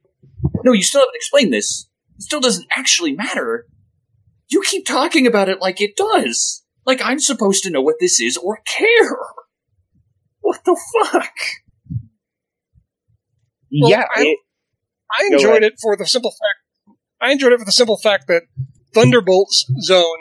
no, 0.65 0.73
you 0.73 0.83
still 0.83 1.03
haven't 1.03 1.15
explained 1.17 1.53
this. 1.53 1.89
It 2.17 2.23
still 2.23 2.41
doesn't 2.41 2.67
actually 2.75 3.13
matter. 3.13 3.67
You 4.49 4.63
keep 4.63 4.85
talking 4.87 5.27
about 5.27 5.49
it 5.49 5.61
like 5.61 5.81
it 5.81 5.97
does. 5.97 6.65
Like 6.87 7.01
I'm 7.05 7.21
supposed 7.21 7.63
to 7.65 7.71
know 7.71 7.83
what 7.83 7.97
this 8.01 8.21
is 8.21 8.37
or 8.37 8.61
care. 8.67 9.19
What 10.41 10.65
the 10.65 10.81
fuck? 11.03 11.35
Well, 13.81 13.91
yeah, 13.91 14.05
I- 14.17 14.23
it, 14.23 14.39
I 15.11 15.29
enjoyed 15.31 15.63
it 15.63 15.75
for 15.81 15.97
the 15.97 16.07
simple 16.07 16.31
fact. 16.31 16.97
I 17.21 17.33
enjoyed 17.33 17.53
it 17.53 17.59
for 17.59 17.65
the 17.65 17.73
simple 17.73 17.99
fact 17.99 18.27
that 18.29 18.43
Thunderbolt's 18.95 19.67
zone 19.81 20.21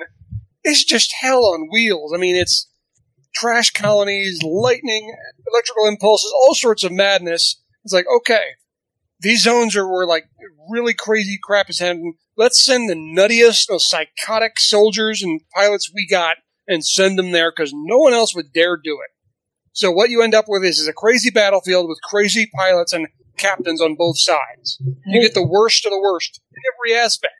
is 0.63 0.83
just 0.83 1.13
hell 1.21 1.45
on 1.45 1.69
wheels. 1.71 2.11
I 2.13 2.17
mean, 2.17 2.35
it's 2.35 2.69
trash 3.35 3.71
colonies, 3.71 4.41
lightning, 4.43 5.15
electrical 5.51 5.87
impulses, 5.87 6.31
all 6.41 6.55
sorts 6.55 6.83
of 6.83 6.91
madness. 6.91 7.61
It's 7.83 7.93
like, 7.93 8.05
okay, 8.17 8.43
these 9.19 9.43
zones 9.43 9.75
are 9.75 9.87
where 9.87 10.05
like 10.05 10.25
really 10.69 10.93
crazy 10.93 11.39
crap 11.41 11.69
is 11.69 11.79
happening. 11.79 12.15
Let's 12.35 12.63
send 12.63 12.89
the 12.89 12.95
nuttiest, 12.95 13.69
most 13.69 13.89
psychotic 13.89 14.59
soldiers 14.59 15.23
and 15.23 15.41
pilots 15.55 15.91
we 15.93 16.07
got 16.07 16.37
and 16.67 16.85
send 16.85 17.17
them 17.17 17.31
there 17.31 17.51
because 17.51 17.71
no 17.73 17.97
one 17.97 18.13
else 18.13 18.35
would 18.35 18.53
dare 18.53 18.77
do 18.77 18.99
it. 19.03 19.11
So 19.71 19.91
what 19.91 20.09
you 20.09 20.21
end 20.21 20.33
up 20.33 20.45
with 20.47 20.63
is, 20.63 20.79
is 20.79 20.87
a 20.87 20.93
crazy 20.93 21.29
battlefield 21.29 21.87
with 21.87 21.99
crazy 22.03 22.49
pilots 22.55 22.93
and 22.93 23.07
captains 23.37 23.81
on 23.81 23.95
both 23.95 24.19
sides. 24.19 24.81
You 25.05 25.21
get 25.21 25.33
the 25.33 25.45
worst 25.45 25.85
of 25.85 25.91
the 25.91 25.99
worst 25.99 26.41
in 26.55 26.61
every 26.75 26.97
aspect. 26.97 27.33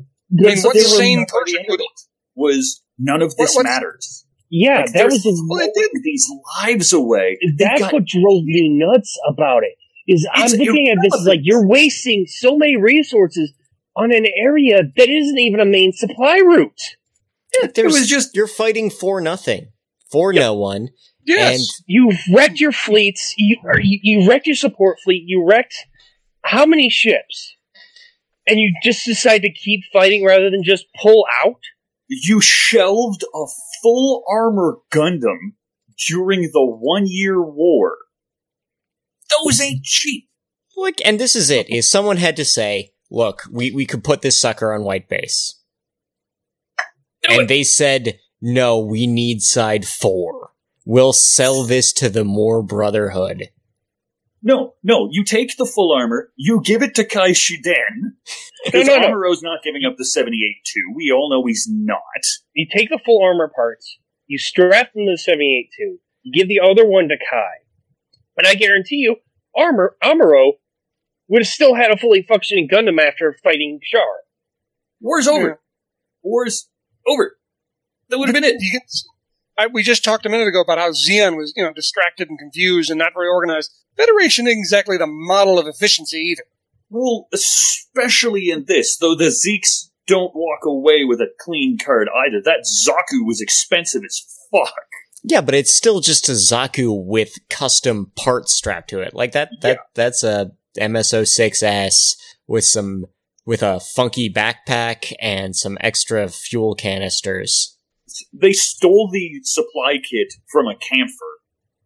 I 0.00 0.04
mean, 0.30 0.56
So 0.58 0.68
what 0.68 0.74
they 0.74 0.82
were 0.82 0.88
sane 0.88 1.26
person 1.26 1.58
the 1.66 1.72
would? 1.72 1.80
of. 1.80 1.86
Was 2.36 2.82
none 2.98 3.22
of 3.22 3.36
this 3.36 3.54
What- 3.56 3.64
matters. 3.64 4.24
yeah, 4.48 4.80
Like, 4.82 4.92
that 4.92 5.06
was 5.06 5.22
the 5.22 5.46
Well, 5.48 5.60
it 5.60 5.72
throwing 5.74 6.02
these 6.04 6.26
lives 6.62 6.92
away. 6.92 7.38
That's 7.58 7.80
got- 7.80 7.92
what 7.92 8.04
drove 8.04 8.44
me 8.44 8.68
nuts 8.78 9.18
about 9.28 9.64
it. 9.64 9.74
Is 10.06 10.26
I'm 10.32 10.44
It's 10.44 10.56
looking 10.56 10.88
at 10.88 10.98
this 11.02 11.14
as 11.14 11.26
like 11.26 11.40
you're 11.42 11.66
wasting 11.66 12.26
so 12.26 12.56
many 12.56 12.76
resources 12.76 13.52
on 13.96 14.12
an 14.14 14.26
area 14.36 14.82
that 14.96 15.08
isn't 15.08 15.38
even 15.38 15.60
a 15.60 15.64
main 15.64 15.92
supply 15.92 16.36
route. 16.38 16.80
it 17.62 17.84
was 17.84 18.08
just- 18.08 18.34
you're 18.34 18.46
fighting 18.46 18.90
for 18.90 19.20
nothing, 19.20 19.68
for 20.10 20.32
no 20.32 20.54
one. 20.54 20.90
Yes. 21.36 21.82
You've 21.86 22.18
wrecked 22.32 22.60
your 22.60 22.72
fleets. 22.72 23.34
You, 23.36 23.56
you 23.80 23.98
you 24.02 24.28
wrecked 24.28 24.46
your 24.46 24.56
support 24.56 24.98
fleet. 25.02 25.24
You 25.26 25.46
wrecked 25.46 25.74
how 26.42 26.66
many 26.66 26.88
ships? 26.90 27.56
And 28.46 28.58
you 28.58 28.74
just 28.82 29.04
decide 29.04 29.42
to 29.42 29.52
keep 29.52 29.82
fighting 29.92 30.24
rather 30.24 30.50
than 30.50 30.64
just 30.64 30.86
pull 31.00 31.24
out. 31.44 31.60
You 32.08 32.40
shelved 32.40 33.22
a 33.22 33.44
full 33.82 34.24
armor 34.28 34.78
Gundam 34.92 35.52
during 36.08 36.42
the 36.52 36.64
one 36.64 37.04
year 37.06 37.40
war. 37.40 37.96
Those 39.44 39.60
ain't 39.60 39.84
cheap. 39.84 40.28
Look, 40.76 40.96
and 41.04 41.20
this 41.20 41.36
is 41.36 41.50
it: 41.50 41.68
is 41.70 41.90
someone 41.90 42.16
had 42.16 42.36
to 42.36 42.44
say, 42.44 42.92
"Look, 43.10 43.44
we 43.50 43.70
we 43.70 43.86
could 43.86 44.02
put 44.02 44.22
this 44.22 44.40
sucker 44.40 44.72
on 44.72 44.82
white 44.82 45.08
base," 45.08 45.60
Do 47.22 47.34
and 47.34 47.42
it. 47.42 47.48
they 47.48 47.62
said, 47.62 48.18
"No, 48.40 48.80
we 48.80 49.06
need 49.06 49.42
side 49.42 49.86
four. 49.86 50.49
We'll 50.90 51.12
sell 51.12 51.62
this 51.62 51.92
to 51.94 52.08
the 52.08 52.24
Moore 52.24 52.64
Brotherhood." 52.64 53.50
No, 54.42 54.74
no, 54.82 55.08
you 55.12 55.22
take 55.22 55.56
the 55.56 55.64
full 55.64 55.94
armor, 55.94 56.32
you 56.34 56.60
give 56.64 56.82
it 56.82 56.96
to 56.96 57.04
Kai 57.04 57.30
Shiden. 57.30 58.16
Because 58.64 58.88
no, 58.88 58.98
no. 58.98 59.08
Amuro's 59.08 59.42
not 59.42 59.62
giving 59.62 59.84
up 59.86 59.96
the 59.96 60.04
78-2. 60.04 60.94
We 60.94 61.10
all 61.10 61.30
know 61.30 61.46
he's 61.46 61.66
not. 61.66 61.98
You 62.52 62.66
take 62.70 62.90
the 62.90 63.00
full 63.02 63.24
armor 63.24 63.50
parts. 63.54 63.98
You 64.26 64.36
strap 64.36 64.92
them 64.92 65.06
to 65.06 65.16
the 65.16 65.32
78-2. 65.32 65.96
You 66.22 66.32
give 66.34 66.46
the 66.46 66.60
other 66.60 66.86
one 66.86 67.08
to 67.08 67.16
Kai. 67.16 67.54
And 68.36 68.46
I 68.46 68.56
guarantee 68.56 68.96
you, 68.96 69.16
Armor 69.56 69.96
Amuro 70.04 70.52
would 71.28 71.40
have 71.40 71.48
still 71.48 71.74
had 71.74 71.90
a 71.90 71.96
fully 71.96 72.20
functioning 72.20 72.68
Gundam 72.70 73.00
after 73.00 73.34
fighting 73.42 73.80
Char. 73.82 74.02
War's 75.00 75.26
over. 75.26 75.62
War's 76.22 76.68
over. 77.06 77.38
That 78.10 78.18
would 78.18 78.28
have 78.28 78.34
been 78.34 78.44
it. 78.44 78.60
You 79.60 79.66
get, 79.66 79.70
I, 79.70 79.72
we 79.72 79.82
just 79.82 80.04
talked 80.04 80.26
a 80.26 80.28
minute 80.28 80.48
ago 80.48 80.60
about 80.60 80.78
how 80.78 80.90
Zeon 80.90 81.36
was, 81.36 81.52
you 81.56 81.64
know, 81.64 81.72
distracted 81.72 82.28
and 82.28 82.38
confused 82.38 82.90
and 82.90 82.98
not 82.98 83.14
very 83.14 83.28
organized. 83.28 83.72
Federation 83.96 84.46
isn't 84.46 84.58
exactly 84.58 84.96
the 84.96 85.06
model 85.06 85.58
of 85.58 85.66
efficiency 85.66 86.18
either. 86.18 86.44
Well, 86.88 87.28
especially 87.32 88.50
in 88.50 88.64
this, 88.66 88.96
though 88.96 89.14
the 89.14 89.26
Zeeks 89.26 89.90
don't 90.06 90.32
walk 90.34 90.64
away 90.64 91.04
with 91.04 91.20
a 91.20 91.28
clean 91.38 91.78
card 91.78 92.08
either. 92.08 92.42
That 92.42 92.66
Zaku 92.66 93.24
was 93.24 93.40
expensive 93.40 94.02
as 94.04 94.22
fuck. 94.50 94.74
Yeah, 95.22 95.40
but 95.40 95.54
it's 95.54 95.74
still 95.74 96.00
just 96.00 96.28
a 96.28 96.32
Zaku 96.32 97.04
with 97.04 97.34
custom 97.48 98.10
parts 98.16 98.54
strapped 98.54 98.90
to 98.90 99.00
it. 99.00 99.14
Like 99.14 99.32
that 99.32 99.50
that 99.60 99.78
that's 99.94 100.24
a 100.24 100.52
MSO6S 100.78 102.16
with 102.46 102.64
some 102.64 103.06
with 103.44 103.62
a 103.62 103.80
funky 103.80 104.32
backpack 104.32 105.12
and 105.20 105.54
some 105.54 105.76
extra 105.80 106.28
fuel 106.28 106.74
canisters. 106.74 107.76
They 108.32 108.52
stole 108.52 109.10
the 109.12 109.40
supply 109.42 109.98
kit 109.98 110.32
from 110.50 110.66
a 110.66 110.74
Kampfer, 110.74 111.32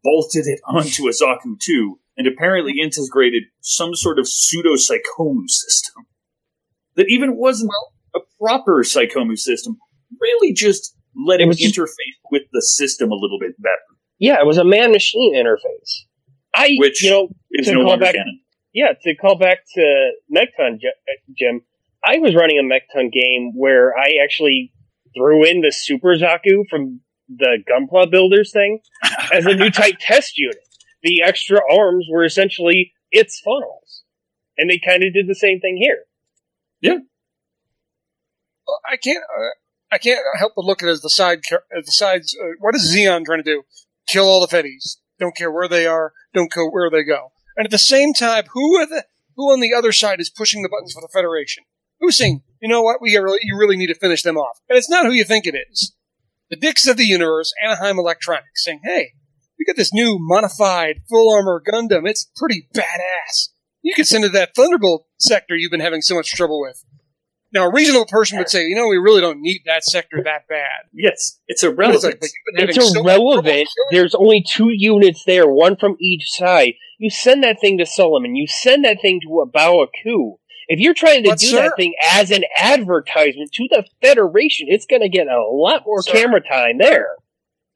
bolted 0.02 0.46
it 0.46 0.60
onto 0.66 1.06
a 1.06 1.10
Zaku 1.10 1.58
2, 1.60 1.98
and 2.16 2.26
apparently 2.26 2.74
integrated 2.80 3.44
some 3.60 3.94
sort 3.94 4.18
of 4.18 4.28
pseudo 4.28 4.74
Psycommu 4.74 5.48
system. 5.48 6.06
That 6.96 7.06
even 7.08 7.36
wasn't 7.36 7.72
a 8.14 8.20
proper 8.40 8.82
Psycommu 8.84 9.36
system, 9.38 9.78
really 10.20 10.52
just 10.52 10.94
let 11.16 11.40
It 11.40 11.44
him 11.44 11.48
was 11.48 11.58
just- 11.58 11.76
interface 11.76 12.16
with 12.30 12.42
the 12.52 12.62
system 12.62 13.10
a 13.10 13.14
little 13.16 13.38
bit 13.40 13.60
better, 13.60 13.74
Yeah, 14.18 14.40
it 14.40 14.46
was 14.46 14.58
a 14.58 14.64
man-machine 14.64 15.34
interface. 15.34 16.04
I, 16.54 16.74
which 16.78 17.02
you 17.02 17.10
know, 17.10 17.28
is 17.50 17.68
no 17.68 17.80
longer 17.80 18.04
back- 18.04 18.14
canon. 18.14 18.40
yeah, 18.72 18.92
to 19.02 19.14
call 19.16 19.36
back 19.36 19.58
to 19.74 20.10
Mekton, 20.32 20.74
uh, 20.76 21.12
Jim, 21.36 21.62
I 22.04 22.18
was 22.18 22.34
running 22.34 22.58
a 22.58 22.62
Mekton 22.62 23.10
game 23.12 23.52
where 23.56 23.96
I 23.98 24.18
actually 24.22 24.72
threw 25.16 25.44
in 25.44 25.60
the 25.60 25.72
Super 25.72 26.16
Zaku 26.16 26.64
from 26.68 27.00
the 27.28 27.58
Gunpla 27.68 28.10
Builders 28.10 28.52
thing 28.52 28.80
as 29.32 29.46
a 29.46 29.54
new 29.54 29.70
type 29.72 29.96
test 30.00 30.36
unit. 30.36 30.58
The 31.02 31.22
extra 31.22 31.60
arms 31.70 32.06
were 32.10 32.24
essentially 32.24 32.92
its 33.10 33.40
funnels. 33.40 34.02
And 34.56 34.70
they 34.70 34.78
kind 34.78 35.02
of 35.02 35.12
did 35.12 35.26
the 35.26 35.34
same 35.34 35.60
thing 35.60 35.78
here. 35.80 36.04
Well, 38.66 38.80
I 38.90 38.96
can't, 38.96 39.22
uh, 39.22 39.94
I 39.94 39.98
can't 39.98 40.20
help 40.38 40.52
but 40.56 40.64
look 40.64 40.82
at 40.82 40.88
it 40.88 40.92
as 40.92 41.00
the 41.00 41.10
side, 41.10 41.40
as 41.76 41.86
the 41.86 41.92
sides. 41.92 42.36
Uh, 42.40 42.54
what 42.60 42.74
is 42.74 42.94
Zeon 42.94 43.24
trying 43.24 43.42
to 43.42 43.50
do? 43.50 43.62
Kill 44.06 44.24
all 44.24 44.46
the 44.46 44.54
Fetties. 44.54 44.96
Don't 45.18 45.36
care 45.36 45.50
where 45.50 45.68
they 45.68 45.86
are. 45.86 46.12
Don't 46.32 46.52
care 46.52 46.68
where 46.68 46.90
they 46.90 47.04
go. 47.04 47.32
And 47.56 47.64
at 47.64 47.70
the 47.70 47.78
same 47.78 48.12
time, 48.12 48.44
who 48.52 48.76
are 48.76 48.86
the 48.86 49.04
who 49.36 49.52
on 49.52 49.60
the 49.60 49.74
other 49.74 49.92
side 49.92 50.20
is 50.20 50.30
pushing 50.30 50.62
the 50.62 50.68
buttons 50.68 50.92
for 50.92 51.00
the 51.00 51.08
Federation? 51.12 51.64
Who's 52.00 52.16
saying, 52.16 52.42
you 52.60 52.68
know 52.68 52.82
what, 52.82 53.00
we 53.00 53.16
really, 53.16 53.38
you 53.42 53.56
really 53.58 53.76
need 53.76 53.88
to 53.88 53.94
finish 53.94 54.22
them 54.22 54.36
off? 54.36 54.58
And 54.68 54.76
it's 54.78 54.90
not 54.90 55.06
who 55.06 55.12
you 55.12 55.24
think 55.24 55.46
it 55.46 55.54
is. 55.70 55.94
The 56.50 56.56
dicks 56.56 56.86
of 56.86 56.96
the 56.96 57.04
universe, 57.04 57.52
Anaheim 57.62 57.98
Electronics, 57.98 58.64
saying, 58.64 58.80
hey, 58.84 59.12
we 59.58 59.64
got 59.64 59.76
this 59.76 59.92
new 59.94 60.18
modified 60.20 60.96
full 61.08 61.34
armor 61.34 61.62
Gundam. 61.66 62.08
It's 62.08 62.30
pretty 62.36 62.68
badass. 62.74 63.48
You 63.82 63.94
could 63.94 64.06
send 64.06 64.24
it 64.24 64.28
to 64.28 64.32
that 64.34 64.54
Thunderbolt 64.54 65.06
sector 65.18 65.56
you've 65.56 65.70
been 65.70 65.80
having 65.80 66.02
so 66.02 66.14
much 66.14 66.30
trouble 66.32 66.60
with. 66.60 66.84
Now, 67.52 67.68
a 67.68 67.72
reasonable 67.72 68.06
person 68.06 68.36
would 68.38 68.48
say, 68.48 68.64
you 68.64 68.74
know, 68.74 68.88
we 68.88 68.96
really 68.96 69.20
don't 69.20 69.40
need 69.40 69.60
that 69.66 69.84
sector 69.84 70.20
that 70.24 70.48
bad. 70.48 70.88
Yes, 70.92 71.38
it's 71.46 71.62
But 71.62 71.72
irrelevant. 71.72 72.14
it's 72.14 72.22
like, 72.22 72.32
but 72.56 72.68
It's 72.68 72.76
having 72.76 72.90
so 72.92 73.00
irrelevant. 73.00 73.68
There's 73.92 74.14
only 74.14 74.42
two 74.46 74.70
units 74.70 75.22
there, 75.24 75.46
one 75.46 75.76
from 75.76 75.96
each 76.00 76.24
side. 76.32 76.72
You 76.98 77.10
send 77.10 77.44
that 77.44 77.60
thing 77.60 77.78
to 77.78 77.86
Solomon. 77.86 78.34
You 78.34 78.48
send 78.48 78.84
that 78.84 78.98
thing 79.00 79.20
to 79.22 79.40
A 79.40 79.46
Baoa 79.46 79.86
Qu. 80.02 80.36
If 80.68 80.80
you're 80.80 80.94
trying 80.94 81.22
to 81.24 81.30
But, 81.30 81.38
do 81.38 81.46
sir- 81.48 81.56
that 81.62 81.76
thing 81.76 81.94
as 82.12 82.30
an 82.30 82.44
advertisement 82.56 83.52
to 83.52 83.68
the 83.70 83.84
Federation, 84.00 84.66
it's 84.70 84.86
going 84.86 85.02
to 85.02 85.08
get 85.08 85.26
a 85.26 85.42
lot 85.42 85.82
more 85.86 86.02
Sir- 86.02 86.12
camera 86.12 86.40
time 86.40 86.78
there. 86.78 87.08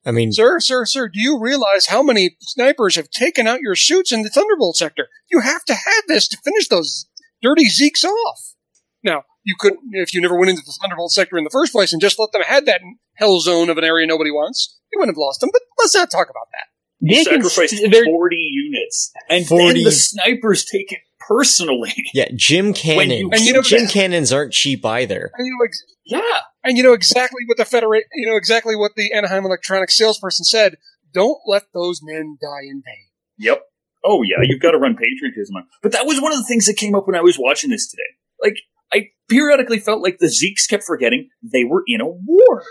I 0.06 0.10
mean, 0.10 0.32
Sir, 0.32 0.58
sir, 0.60 0.84
sir, 0.86 1.08
do 1.08 1.20
you 1.20 1.38
realize 1.38 1.86
how 1.86 2.02
many 2.02 2.36
snipers 2.40 2.96
have 2.96 3.10
taken 3.10 3.46
out 3.46 3.60
your 3.60 3.74
suits 3.74 4.10
in 4.12 4.22
the 4.22 4.30
Thunderbolt 4.30 4.76
sector? 4.76 5.08
You 5.30 5.40
have 5.40 5.64
to 5.66 5.74
have 5.74 6.04
this 6.06 6.28
to 6.28 6.38
finish 6.38 6.68
those 6.68 7.06
dirty 7.42 7.66
Zeke's 7.66 8.04
off. 8.04 8.54
Now, 9.02 9.24
you 9.44 9.54
could, 9.58 9.74
if 9.92 10.14
you 10.14 10.20
never 10.20 10.38
went 10.38 10.50
into 10.50 10.62
the 10.64 10.76
Thunderbolt 10.80 11.12
sector 11.12 11.36
in 11.36 11.44
the 11.44 11.50
first 11.50 11.72
place 11.72 11.92
and 11.92 12.00
just 12.00 12.18
let 12.18 12.32
them 12.32 12.42
have 12.42 12.64
that 12.66 12.80
hell 13.16 13.40
zone 13.40 13.68
of 13.68 13.76
an 13.76 13.84
area 13.84 14.06
nobody 14.06 14.30
wants, 14.30 14.78
you 14.92 14.98
wouldn't 14.98 15.14
have 15.14 15.20
lost 15.20 15.40
them. 15.40 15.50
But 15.52 15.62
let's 15.78 15.94
not 15.94 16.10
talk 16.10 16.30
about 16.30 16.48
that. 16.52 16.66
They 17.00 17.22
sacrificed 17.24 17.76
st- 17.76 17.92
they're- 17.92 18.04
40 18.04 18.36
units. 18.36 19.12
And 19.28 19.46
40. 19.46 19.74
then 19.74 19.84
the 19.84 19.92
snipers 19.92 20.64
take 20.64 20.92
it 20.92 21.00
personally. 21.26 21.94
Yeah, 22.14 22.28
GM 22.30 22.74
Cannon. 22.74 23.10
you- 23.10 23.30
And 23.32 23.40
you 23.42 23.52
know- 23.52 23.60
GM 23.60 23.90
Cannons 23.90 24.32
aren't 24.32 24.52
cheap 24.52 24.84
either. 24.84 25.30
And 25.36 25.46
you 25.46 25.52
know, 25.58 25.64
ex- 25.64 25.82
yeah. 26.04 26.40
and 26.64 26.76
you 26.76 26.82
know 26.82 26.92
exactly 26.94 27.40
what 27.46 27.56
the 27.58 27.64
Federate, 27.64 28.04
you 28.14 28.26
know 28.28 28.36
exactly 28.36 28.74
what 28.76 28.92
the 28.96 29.12
Anaheim 29.12 29.44
Electronics 29.44 29.96
salesperson 29.96 30.44
said. 30.44 30.76
Don't 31.14 31.38
let 31.46 31.64
those 31.72 32.00
men 32.02 32.36
die 32.40 32.64
in 32.68 32.82
vain. 32.84 33.06
Yep. 33.38 33.62
Oh 34.04 34.22
yeah, 34.22 34.36
you've 34.42 34.60
got 34.60 34.72
to 34.72 34.78
run 34.78 34.96
patriotism 34.96 35.56
on. 35.56 35.64
But 35.82 35.92
that 35.92 36.06
was 36.06 36.20
one 36.20 36.32
of 36.32 36.38
the 36.38 36.44
things 36.44 36.66
that 36.66 36.76
came 36.76 36.94
up 36.94 37.06
when 37.06 37.16
I 37.16 37.20
was 37.20 37.36
watching 37.38 37.70
this 37.70 37.88
today. 37.88 38.02
Like, 38.42 38.56
I 38.92 39.08
periodically 39.28 39.78
felt 39.80 40.02
like 40.02 40.18
the 40.18 40.26
Zeeks 40.26 40.68
kept 40.68 40.84
forgetting 40.84 41.28
they 41.42 41.64
were 41.64 41.82
in 41.86 42.00
a 42.00 42.06
war. 42.06 42.62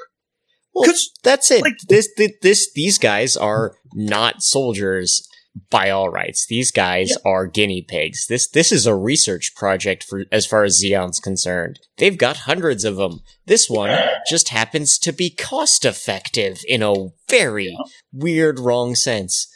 Well, 0.77 0.93
that's 1.23 1.51
it. 1.51 1.61
like- 1.61 1.77
this, 1.87 2.09
this, 2.17 2.31
this, 2.41 2.71
these 2.73 2.97
guys 2.97 3.35
are 3.37 3.75
not 3.93 4.41
soldiers 4.43 5.27
by 5.71 5.89
all 5.89 6.09
rights. 6.09 6.45
These 6.45 6.71
guys 6.71 7.17
are 7.25 7.47
guinea 7.47 7.81
pigs. 7.81 8.27
This, 8.27 8.47
this 8.47 8.71
is 8.71 8.85
a 8.85 8.93
research 8.93 9.55
project 9.55 10.03
for 10.03 10.25
as 10.31 10.45
far 10.45 10.63
as 10.63 10.77
Zeon's 10.77 11.19
concerned. 11.19 11.79
They've 11.97 12.17
got 12.17 12.37
hundreds 12.37 12.85
of 12.85 12.97
them. 12.97 13.21
This 13.47 13.67
one 13.67 13.97
just 14.29 14.49
happens 14.49 14.99
to 14.99 15.11
be 15.11 15.31
cost 15.31 15.83
effective 15.83 16.61
in 16.67 16.83
a 16.83 17.07
very 17.27 17.75
weird, 18.13 18.59
wrong 18.59 18.93
sense. 18.93 19.47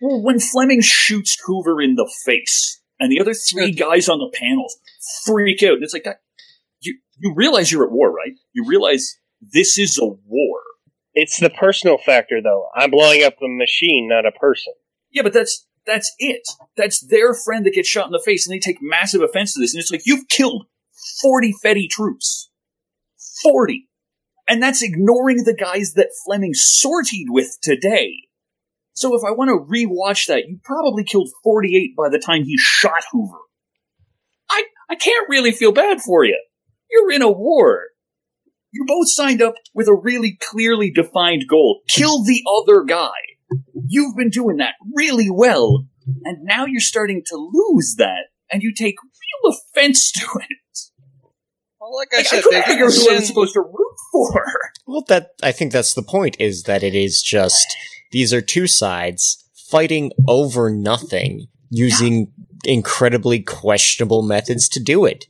well, 0.00 0.20
when 0.20 0.40
Fleming 0.40 0.80
shoots 0.82 1.38
Hoover 1.46 1.80
in 1.80 1.94
the 1.94 2.10
face, 2.24 2.80
and 2.98 3.10
the 3.10 3.20
other 3.20 3.34
three 3.34 3.70
guys 3.72 4.08
on 4.08 4.18
the 4.18 4.30
panels 4.32 4.76
freak 5.24 5.62
out, 5.62 5.74
and 5.74 5.84
it's 5.84 5.92
like, 5.94 6.06
you 6.80 6.98
you 7.18 7.32
realize 7.36 7.70
you're 7.70 7.84
at 7.84 7.92
war, 7.92 8.12
right? 8.12 8.32
You 8.52 8.64
realize 8.66 9.18
this 9.52 9.78
is 9.78 9.98
a 9.98 10.06
war. 10.06 10.60
It's 11.14 11.38
the 11.38 11.50
personal 11.50 11.98
factor, 11.98 12.40
though. 12.42 12.68
I'm 12.74 12.90
blowing 12.90 13.22
up 13.22 13.34
a 13.34 13.48
machine, 13.48 14.08
not 14.08 14.24
a 14.24 14.32
person. 14.32 14.72
Yeah, 15.10 15.22
but 15.22 15.32
that's 15.32 15.66
that's 15.84 16.10
it. 16.18 16.48
That's 16.76 17.00
their 17.00 17.34
friend 17.34 17.66
that 17.66 17.74
gets 17.74 17.88
shot 17.88 18.06
in 18.06 18.12
the 18.12 18.22
face, 18.24 18.46
and 18.46 18.54
they 18.54 18.60
take 18.60 18.78
massive 18.80 19.20
offense 19.20 19.52
to 19.52 19.60
this. 19.60 19.74
And 19.74 19.80
it's 19.80 19.90
like 19.90 20.06
you've 20.06 20.28
killed 20.28 20.66
forty 21.20 21.52
Fetty 21.62 21.90
troops, 21.90 22.50
forty, 23.42 23.88
and 24.48 24.62
that's 24.62 24.82
ignoring 24.82 25.44
the 25.44 25.54
guys 25.54 25.94
that 25.94 26.10
Fleming 26.24 26.54
sortied 26.54 27.26
with 27.28 27.58
today. 27.62 28.14
So 28.94 29.14
if 29.16 29.22
I 29.26 29.32
want 29.32 29.48
to 29.48 29.70
rewatch 29.70 30.26
that, 30.28 30.48
you 30.48 30.60
probably 30.64 31.04
killed 31.04 31.30
forty-eight 31.42 31.94
by 31.96 32.08
the 32.08 32.18
time 32.18 32.44
he 32.44 32.56
shot 32.56 33.04
Hoover. 33.10 33.40
I 34.48 34.64
I 34.88 34.94
can't 34.94 35.28
really 35.28 35.52
feel 35.52 35.72
bad 35.72 36.00
for 36.00 36.24
you. 36.24 36.40
You're 36.90 37.12
in 37.12 37.22
a 37.22 37.30
war. 37.30 37.88
You 38.72 38.84
both 38.86 39.10
signed 39.10 39.42
up 39.42 39.54
with 39.74 39.86
a 39.86 39.94
really 39.94 40.38
clearly 40.40 40.90
defined 40.90 41.44
goal: 41.48 41.82
kill 41.88 42.24
the 42.24 42.42
other 42.60 42.82
guy. 42.82 43.10
You've 43.86 44.16
been 44.16 44.30
doing 44.30 44.56
that 44.56 44.74
really 44.94 45.28
well, 45.30 45.86
and 46.24 46.38
now 46.42 46.64
you're 46.64 46.80
starting 46.80 47.22
to 47.26 47.36
lose 47.36 47.96
that, 47.98 48.30
and 48.50 48.62
you 48.62 48.72
take 48.74 48.96
real 49.02 49.54
offense 49.54 50.10
to 50.12 50.26
it. 50.40 50.58
Well, 51.78 51.96
like 51.96 52.08
I 52.14 52.18
Like, 52.18 52.32
I, 52.32 52.40
couldn't 52.40 52.62
figure 52.62 52.86
out 52.86 52.92
who 52.94 53.10
I 53.10 53.16
was 53.16 53.26
supposed 53.26 53.54
to 53.54 53.60
root 53.60 53.96
for. 54.12 54.44
Well, 54.86 55.04
that 55.08 55.32
I 55.42 55.52
think 55.52 55.72
that's 55.72 55.94
the 55.94 56.02
point. 56.02 56.36
Is 56.38 56.62
that 56.62 56.82
it 56.82 56.94
is 56.94 57.22
just 57.22 57.76
these 58.10 58.32
are 58.32 58.40
two 58.40 58.66
sides 58.66 59.48
fighting 59.68 60.12
over 60.28 60.70
nothing 60.70 61.48
using 61.70 62.32
incredibly 62.64 63.40
questionable 63.40 64.22
methods 64.22 64.68
to 64.68 64.80
do 64.80 65.04
it. 65.04 65.26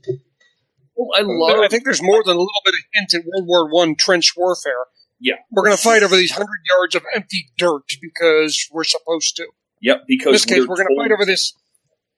Oh, 0.98 1.06
well, 1.08 1.18
I 1.18 1.22
love. 1.54 1.60
I 1.64 1.68
think 1.68 1.84
there's 1.84 2.02
more 2.02 2.22
than 2.24 2.36
a 2.36 2.38
little 2.38 2.62
bit 2.64 2.74
of 2.74 2.80
hint 2.94 3.14
in 3.14 3.22
World 3.26 3.46
War 3.46 3.70
One 3.72 3.96
trench 3.96 4.34
warfare. 4.36 4.86
Yeah. 5.20 5.34
We're 5.50 5.64
going 5.64 5.76
to 5.76 5.82
fight 5.82 6.02
over 6.02 6.16
these 6.16 6.32
hundred 6.32 6.60
yards 6.68 6.94
of 6.94 7.02
empty 7.14 7.50
dirt 7.56 7.84
because 8.00 8.68
we're 8.72 8.84
supposed 8.84 9.36
to. 9.36 9.46
Yep, 9.80 10.02
Because 10.06 10.26
In 10.26 10.32
this 10.32 10.44
case, 10.44 10.66
we're 10.66 10.76
going 10.76 10.88
to 10.88 10.96
fight 10.96 11.12
over 11.12 11.24
this. 11.24 11.54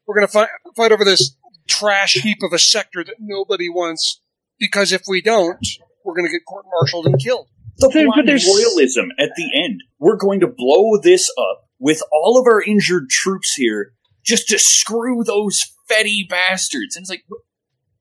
We're 0.06 0.14
going 0.16 0.26
to 0.26 0.32
fight 0.32 0.48
fight 0.76 0.92
over 0.92 1.04
this 1.04 1.36
trash 1.68 2.14
heap 2.14 2.38
of 2.42 2.52
a 2.52 2.58
sector 2.58 3.02
that 3.04 3.16
nobody 3.20 3.68
wants. 3.68 4.20
Because 4.58 4.92
if 4.92 5.02
we 5.08 5.20
don't, 5.22 5.66
we're 6.04 6.14
going 6.14 6.26
to 6.26 6.32
get 6.32 6.42
court-martialed 6.46 7.06
and 7.06 7.18
killed. 7.20 7.48
the 7.78 7.88
There- 7.92 8.06
blind 8.06 8.28
there's- 8.28 8.46
royalism 8.46 9.08
at 9.18 9.30
the 9.36 9.50
end. 9.64 9.82
We're 9.98 10.16
going 10.16 10.40
to 10.40 10.46
blow 10.46 10.98
this 11.02 11.30
up 11.38 11.68
with 11.78 12.02
all 12.12 12.38
of 12.40 12.46
our 12.46 12.62
injured 12.62 13.08
troops 13.10 13.54
here 13.54 13.92
just 14.24 14.48
to 14.48 14.58
screw 14.58 15.22
those 15.24 15.64
fetty 15.90 16.28
bastards. 16.28 16.96
And 16.96 17.02
it's 17.02 17.10
like, 17.10 17.24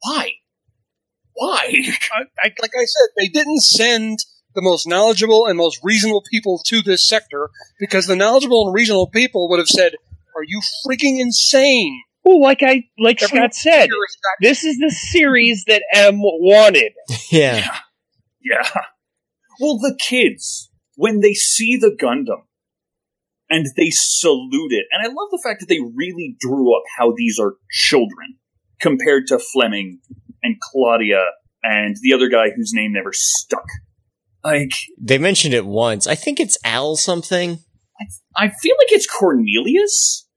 why? 0.01 0.31
Why? 1.35 1.73
I, 2.13 2.21
I, 2.39 2.51
like 2.61 2.71
I 2.75 2.85
said, 2.85 3.07
they 3.17 3.27
didn't 3.27 3.61
send 3.61 4.19
the 4.55 4.61
most 4.61 4.87
knowledgeable 4.87 5.47
and 5.47 5.57
most 5.57 5.79
reasonable 5.83 6.23
people 6.29 6.59
to 6.67 6.81
this 6.81 7.07
sector 7.07 7.49
because 7.79 8.05
the 8.05 8.15
knowledgeable 8.15 8.67
and 8.67 8.75
reasonable 8.75 9.09
people 9.09 9.49
would 9.49 9.59
have 9.59 9.67
said, 9.67 9.93
"Are 10.35 10.43
you 10.43 10.61
freaking 10.85 11.19
insane?" 11.19 12.03
Well, 12.23 12.41
like 12.41 12.63
I, 12.63 12.83
like 12.97 13.21
Every 13.21 13.37
Scott 13.39 13.53
said, 13.53 13.85
Here 13.87 14.03
is 14.07 14.17
this 14.41 14.63
is 14.63 14.77
the 14.77 14.91
series 14.91 15.65
that 15.67 15.83
M 15.93 16.19
wanted. 16.21 16.93
Yeah. 17.31 17.77
Yeah. 18.43 18.69
Well, 19.59 19.79
the 19.79 19.97
kids, 19.99 20.69
when 20.95 21.21
they 21.21 21.33
see 21.33 21.77
the 21.77 21.95
Gundam 21.99 22.43
and 23.49 23.65
they 23.75 23.89
salute 23.89 24.71
it, 24.71 24.85
and 24.91 25.01
I 25.01 25.07
love 25.07 25.29
the 25.31 25.41
fact 25.43 25.61
that 25.61 25.65
they 25.67 25.79
really 25.79 26.35
drew 26.39 26.75
up 26.77 26.83
how 26.97 27.13
these 27.17 27.39
are 27.39 27.55
children 27.71 28.37
compared 28.79 29.25
to 29.27 29.39
Fleming 29.39 29.99
and 30.43 30.57
Claudia 30.61 31.23
and 31.63 31.95
the 32.01 32.13
other 32.13 32.29
guy 32.29 32.51
whose 32.55 32.71
name 32.73 32.91
never 32.93 33.11
stuck. 33.13 33.65
Like, 34.43 34.73
They 34.99 35.17
mentioned 35.17 35.53
it 35.53 35.65
once. 35.65 36.05
I 36.05 36.15
think 36.15 36.39
it's 36.39 36.57
Al 36.65 36.97
something. 36.97 37.59
I 38.35 38.49
feel 38.49 38.75
like 38.79 38.91
it's 38.91 39.07
Cornelius. 39.07 40.27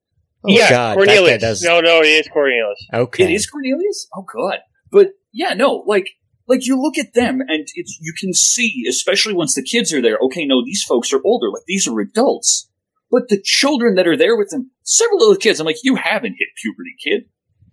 Oh 0.45 0.53
yeah, 0.53 0.71
god, 0.71 0.95
Cornelius. 0.97 1.25
that 1.25 1.41
guy 1.41 1.47
does 1.49 1.63
No, 1.63 1.81
no, 1.81 2.01
it 2.03 2.07
is 2.07 2.29
Cornelius. 2.29 2.87
Okay. 2.93 3.25
It 3.25 3.31
is 3.31 3.47
Cornelius? 3.47 4.07
Oh 4.15 4.25
god. 4.33 4.59
But 4.93 5.13
yeah, 5.33 5.55
no, 5.55 5.83
like 5.87 6.11
like 6.47 6.67
you 6.67 6.81
look 6.81 6.99
at 6.99 7.15
them 7.15 7.41
and 7.41 7.67
it's 7.75 7.99
you 8.01 8.13
can 8.19 8.33
see, 8.33 8.85
especially 8.89 9.35
once 9.35 9.55
the 9.55 9.63
kids 9.63 9.93
are 9.93 10.03
there, 10.03 10.19
okay, 10.27 10.45
no, 10.45 10.65
these 10.65 10.85
folks 10.85 11.13
are 11.13 11.21
older, 11.25 11.51
like 11.51 11.65
these 11.67 11.89
are 11.89 11.99
adults. 12.01 12.71
But 13.11 13.29
the 13.29 13.41
children 13.43 13.95
that 13.95 14.07
are 14.07 14.17
there 14.17 14.37
with 14.37 14.51
them, 14.51 14.71
several 14.83 15.23
of 15.23 15.35
the 15.35 15.41
kids, 15.41 15.59
I'm 15.59 15.67
like, 15.67 15.83
you 15.83 15.97
haven't 15.97 16.37
hit 16.39 16.49
puberty, 16.61 16.95
kid. 17.03 17.29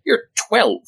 You're 0.06 0.24
twelve. 0.48 0.82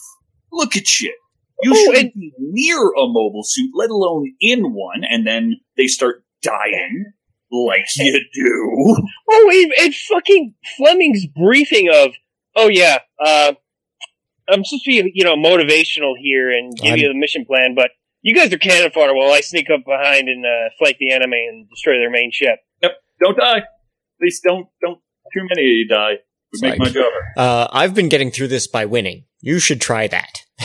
Look 0.51 0.75
at 0.75 0.99
you. 0.99 1.15
You 1.61 1.71
Oh, 1.73 1.93
shouldn't 1.93 2.13
be 2.13 2.33
near 2.37 2.77
a 2.77 3.07
mobile 3.07 3.43
suit, 3.45 3.71
let 3.73 3.89
alone 3.89 4.31
in 4.41 4.73
one, 4.73 5.03
and 5.09 5.25
then 5.25 5.57
they 5.77 5.87
start 5.87 6.23
dying 6.41 7.13
like 7.51 7.85
you 7.95 8.19
do. 8.33 8.95
Oh, 9.29 9.49
and, 9.53 9.71
and 9.85 9.95
fucking 9.95 10.53
Fleming's 10.77 11.25
briefing 11.27 11.89
of, 11.93 12.11
oh 12.55 12.67
yeah, 12.67 12.99
uh, 13.23 13.53
I'm 14.49 14.63
supposed 14.63 14.83
to 14.85 15.03
be, 15.03 15.11
you 15.15 15.23
know, 15.23 15.35
motivational 15.35 16.13
here 16.21 16.51
and 16.51 16.75
give 16.77 16.91
I'm- 16.91 16.99
you 16.99 17.07
the 17.07 17.13
mission 17.17 17.45
plan, 17.45 17.73
but 17.75 17.91
you 18.21 18.35
guys 18.35 18.51
are 18.51 18.57
cannon 18.57 18.91
fodder 18.91 19.13
while 19.15 19.31
I 19.31 19.41
sneak 19.41 19.69
up 19.69 19.85
behind 19.85 20.27
and 20.27 20.45
uh, 20.45 20.69
flank 20.79 20.97
the 20.99 21.11
enemy 21.11 21.45
and 21.49 21.69
destroy 21.69 21.93
their 21.99 22.09
main 22.11 22.31
ship. 22.33 22.59
Yep, 22.81 22.91
don't 23.23 23.37
die. 23.37 23.59
At 23.59 23.65
least 24.21 24.43
don't 24.43 24.67
don't 24.81 24.99
too 25.33 25.41
many 25.49 25.61
of 25.61 25.67
you 25.77 25.87
die. 25.87 26.13
Would 26.53 26.61
make 26.61 26.71
Like- 26.71 26.79
my 26.79 26.89
job. 26.89 27.11
Uh, 27.37 27.67
I've 27.71 27.93
been 27.93 28.09
getting 28.09 28.31
through 28.31 28.47
this 28.49 28.67
by 28.67 28.85
winning. 28.85 29.25
You 29.41 29.59
should 29.59 29.79
try 29.81 30.07
that. 30.07 30.41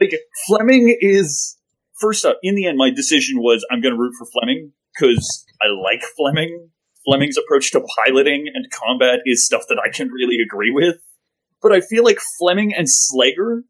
like 0.00 0.14
Fleming 0.46 0.96
is 1.00 1.58
first 1.98 2.24
up. 2.24 2.38
In 2.42 2.54
the 2.54 2.66
end, 2.66 2.78
my 2.78 2.90
decision 2.90 3.38
was 3.38 3.64
I'm 3.70 3.80
going 3.80 3.94
to 3.94 4.00
root 4.00 4.14
for 4.18 4.26
Fleming 4.26 4.72
because 4.94 5.44
I 5.62 5.66
like 5.68 6.02
Fleming. 6.16 6.70
Fleming's 7.04 7.36
approach 7.38 7.72
to 7.72 7.84
piloting 8.04 8.46
and 8.52 8.70
combat 8.70 9.20
is 9.24 9.44
stuff 9.44 9.62
that 9.68 9.80
I 9.84 9.90
can 9.90 10.08
really 10.08 10.38
agree 10.40 10.70
with. 10.70 10.96
But 11.62 11.72
I 11.72 11.80
feel 11.80 12.04
like 12.04 12.18
Fleming 12.38 12.72
and 12.74 12.86
Slager 12.86 13.62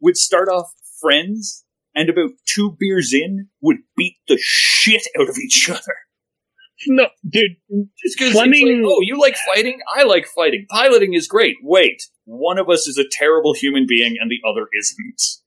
would 0.00 0.16
start 0.16 0.48
off 0.48 0.72
friends, 1.00 1.64
and 1.94 2.08
about 2.08 2.30
two 2.46 2.76
beers 2.78 3.12
in, 3.12 3.48
would 3.60 3.78
beat 3.96 4.16
the 4.28 4.38
shit 4.40 5.02
out 5.18 5.28
of 5.28 5.36
each 5.38 5.68
other. 5.70 5.94
No, 6.86 7.08
dude, 7.28 7.56
Just 8.02 8.18
because 8.18 8.32
Fleming- 8.32 8.82
oh, 8.84 9.00
you 9.02 9.20
like 9.20 9.36
fighting? 9.54 9.78
I 9.94 10.02
like 10.02 10.26
fighting. 10.26 10.66
Piloting 10.68 11.14
is 11.14 11.28
great. 11.28 11.56
Wait, 11.62 12.02
one 12.24 12.58
of 12.58 12.68
us 12.68 12.88
is 12.88 12.98
a 12.98 13.04
terrible 13.10 13.54
human 13.54 13.86
being 13.88 14.16
and 14.20 14.30
the 14.30 14.40
other 14.48 14.66
isn't. 14.78 15.41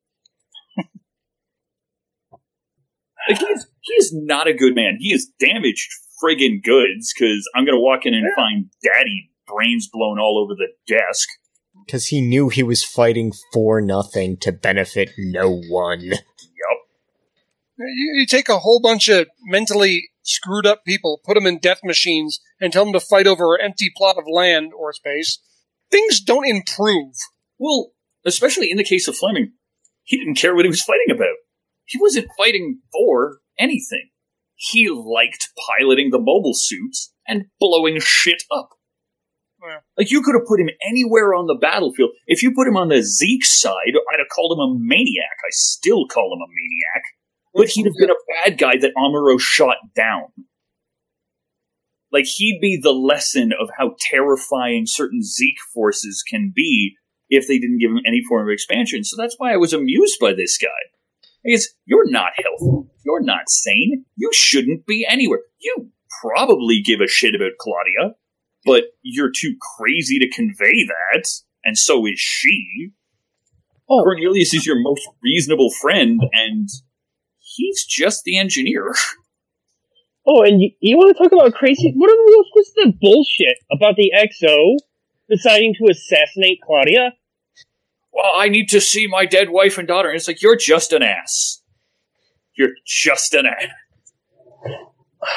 Like 3.27 3.39
he's 3.39 3.67
he's 3.81 4.13
not 4.13 4.47
a 4.47 4.53
good 4.53 4.75
man. 4.75 4.97
He 4.99 5.13
is 5.13 5.31
damaged 5.39 5.89
friggin' 6.23 6.63
goods 6.63 7.13
because 7.13 7.47
I'm 7.55 7.65
gonna 7.65 7.79
walk 7.79 8.05
in 8.05 8.13
and 8.13 8.27
find 8.35 8.69
daddy 8.83 9.31
brains 9.47 9.89
blown 9.91 10.19
all 10.19 10.41
over 10.43 10.55
the 10.55 10.69
desk. 10.87 11.27
Because 11.85 12.07
he 12.07 12.21
knew 12.21 12.49
he 12.49 12.63
was 12.63 12.83
fighting 12.83 13.31
for 13.53 13.81
nothing 13.81 14.37
to 14.37 14.51
benefit 14.51 15.11
no 15.17 15.61
one. 15.69 16.01
Yup. 16.01 16.19
You, 17.77 18.19
you 18.19 18.25
take 18.25 18.49
a 18.49 18.59
whole 18.59 18.79
bunch 18.81 19.09
of 19.09 19.27
mentally 19.43 20.09
screwed 20.23 20.65
up 20.65 20.83
people, 20.85 21.19
put 21.23 21.35
them 21.35 21.45
in 21.45 21.59
death 21.59 21.81
machines, 21.83 22.39
and 22.59 22.71
tell 22.71 22.85
them 22.85 22.93
to 22.93 22.99
fight 22.99 23.27
over 23.27 23.55
an 23.55 23.61
empty 23.65 23.91
plot 23.95 24.17
of 24.17 24.23
land 24.31 24.71
or 24.77 24.93
space. 24.93 25.39
things 25.91 26.19
don't 26.19 26.47
improve. 26.47 27.13
Well, 27.59 27.91
especially 28.25 28.71
in 28.71 28.77
the 28.77 28.83
case 28.83 29.07
of 29.07 29.15
Fleming, 29.15 29.53
he 30.03 30.17
didn't 30.17 30.35
care 30.35 30.55
what 30.55 30.65
he 30.65 30.69
was 30.69 30.81
fighting 30.81 31.13
about. 31.13 31.35
He 31.85 31.99
wasn't 31.99 32.27
fighting 32.37 32.81
for 32.91 33.39
anything. 33.57 34.09
He 34.55 34.89
liked 34.89 35.49
piloting 35.67 36.09
the 36.11 36.19
mobile 36.19 36.53
suits 36.53 37.13
and 37.27 37.45
blowing 37.59 37.99
shit 37.99 38.43
up. 38.51 38.69
Yeah. 39.61 39.79
Like 39.97 40.11
you 40.11 40.21
could 40.21 40.35
have 40.35 40.47
put 40.47 40.59
him 40.59 40.69
anywhere 40.87 41.33
on 41.33 41.47
the 41.47 41.57
battlefield. 41.59 42.11
If 42.27 42.43
you 42.43 42.53
put 42.53 42.67
him 42.67 42.77
on 42.77 42.89
the 42.89 43.01
Zeke 43.01 43.45
side, 43.45 43.93
I'd 44.11 44.19
have 44.19 44.29
called 44.33 44.57
him 44.57 44.59
a 44.59 44.77
maniac. 44.79 45.37
I 45.43 45.49
still 45.51 46.07
call 46.07 46.33
him 46.33 46.41
a 46.41 46.49
maniac. 46.49 47.03
But 47.53 47.69
he'd 47.69 47.85
have 47.85 47.95
been 47.97 48.09
a 48.09 48.43
bad 48.43 48.57
guy 48.57 48.77
that 48.77 48.91
Amuro 48.97 49.39
shot 49.39 49.77
down. 49.95 50.25
Like 52.11 52.25
he'd 52.25 52.59
be 52.61 52.79
the 52.81 52.91
lesson 52.91 53.51
of 53.59 53.69
how 53.77 53.95
terrifying 53.99 54.85
certain 54.85 55.23
Zeke 55.23 55.59
forces 55.73 56.21
can 56.21 56.51
be 56.53 56.95
if 57.29 57.47
they 57.47 57.57
didn't 57.57 57.79
give 57.79 57.91
him 57.91 58.01
any 58.05 58.21
form 58.27 58.47
of 58.47 58.53
expansion. 58.53 59.03
So 59.03 59.15
that's 59.17 59.35
why 59.37 59.53
I 59.53 59.57
was 59.57 59.73
amused 59.73 60.19
by 60.19 60.33
this 60.33 60.57
guy. 60.57 60.67
Because 61.45 61.73
you're 61.85 62.09
not 62.09 62.31
healthy. 62.35 62.89
You're 63.05 63.23
not 63.23 63.49
sane. 63.49 64.05
You 64.15 64.31
shouldn't 64.33 64.85
be 64.87 65.05
anywhere. 65.07 65.41
You 65.59 65.91
probably 66.21 66.81
give 66.83 67.01
a 67.01 67.07
shit 67.07 67.35
about 67.35 67.51
Claudia, 67.59 68.15
but 68.65 68.85
you're 69.03 69.31
too 69.31 69.55
crazy 69.77 70.17
to 70.19 70.29
convey 70.29 70.85
that, 70.87 71.29
and 71.63 71.77
so 71.77 72.05
is 72.07 72.19
she. 72.19 72.89
Oh. 73.89 74.01
Cornelius 74.01 74.53
is 74.55 74.65
your 74.65 74.81
most 74.81 75.07
reasonable 75.21 75.69
friend, 75.69 76.19
and 76.33 76.67
he's 77.37 77.85
just 77.85 78.23
the 78.23 78.37
engineer. 78.37 78.93
Oh, 80.27 80.41
and 80.41 80.59
you, 80.59 80.71
you 80.79 80.97
want 80.97 81.15
to 81.15 81.23
talk 81.23 81.31
about 81.31 81.53
crazy? 81.53 81.93
What 81.95 82.09
what's 82.53 82.71
the 82.73 82.91
bullshit 82.99 83.57
about 83.71 83.95
the 83.95 84.11
XO 84.17 84.75
deciding 85.29 85.75
to 85.75 85.91
assassinate 85.91 86.57
Claudia? 86.65 87.13
Well, 88.15 88.31
I 88.35 88.47
need 88.47 88.69
to 88.69 88.79
see 88.79 89.07
my 89.07 89.25
dead 89.25 89.49
wife 89.49 89.77
and 89.77 89.87
daughter. 89.87 90.07
And 90.09 90.15
it's 90.15 90.27
like, 90.27 90.41
you're 90.41 90.55
just 90.55 90.93
an 90.93 91.03
ass. 91.03 91.61
You're 92.57 92.71
just 92.85 93.33
an 93.33 93.45
ass. 93.45 93.67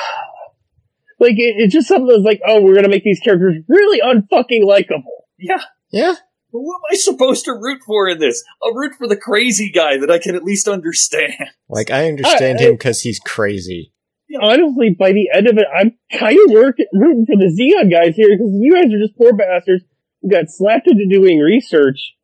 Like 1.20 1.32
it, 1.32 1.56
it's 1.58 1.74
just 1.74 1.88
something 1.88 2.06
that's 2.06 2.22
like, 2.22 2.40
oh, 2.46 2.62
we're 2.62 2.76
gonna 2.76 2.88
make 2.88 3.02
these 3.02 3.18
characters 3.18 3.56
really 3.66 4.00
unfucking 4.00 4.64
likable. 4.64 5.24
Yeah. 5.36 5.58
Yeah. 5.90 6.14
But 6.52 6.60
what 6.60 6.76
am 6.76 6.92
I 6.92 6.96
supposed 6.96 7.44
to 7.46 7.54
root 7.54 7.80
for 7.84 8.08
in 8.08 8.18
this? 8.20 8.44
I'll 8.62 8.72
root 8.72 8.92
for 8.96 9.08
the 9.08 9.16
crazy 9.16 9.68
guy 9.70 9.98
that 9.98 10.12
I 10.12 10.18
can 10.18 10.36
at 10.36 10.44
least 10.44 10.68
understand. 10.68 11.34
Like, 11.68 11.90
I 11.90 12.06
understand 12.08 12.60
I- 12.60 12.62
him 12.62 12.74
because 12.74 13.00
he's 13.02 13.18
crazy. 13.18 13.92
Honestly, 14.40 14.94
by 14.96 15.10
the 15.10 15.28
end 15.34 15.48
of 15.48 15.58
it, 15.58 15.66
I'm 15.76 15.96
kind 16.16 16.38
of 16.44 16.52
work, 16.52 16.76
rooting 16.92 17.26
for 17.26 17.36
the 17.36 17.50
Zeon 17.50 17.90
guys 17.90 18.14
here 18.14 18.28
because 18.28 18.52
you 18.60 18.74
guys 18.74 18.92
are 18.92 19.00
just 19.00 19.16
poor 19.18 19.32
bastards 19.32 19.82
who 20.22 20.30
got 20.30 20.44
slapped 20.48 20.86
into 20.86 21.08
doing 21.10 21.38
research, 21.40 22.14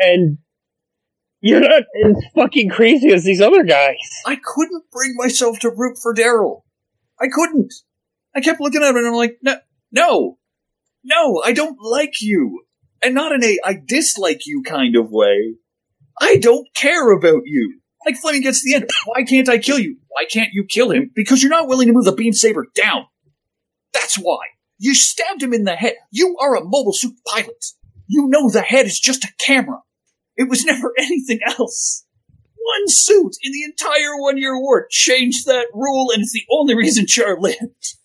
and 0.00 0.38
you're 1.40 1.60
not 1.60 1.82
as 2.04 2.24
fucking 2.34 2.70
crazy 2.70 3.12
as 3.12 3.24
these 3.24 3.40
other 3.40 3.62
guys. 3.62 3.96
I 4.26 4.38
couldn't 4.42 4.84
bring 4.90 5.14
myself 5.16 5.58
to 5.60 5.70
root 5.70 5.98
for 6.02 6.14
Daryl. 6.14 6.62
I 7.20 7.28
couldn't. 7.28 7.72
I 8.34 8.40
kept 8.40 8.60
looking 8.60 8.82
at 8.82 8.90
him 8.90 8.96
and 8.96 9.06
I'm 9.06 9.14
like, 9.14 9.38
no, 9.42 9.56
no, 9.92 10.38
no, 11.04 11.42
I 11.44 11.52
don't 11.52 11.78
like 11.80 12.20
you. 12.20 12.64
And 13.02 13.14
not 13.14 13.32
in 13.32 13.44
a 13.44 13.58
I 13.64 13.80
dislike 13.84 14.46
you 14.46 14.62
kind 14.62 14.96
of 14.96 15.10
way. 15.10 15.54
I 16.20 16.36
don't 16.36 16.66
care 16.74 17.12
about 17.12 17.42
you. 17.44 17.80
Like 18.04 18.16
Fleming 18.16 18.42
gets 18.42 18.62
to 18.62 18.68
the 18.68 18.74
end. 18.76 18.90
Why 19.06 19.22
can't 19.22 19.48
I 19.48 19.58
kill 19.58 19.78
you? 19.78 19.98
Why 20.08 20.24
can't 20.24 20.52
you 20.52 20.64
kill 20.68 20.90
him? 20.90 21.10
Because 21.14 21.42
you're 21.42 21.50
not 21.50 21.68
willing 21.68 21.86
to 21.86 21.92
move 21.92 22.04
the 22.04 22.12
beam 22.12 22.32
saber 22.32 22.66
down. 22.74 23.06
That's 23.92 24.16
why. 24.16 24.40
You 24.78 24.94
stabbed 24.94 25.42
him 25.42 25.52
in 25.52 25.64
the 25.64 25.76
head. 25.76 25.94
You 26.10 26.36
are 26.40 26.56
a 26.56 26.64
mobile 26.64 26.92
suit 26.92 27.14
pilot. 27.26 27.64
You 28.06 28.26
know 28.28 28.50
the 28.50 28.62
head 28.62 28.86
is 28.86 28.98
just 28.98 29.24
a 29.24 29.32
camera. 29.38 29.78
It 30.38 30.48
was 30.48 30.64
never 30.64 30.94
anything 30.98 31.40
else. 31.46 32.06
One 32.56 32.88
suit 32.88 33.36
in 33.42 33.52
the 33.52 33.64
entire 33.64 34.18
one 34.18 34.38
year 34.38 34.58
war 34.58 34.86
changed 34.90 35.44
that 35.46 35.66
rule, 35.74 36.10
and 36.12 36.22
it's 36.22 36.32
the 36.32 36.44
only 36.50 36.74
reason 36.74 37.06
Char 37.06 37.38
lived. 37.38 37.96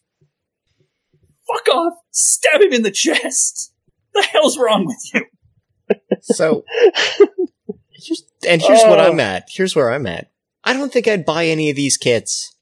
Fuck 1.48 1.68
off. 1.74 1.94
Stab 2.12 2.62
him 2.62 2.74
in 2.74 2.82
the 2.84 2.92
chest. 2.92 3.72
The 4.14 4.22
hell's 4.24 4.58
wrong 4.58 4.86
with 4.86 4.98
you? 5.14 5.26
So, 6.22 6.64
here's, 7.92 8.24
and 8.48 8.62
here's 8.62 8.84
what 8.84 9.00
Oh. 9.00 9.12
I'm 9.12 9.20
at. 9.20 9.48
Here's 9.52 9.76
where 9.76 9.92
I'm 9.92 10.06
at. 10.08 10.32
I 10.64 10.74
don't 10.74 10.94
think 10.94 11.08
I'd 11.08 11.26
buy 11.26 11.48
any 11.48 11.70
of 11.70 11.76
these 11.76 11.98
kits. 11.98 12.56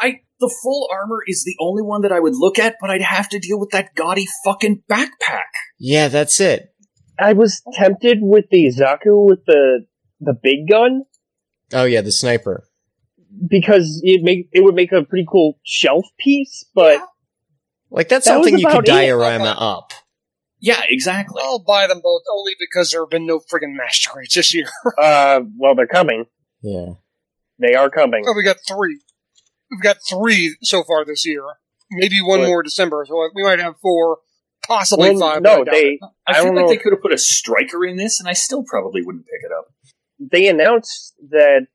I 0.00 0.20
the 0.40 0.52
full 0.62 0.88
armor 0.90 1.22
is 1.26 1.44
the 1.44 1.54
only 1.60 1.82
one 1.82 2.00
that 2.02 2.10
I 2.12 2.18
would 2.20 2.34
look 2.34 2.58
at, 2.58 2.76
but 2.80 2.90
I'd 2.90 3.02
have 3.02 3.28
to 3.28 3.38
deal 3.38 3.60
with 3.60 3.70
that 3.70 3.94
gaudy 3.94 4.26
fucking 4.44 4.82
backpack. 4.90 5.50
Yeah, 5.78 6.08
that's 6.08 6.40
it. 6.40 6.74
I 7.20 7.32
was 7.34 7.62
tempted 7.74 8.18
with 8.20 8.46
the 8.50 8.66
Zaku 8.68 9.26
with 9.28 9.44
the 9.46 9.86
the 10.20 10.34
big 10.34 10.68
gun 10.68 11.04
Oh 11.72 11.84
yeah, 11.84 12.00
the 12.00 12.12
sniper. 12.12 12.64
because 13.48 14.00
it 14.04 14.22
make 14.22 14.48
it 14.52 14.62
would 14.64 14.74
make 14.74 14.92
a 14.92 15.02
pretty 15.04 15.26
cool 15.30 15.58
shelf 15.64 16.04
piece, 16.18 16.64
but 16.74 17.00
Like 17.90 18.08
that's 18.08 18.26
That 18.26 18.34
something 18.34 18.58
you 18.58 18.66
could 18.66 18.72
about 18.74 18.88
it. 18.88 18.92
diorama 18.92 19.54
up. 19.58 19.92
Yeah, 20.62 20.80
exactly. 20.88 21.40
I'll 21.42 21.58
buy 21.64 21.86
them 21.86 22.00
both 22.02 22.22
only 22.36 22.52
because 22.58 22.90
there 22.90 23.00
have 23.02 23.08
been 23.10 23.26
no 23.26 23.38
friggin' 23.38 23.74
master 23.76 24.10
grades 24.12 24.34
this 24.34 24.54
year. 24.54 24.66
Uh, 24.98 25.40
well, 25.56 25.74
they're 25.74 25.86
coming. 25.86 26.26
Yeah. 26.62 26.94
They 27.58 27.74
are 27.74 27.88
coming. 27.90 28.24
oh, 28.26 28.34
we 28.36 28.42
got 28.42 28.56
three. 28.68 29.00
We've 29.70 29.80
got 29.82 29.96
three 30.08 30.56
so 30.62 30.82
far 30.82 31.04
this 31.06 31.24
year. 31.26 31.42
Maybe 31.90 32.20
one 32.20 32.40
But- 32.40 32.48
more 32.48 32.62
December, 32.62 33.06
so 33.08 33.28
we 33.34 33.42
might 33.42 33.58
have 33.58 33.74
four, 33.80 34.18
possibly 34.70 35.10
Well, 35.10 35.20
five. 35.34 35.42
no, 35.42 35.62
I 35.62 35.64
they. 35.70 35.98
I, 36.26 36.32
I 36.38 36.42
feel 36.42 36.54
like 36.54 36.68
they 36.68 36.76
could 36.76 36.92
have 36.92 37.02
put 37.02 37.12
a 37.12 37.18
striker 37.18 37.84
in 37.84 37.96
this, 37.96 38.20
and 38.20 38.28
I 38.28 38.32
still 38.34 38.62
probably 38.62 39.02
wouldn't 39.04 39.24
pick 39.26 39.40
it 39.42 39.50
up. 39.56 39.66
they 40.18 40.46
announced 40.48 41.14
that 41.30 41.66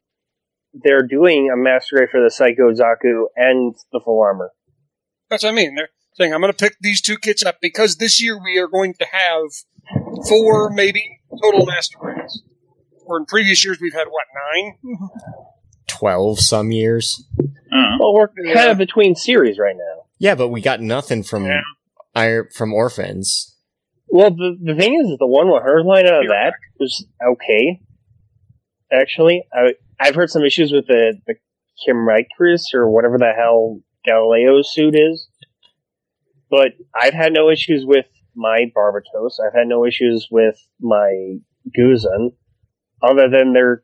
they're 0.73 1.05
doing 1.05 1.49
a 1.53 1.57
master 1.57 1.97
grade 1.97 2.09
for 2.11 2.21
the 2.23 2.29
Psycho 2.31 2.71
Zaku 2.71 3.25
and 3.35 3.75
the 3.91 3.99
full 4.03 4.21
armor. 4.21 4.51
That's 5.29 5.43
what 5.43 5.49
I 5.51 5.55
mean. 5.55 5.75
They're 5.75 5.89
saying 6.13 6.33
I'm 6.33 6.41
going 6.41 6.51
to 6.53 6.57
pick 6.57 6.75
these 6.81 7.01
two 7.01 7.17
kits 7.17 7.43
up 7.45 7.57
because 7.61 7.95
this 7.97 8.21
year 8.21 8.37
we 8.41 8.57
are 8.59 8.67
going 8.67 8.93
to 8.99 9.05
have 9.11 9.47
four, 10.27 10.69
maybe 10.69 11.19
total 11.41 11.65
master 11.65 11.97
grades. 11.99 12.41
Where 13.05 13.19
in 13.19 13.25
previous 13.25 13.63
years 13.63 13.79
we've 13.81 13.93
had 13.93 14.07
what 14.09 14.25
nine? 14.53 14.77
Twelve 15.87 16.39
some 16.39 16.71
years. 16.71 17.23
Uh-huh. 17.39 17.97
Well, 17.99 18.13
we're 18.13 18.27
Yeah. 18.43 18.53
kind 18.53 18.69
of 18.71 18.77
between 18.77 19.15
series 19.15 19.57
right 19.59 19.75
now. 19.77 20.03
Yeah, 20.17 20.35
but 20.35 20.47
we 20.49 20.61
got 20.61 20.81
nothing 20.81 21.23
from 21.23 21.45
Yeah. 21.45 21.61
Ir- 22.15 22.49
from 22.53 22.73
orphans. 22.73 23.55
Well, 24.07 24.31
the 24.31 24.57
the 24.61 24.75
thing 24.75 24.93
is, 24.93 25.17
the 25.17 25.27
one 25.27 25.51
with 25.51 25.63
her 25.63 25.83
line 25.83 26.05
out 26.05 26.23
of 26.23 26.29
that 26.29 26.53
was 26.79 27.05
okay. 27.25 27.81
Actually, 28.91 29.43
I 29.53 29.73
I've 29.99 30.15
heard 30.15 30.29
some 30.29 30.43
issues 30.43 30.71
with 30.71 30.87
the 30.87 31.15
the 31.27 31.35
Kimrikris 31.85 32.73
or 32.73 32.89
whatever 32.89 33.17
the 33.17 33.33
hell 33.35 33.81
Gaelio's 34.07 34.71
suit 34.73 34.95
is, 34.95 35.27
but 36.49 36.69
I've 36.93 37.13
had 37.13 37.33
no 37.33 37.49
issues 37.49 37.83
with 37.85 38.05
my 38.35 38.65
Barbatos. 38.75 39.39
I've 39.45 39.57
had 39.57 39.67
no 39.67 39.85
issues 39.85 40.27
with 40.31 40.55
my 40.79 41.37
Gusion, 41.77 42.33
other 43.01 43.29
than 43.29 43.53
their 43.53 43.83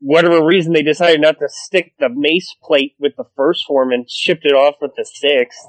whatever 0.00 0.44
reason 0.44 0.72
they 0.72 0.82
decided 0.82 1.20
not 1.20 1.38
to 1.38 1.48
stick 1.48 1.92
the 2.00 2.08
mace 2.08 2.56
plate 2.62 2.94
with 2.98 3.12
the 3.16 3.24
first 3.36 3.64
form 3.66 3.92
and 3.92 4.10
shipped 4.10 4.44
it 4.44 4.52
off 4.54 4.76
with 4.80 4.92
the 4.96 5.04
sixth. 5.04 5.68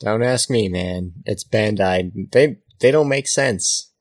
Don't 0.00 0.22
ask 0.22 0.48
me, 0.48 0.68
man. 0.68 1.12
It's 1.26 1.44
Bandai. 1.44 2.30
They 2.32 2.56
they 2.80 2.90
don't 2.90 3.08
make 3.08 3.28
sense. 3.28 3.92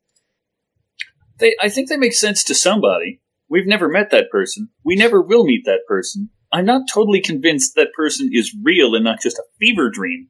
They, 1.40 1.56
I 1.62 1.70
think 1.70 1.90
they 1.90 1.98
make 1.98 2.14
sense 2.14 2.44
to 2.46 2.56
somebody. 2.56 3.22
We've 3.50 3.68
never 3.68 3.90
met 3.90 4.10
that 4.12 4.30
person. 4.32 4.70
We 4.84 4.96
never 4.96 5.22
will 5.22 5.46
meet 5.46 5.66
that 5.66 5.82
person. 5.88 6.30
I'm 6.52 6.66
not 6.66 6.90
totally 6.92 7.22
convinced 7.22 7.76
that 7.76 7.94
person 7.96 8.30
is 8.32 8.56
real 8.64 8.96
and 8.96 9.04
not 9.04 9.22
just 9.22 9.38
a 9.38 9.44
fever 9.60 9.90
dream. 9.90 10.30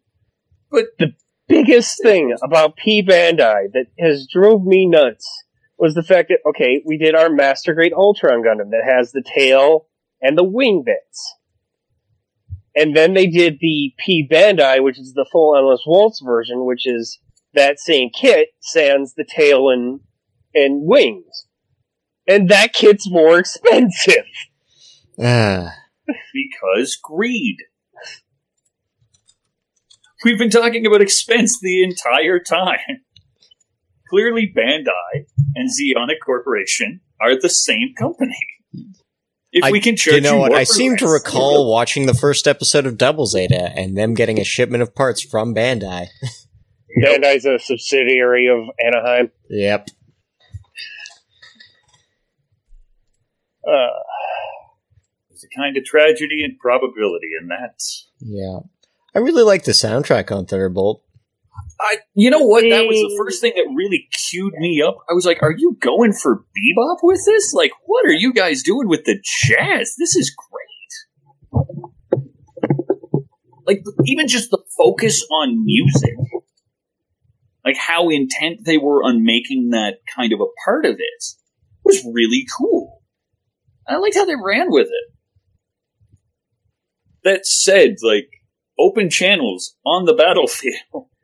But 0.72 0.86
the 0.98 1.14
biggest 1.48 2.02
thing 2.02 2.36
about 2.44 2.76
P 2.76 3.04
Bandai 3.04 3.72
that 3.74 3.86
has 4.00 4.28
drove 4.32 4.66
me 4.66 4.88
nuts 4.88 5.28
was 5.78 5.94
the 5.94 6.04
fact 6.04 6.30
that 6.30 6.40
okay, 6.50 6.82
we 6.86 6.98
did 6.98 7.16
our 7.16 7.30
Master 7.30 7.74
Grade 7.74 7.94
Altron 7.94 8.44
Gundam 8.44 8.72
that 8.72 8.84
has 8.86 9.12
the 9.12 9.24
tail 9.24 9.88
and 10.22 10.38
the 10.38 10.44
wing 10.44 10.84
bits. 10.86 11.36
And 12.76 12.96
then 12.96 13.14
they 13.14 13.28
did 13.28 13.58
the 13.60 13.94
P 13.98 14.28
Bandai, 14.30 14.84
which 14.84 15.00
is 15.00 15.14
the 15.14 15.28
full 15.32 15.56
Endless 15.58 15.84
Waltz 15.86 16.22
version, 16.24 16.66
which 16.66 16.86
is 16.86 17.20
that 17.54 17.80
same 17.80 18.10
kit, 18.10 18.50
sans 18.60 19.14
the 19.16 19.26
tail 19.26 19.70
and 19.70 20.02
and 20.54 20.88
wings. 20.88 21.48
And 22.28 22.50
that 22.50 22.74
kit's 22.74 23.10
more 23.10 23.40
expensive. 23.40 24.26
Ah, 25.22 25.74
Because 26.34 26.98
greed. 27.02 27.58
We've 30.24 30.38
been 30.38 30.50
talking 30.50 30.86
about 30.86 31.02
expense 31.02 31.60
the 31.62 31.84
entire 31.84 32.40
time. 32.40 33.04
Clearly, 34.10 34.52
Bandai 34.56 35.26
and 35.56 35.70
Zeonic 35.70 36.18
Corporation 36.26 37.00
are 37.22 37.40
the 37.40 37.50
same 37.50 37.94
company. 37.98 38.36
If 39.52 39.64
I- 39.64 39.72
we 39.72 39.80
can 39.82 39.96
charge 39.96 40.16
you 40.16 40.22
know 40.22 40.38
what? 40.38 40.52
more 40.52 40.60
I 40.60 40.66
for 40.66 40.74
seem 40.74 40.98
to 40.98 41.08
recall 41.08 41.70
watching 41.72 42.06
the 42.06 42.14
first 42.14 42.48
episode 42.48 42.86
of 42.86 42.98
Double 42.98 43.26
Zeta 43.26 43.72
and 43.76 43.98
them 43.98 44.14
getting 44.14 44.40
a 44.40 44.44
shipment 44.44 44.84
of 44.84 44.94
parts 44.94 45.22
from 45.22 45.56
Bandai. 45.56 46.08
Bandai's 47.04 47.46
a 47.46 47.58
subsidiary 47.60 48.48
of 48.48 48.60
Anaheim. 48.84 49.32
Yep. 49.50 49.90
Uh, 53.68 53.72
There's 55.30 55.44
a 55.44 55.58
kind 55.60 55.78
of 55.78 55.84
tragedy 55.84 56.44
and 56.44 56.58
probability 56.60 57.30
in 57.40 57.48
that. 57.50 57.82
Yeah. 58.20 58.60
I 59.16 59.20
really 59.20 59.44
like 59.44 59.64
the 59.64 59.72
soundtrack 59.72 60.36
on 60.36 60.46
Thunderbolt. 60.46 61.04
I, 61.82 62.00
you 62.14 62.30
know 62.30 62.40
what? 62.40 62.64
That 62.70 62.86
was 62.86 62.98
the 62.98 63.16
first 63.18 63.40
thing 63.40 63.54
that 63.56 63.74
really 63.74 64.08
queued 64.12 64.54
me 64.56 64.82
up. 64.82 64.98
I 65.10 65.14
was 65.14 65.26
like, 65.26 65.42
"Are 65.42 65.56
you 65.56 65.78
going 65.80 66.12
for 66.12 66.44
bebop 66.58 66.98
with 67.02 67.22
this? 67.26 67.54
Like, 67.54 67.72
what 67.86 68.06
are 68.06 68.14
you 68.14 68.34
guys 68.34 68.64
doing 68.64 68.90
with 68.90 69.06
the 69.06 69.18
jazz? 69.24 69.96
This 69.98 70.16
is 70.16 70.36
great." 70.36 70.66
Like, 73.66 73.84
even 74.06 74.28
just 74.28 74.50
the 74.50 74.62
focus 74.78 75.26
on 75.32 75.64
music, 75.64 76.16
like 77.64 77.78
how 77.78 78.10
intent 78.10 78.66
they 78.66 78.78
were 78.78 79.04
on 79.04 79.24
making 79.24 79.70
that 79.70 80.00
kind 80.16 80.34
of 80.34 80.42
a 80.42 80.48
part 80.66 80.86
of 80.86 80.94
it, 80.94 81.24
was 81.86 82.04
really 82.14 82.46
cool. 82.58 83.02
I 83.88 83.98
liked 83.98 84.16
how 84.16 84.26
they 84.26 84.36
ran 84.36 84.70
with 84.70 84.88
it. 84.88 85.14
That 87.24 87.46
said, 87.46 87.98
like 88.02 88.30
open 88.78 89.10
channels 89.10 89.76
on 89.86 90.06
the 90.06 90.14
battlefield. 90.14 90.76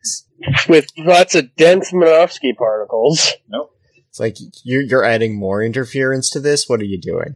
with 0.68 0.88
lots 0.98 1.36
of 1.36 1.56
dense 1.56 1.92
Minovsky 1.92 2.56
particles. 2.56 3.34
No. 3.48 3.70
It's 4.10 4.20
like 4.20 4.38
you're, 4.64 4.82
you're 4.82 5.04
adding 5.04 5.38
more 5.38 5.62
interference 5.62 6.30
to 6.32 6.40
this. 6.40 6.70
What 6.70 6.80
are 6.80 6.86
you 6.86 7.00
doing? 7.00 7.36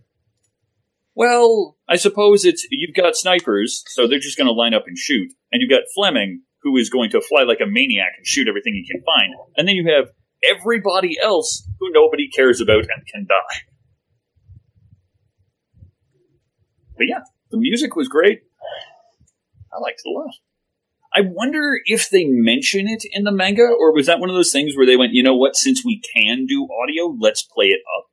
Well, 1.15 1.77
I 1.89 1.97
suppose 1.97 2.45
it's 2.45 2.65
you've 2.71 2.95
got 2.95 3.17
snipers, 3.17 3.83
so 3.87 4.07
they're 4.07 4.19
just 4.19 4.37
going 4.37 4.47
to 4.47 4.53
line 4.53 4.73
up 4.73 4.83
and 4.87 4.97
shoot, 4.97 5.33
and 5.51 5.61
you've 5.61 5.69
got 5.69 5.83
Fleming, 5.93 6.43
who 6.61 6.77
is 6.77 6.89
going 6.89 7.09
to 7.09 7.19
fly 7.19 7.43
like 7.43 7.59
a 7.61 7.65
maniac 7.65 8.13
and 8.17 8.25
shoot 8.25 8.47
everything 8.47 8.73
he 8.73 8.87
can 8.89 9.01
find, 9.03 9.33
and 9.57 9.67
then 9.67 9.75
you 9.75 9.93
have 9.93 10.13
everybody 10.41 11.17
else 11.21 11.67
who 11.79 11.89
nobody 11.91 12.29
cares 12.29 12.61
about 12.61 12.83
and 12.83 13.05
can 13.11 13.25
die. 13.27 13.57
But 16.95 17.07
yeah, 17.09 17.19
the 17.51 17.57
music 17.57 17.95
was 17.97 18.07
great. 18.07 18.39
I 19.73 19.79
liked 19.79 20.01
it 20.03 20.09
a 20.09 20.13
lot. 20.13 20.31
I 21.13 21.21
wonder 21.21 21.79
if 21.85 22.09
they 22.09 22.25
mention 22.25 22.87
it 22.87 23.03
in 23.11 23.23
the 23.23 23.31
manga, 23.31 23.63
or 23.63 23.93
was 23.93 24.05
that 24.05 24.19
one 24.19 24.29
of 24.29 24.35
those 24.35 24.51
things 24.51 24.75
where 24.75 24.85
they 24.85 24.97
went, 24.97 25.13
you 25.13 25.23
know 25.23 25.35
what, 25.35 25.55
since 25.55 25.83
we 25.83 26.01
can 26.13 26.45
do 26.45 26.67
audio, 26.83 27.15
let's 27.19 27.43
play 27.43 27.67
it 27.67 27.81
up. 27.97 28.05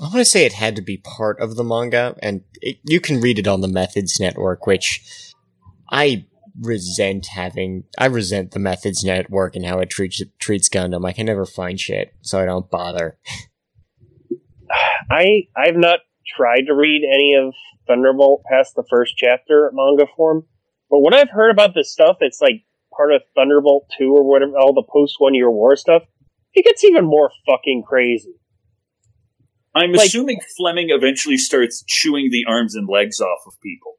I 0.00 0.04
want 0.04 0.16
to 0.16 0.24
say 0.24 0.44
it 0.44 0.54
had 0.54 0.76
to 0.76 0.82
be 0.82 0.98
part 0.98 1.40
of 1.40 1.56
the 1.56 1.64
manga, 1.64 2.16
and 2.20 2.42
it, 2.60 2.78
you 2.84 3.00
can 3.00 3.20
read 3.20 3.38
it 3.38 3.46
on 3.46 3.60
the 3.60 3.68
Methods 3.68 4.18
Network, 4.20 4.66
which 4.66 5.32
I 5.90 6.26
resent 6.60 7.26
having. 7.26 7.84
I 7.98 8.06
resent 8.06 8.50
the 8.50 8.58
Methods 8.58 9.04
Network 9.04 9.56
and 9.56 9.64
how 9.64 9.78
it 9.78 9.90
treats 9.90 10.20
treats 10.38 10.68
Gundam. 10.68 11.06
I 11.06 11.12
can 11.12 11.26
never 11.26 11.46
find 11.46 11.78
shit, 11.78 12.12
so 12.22 12.40
I 12.40 12.44
don't 12.44 12.70
bother. 12.70 13.18
I 15.10 15.44
I've 15.56 15.76
not 15.76 16.00
tried 16.36 16.66
to 16.66 16.74
read 16.74 17.02
any 17.08 17.34
of 17.34 17.54
Thunderbolt 17.86 18.42
past 18.50 18.74
the 18.74 18.84
first 18.88 19.14
chapter 19.16 19.70
manga 19.72 20.06
form, 20.16 20.44
but 20.94 21.00
what 21.00 21.12
I've 21.12 21.30
heard 21.30 21.50
about 21.50 21.74
this 21.74 21.90
stuff, 21.90 22.18
it's 22.20 22.40
like 22.40 22.62
part 22.96 23.12
of 23.12 23.22
Thunderbolt 23.34 23.90
two 23.98 24.14
or 24.16 24.22
whatever, 24.22 24.52
all 24.56 24.72
the 24.72 24.84
post 24.88 25.16
one 25.18 25.34
year 25.34 25.50
war 25.50 25.74
stuff. 25.74 26.04
It 26.52 26.64
gets 26.64 26.84
even 26.84 27.04
more 27.04 27.32
fucking 27.50 27.82
crazy. 27.84 28.36
I'm 29.74 29.90
Like- 29.90 30.06
assuming 30.06 30.38
Fleming 30.56 30.90
eventually 30.90 31.36
starts 31.36 31.82
chewing 31.84 32.30
the 32.30 32.44
arms 32.46 32.76
and 32.76 32.88
legs 32.88 33.20
off 33.20 33.40
of 33.44 33.54
people. 33.60 33.94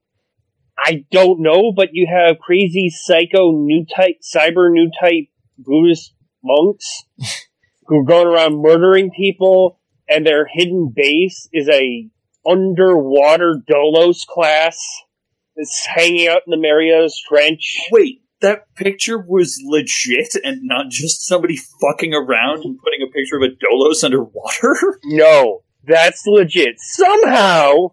I 0.77 1.03
don't 1.11 1.41
know, 1.41 1.73
but 1.73 1.89
you 1.91 2.07
have 2.09 2.39
crazy 2.39 2.89
psycho 2.89 3.51
new 3.51 3.85
type 3.93 4.21
cyber 4.21 4.71
new 4.71 4.89
type 4.97 5.25
Buddhist 5.57 6.13
monks 6.41 7.03
who 7.87 7.99
are 7.99 8.05
going 8.05 8.27
around 8.27 8.61
murdering 8.61 9.11
people, 9.11 9.81
and 10.07 10.25
their 10.25 10.47
hidden 10.49 10.93
base 10.95 11.49
is 11.51 11.67
a 11.67 12.09
underwater 12.49 13.61
Dolos 13.69 14.25
class 14.25 14.79
that's 15.55 15.85
hanging 15.85 16.27
out 16.27 16.41
in 16.45 16.51
the 16.51 16.57
Maria's 16.57 17.21
Trench. 17.27 17.77
Wait, 17.91 18.21
that 18.41 18.73
picture 18.75 19.17
was 19.17 19.59
legit 19.65 20.35
and 20.43 20.61
not 20.63 20.89
just 20.89 21.25
somebody 21.25 21.57
fucking 21.81 22.13
around 22.13 22.63
and 22.63 22.79
putting 22.79 23.01
a 23.01 23.11
picture 23.11 23.37
of 23.37 23.43
a 23.43 23.55
Dolos 23.55 24.03
underwater? 24.03 24.99
No, 25.05 25.63
that's 25.83 26.23
legit. 26.25 26.75
Somehow, 26.79 27.91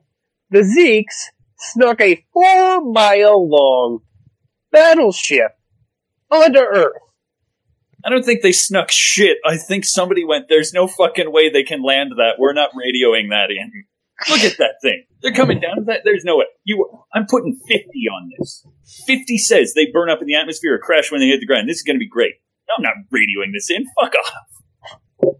the 0.51 0.61
Zeeks 0.61 1.31
snuck 1.59 2.01
a 2.01 2.25
four 2.33 2.81
mile 2.81 3.49
long 3.49 4.01
battleship 4.71 5.53
onto 6.31 6.59
Earth. 6.59 6.97
I 8.05 8.11
don't 8.11 8.25
think 8.25 8.43
they 8.43 8.53
snuck 8.53 8.91
shit. 8.91 9.39
I 9.47 9.57
think 9.57 9.85
somebody 9.85 10.25
went, 10.25 10.49
there's 10.49 10.73
no 10.73 10.89
fucking 10.89 11.31
way 11.31 11.49
they 11.49 11.63
can 11.63 11.83
land 11.83 12.13
that. 12.17 12.33
We're 12.39 12.53
not 12.53 12.71
radioing 12.71 13.31
that 13.31 13.51
in. 13.51 13.85
Look 14.31 14.41
at 14.41 14.59
that 14.59 14.75
thing. 14.83 15.05
They're 15.20 15.33
coming 15.33 15.61
down 15.61 15.85
that. 15.87 16.03
There's 16.05 16.25
no 16.25 16.39
way. 16.39 16.47
You, 16.64 17.05
I'm 17.14 17.27
putting 17.27 17.59
50 17.68 17.85
on 18.09 18.31
this. 18.39 18.66
50 19.07 19.39
says 19.39 19.75
they 19.75 19.87
burn 19.93 20.11
up 20.11 20.20
in 20.20 20.27
the 20.27 20.35
atmosphere 20.35 20.75
or 20.75 20.79
crash 20.79 21.11
when 21.11 21.20
they 21.20 21.29
hit 21.29 21.41
the 21.41 21.47
ground. 21.47 21.68
This 21.68 21.79
is 21.79 21.83
going 21.83 21.97
to 21.97 22.01
be 22.01 22.09
great. 22.09 22.35
No, 22.68 22.75
I'm 22.79 22.83
not 22.83 22.95
radioing 23.12 23.53
this 23.53 23.70
in. 23.70 23.85
Fuck 24.01 24.14
off. 24.14 25.35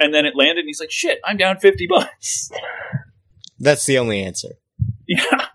And 0.00 0.14
then 0.14 0.26
it 0.26 0.34
landed, 0.36 0.60
and 0.60 0.68
he's 0.68 0.80
like, 0.80 0.92
shit, 0.92 1.18
I'm 1.24 1.36
down 1.36 1.58
50 1.58 1.86
bucks. 1.88 2.50
That's 3.58 3.84
the 3.84 3.98
only 3.98 4.22
answer. 4.22 4.54
Yeah. 5.08 5.48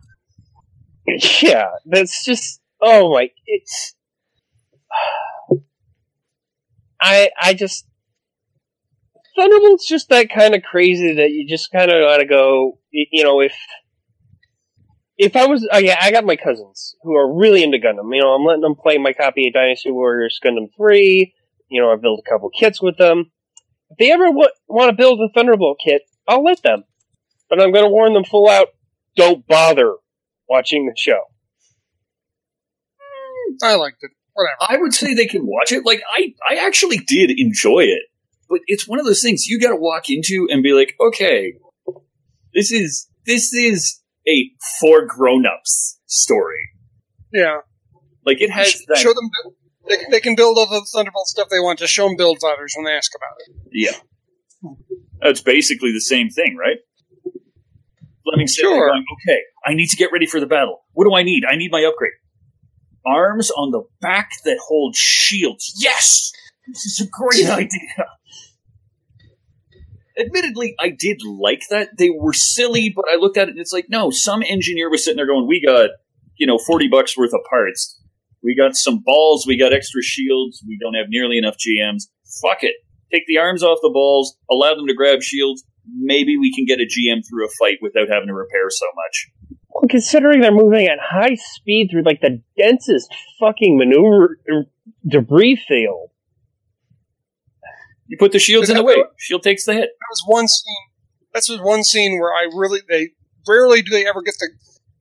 Yeah, 1.42 1.68
that's 1.86 2.24
just 2.24 2.62
oh 2.82 3.12
my 3.12 3.30
it's 3.46 3.96
I 7.02 7.30
I 7.40 7.54
just 7.54 7.86
Thunderbolt's 9.36 9.88
just 9.88 10.10
that 10.10 10.30
kind 10.30 10.56
of 10.56 10.64
crazy 10.64 11.16
that 11.16 11.32
you 11.32 11.48
just 11.48 11.72
kind 11.72 11.92
of 11.92 12.04
gotta 12.04 12.26
go 12.26 12.80
you 12.92 13.24
know 13.24 13.42
if 13.42 13.56
if 15.18 15.36
I 15.36 15.46
was 15.46 15.68
oh 15.72 15.78
yeah 15.78 15.98
I 16.02 16.12
got 16.12 16.26
my 16.26 16.36
cousins 16.36 16.96
who 17.04 17.16
are 17.16 17.38
really 17.38 17.64
into 17.64 17.78
Gundam 17.78 18.14
you 18.14 18.22
know 18.22 18.34
I'm 18.34 18.46
letting 18.46 18.62
them 18.62 18.76
play 18.76 18.98
my 18.98 19.14
copy 19.14 19.48
of 19.48 19.54
Dynasty 19.54 19.92
Warriors 19.92 20.40
Gundam 20.44 20.68
3 20.76 21.34
you 21.70 21.82
know 21.82 21.92
I 21.92 21.96
built 21.96 22.24
a 22.26 22.30
couple 22.30 22.50
kits 22.50 22.82
with 22.82 22.98
them 22.98 23.32
if 23.90 23.98
they 23.98 24.12
ever 24.12 24.26
w- 24.26 24.50
want 24.68 24.90
to 24.90 24.96
build 24.96 25.20
a 25.20 25.32
Thunderbolt 25.34 25.80
kit 25.84 26.04
I'll 26.28 26.44
let 26.44 26.62
them 26.64 26.84
but 27.50 27.62
I'm 27.62 27.72
gonna 27.72 27.90
warn 27.90 28.14
them 28.14 28.26
full 28.26 28.50
out 28.50 28.70
don't 29.16 29.46
bother 29.48 29.96
watching 30.50 30.86
the 30.86 30.94
show. 30.98 31.22
I 33.64 33.76
liked 33.76 33.98
it. 34.02 34.12
Whatever. 34.34 34.58
I 34.62 34.82
would 34.82 34.94
say 34.94 35.14
they 35.14 35.28
can 35.28 35.46
watch 35.46 35.72
it. 35.72 35.86
Like 35.86 36.02
I, 36.12 36.34
I 36.48 36.66
actually 36.66 36.98
did 36.98 37.32
enjoy 37.38 37.82
it, 37.82 38.04
but 38.54 38.62
it's 38.68 38.88
one 38.88 39.00
of 39.00 39.06
those 39.06 39.22
things 39.24 39.48
you 39.48 39.60
got 39.60 39.70
to 39.70 39.76
walk 39.76 40.04
into 40.10 40.48
and 40.52 40.62
be 40.62 40.74
like, 40.74 40.94
okay, 41.02 41.54
this 42.54 42.72
is 42.72 43.08
this 43.26 43.52
is 43.52 44.00
a 44.28 44.52
for 44.80 45.06
grown-ups 45.08 46.00
story. 46.06 46.70
Yeah. 47.34 47.58
Like 48.26 48.40
it 48.42 48.52
has 48.52 48.84
that. 48.90 48.98
Show 48.98 49.10
them. 49.14 49.30
They, 49.90 49.98
can- 49.98 50.12
they 50.12 50.20
can 50.20 50.36
build 50.36 50.58
all 50.60 50.68
the 50.70 50.86
Thunderbolt 50.94 51.28
stuff 51.28 51.48
they 51.50 51.60
want. 51.60 51.80
Just 51.80 51.94
show 51.94 52.08
them 52.08 52.16
build 52.16 52.38
fighters 52.40 52.74
when 52.78 52.86
they 52.86 52.92
ask 52.92 53.12
about 53.16 53.36
it. 53.40 53.70
yeah, 53.74 54.70
that's 55.22 55.42
basically 55.42 55.92
the 55.92 56.00
same 56.00 56.30
thing, 56.30 56.56
right? 56.56 56.78
Fleming 58.24 58.46
there 58.46 58.70
Sure. 58.70 58.88
going, 58.90 59.04
okay, 59.28 59.40
I 59.66 59.74
need 59.74 59.88
to 59.88 59.98
get 59.98 60.12
ready 60.14 60.26
for 60.28 60.40
the 60.40 60.46
battle. 60.46 60.86
What 60.94 61.04
do 61.06 61.16
I 61.16 61.24
need? 61.24 61.44
I 61.50 61.56
need 61.58 61.72
my 61.72 61.84
upgrade. 61.84 62.14
Arms 63.06 63.52
on 63.52 63.72
the 63.72 63.82
back 64.00 64.30
that 64.46 64.58
hold 64.66 64.96
shields. 64.96 65.74
Yes, 65.78 66.32
this 66.68 66.86
is 66.86 67.02
a 67.06 67.10
great 67.10 67.50
idea. 67.50 68.06
Admittedly, 70.20 70.76
I 70.80 70.90
did 70.90 71.22
like 71.26 71.64
that. 71.70 71.98
They 71.98 72.10
were 72.10 72.34
silly, 72.34 72.92
but 72.96 73.06
I 73.12 73.18
looked 73.18 73.38
at 73.38 73.48
it 73.48 73.52
and 73.52 73.60
it's 73.60 73.74
like, 73.74 73.88
no, 73.90 74.12
some 74.12 74.44
engineer 74.44 74.90
was 74.90 75.04
sitting 75.04 75.18
there 75.18 75.28
going, 75.28 75.48
we 75.48 75.62
got, 75.66 75.90
you 76.38 76.46
know, 76.46 76.58
40 76.58 76.88
bucks 76.90 77.18
worth 77.18 77.34
of 77.34 77.42
parts. 77.50 78.00
We 78.44 78.56
got 78.56 78.76
some 78.76 79.00
balls. 79.04 79.46
We 79.48 79.58
got 79.58 79.74
extra 79.74 80.04
shields. 80.04 80.64
We 80.68 80.78
don't 80.80 80.96
have 80.96 81.08
nearly 81.10 81.38
enough 81.38 81.56
GMs. 81.56 82.04
Fuck 82.42 82.64
it. 82.64 82.76
Take 83.14 83.24
the 83.28 83.38
arms 83.38 83.62
off 83.62 83.78
the 83.82 83.92
balls, 83.94 84.36
allow 84.50 84.74
them 84.74 84.88
to 84.88 84.94
grab 84.96 85.22
shields. 85.22 85.64
Maybe 85.88 86.36
we 86.36 86.54
can 86.54 86.66
get 86.66 86.80
a 86.80 86.86
GM 86.86 87.22
through 87.28 87.46
a 87.46 87.50
fight 87.60 87.78
without 87.80 88.10
having 88.10 88.28
to 88.28 88.34
repair 88.34 88.70
so 88.70 88.88
much. 88.96 89.30
Well, 89.70 89.84
considering 89.88 90.42
they're 90.42 90.52
moving 90.52 90.88
at 90.88 90.98
high 91.00 91.36
speed 91.36 91.90
through 91.92 92.04
like 92.04 92.22
the 92.22 92.42
densest 92.58 93.14
fucking 93.40 93.78
maneuver 93.78 94.40
er, 94.50 94.66
debris 95.08 95.62
field. 95.68 96.10
You 98.08 98.18
put 98.18 98.32
the 98.32 98.40
shields 98.40 98.70
in 98.70 98.78
the 98.78 98.84
way. 98.84 99.04
Shield 99.18 99.44
takes 99.44 99.66
the 99.66 99.74
hit. 99.74 99.90
That 100.00 100.08
was 100.10 100.24
one 100.26 100.48
scene. 100.48 100.88
That's 101.34 101.50
was 101.50 101.62
one 101.62 101.84
scene 101.84 102.20
where 102.20 102.32
I 102.32 102.44
really 102.54 102.82
they 102.88 103.12
rarely 103.48 103.82
do 103.82 103.90
they 103.92 104.06
ever 104.06 104.22
get 104.22 104.36
the 104.40 104.50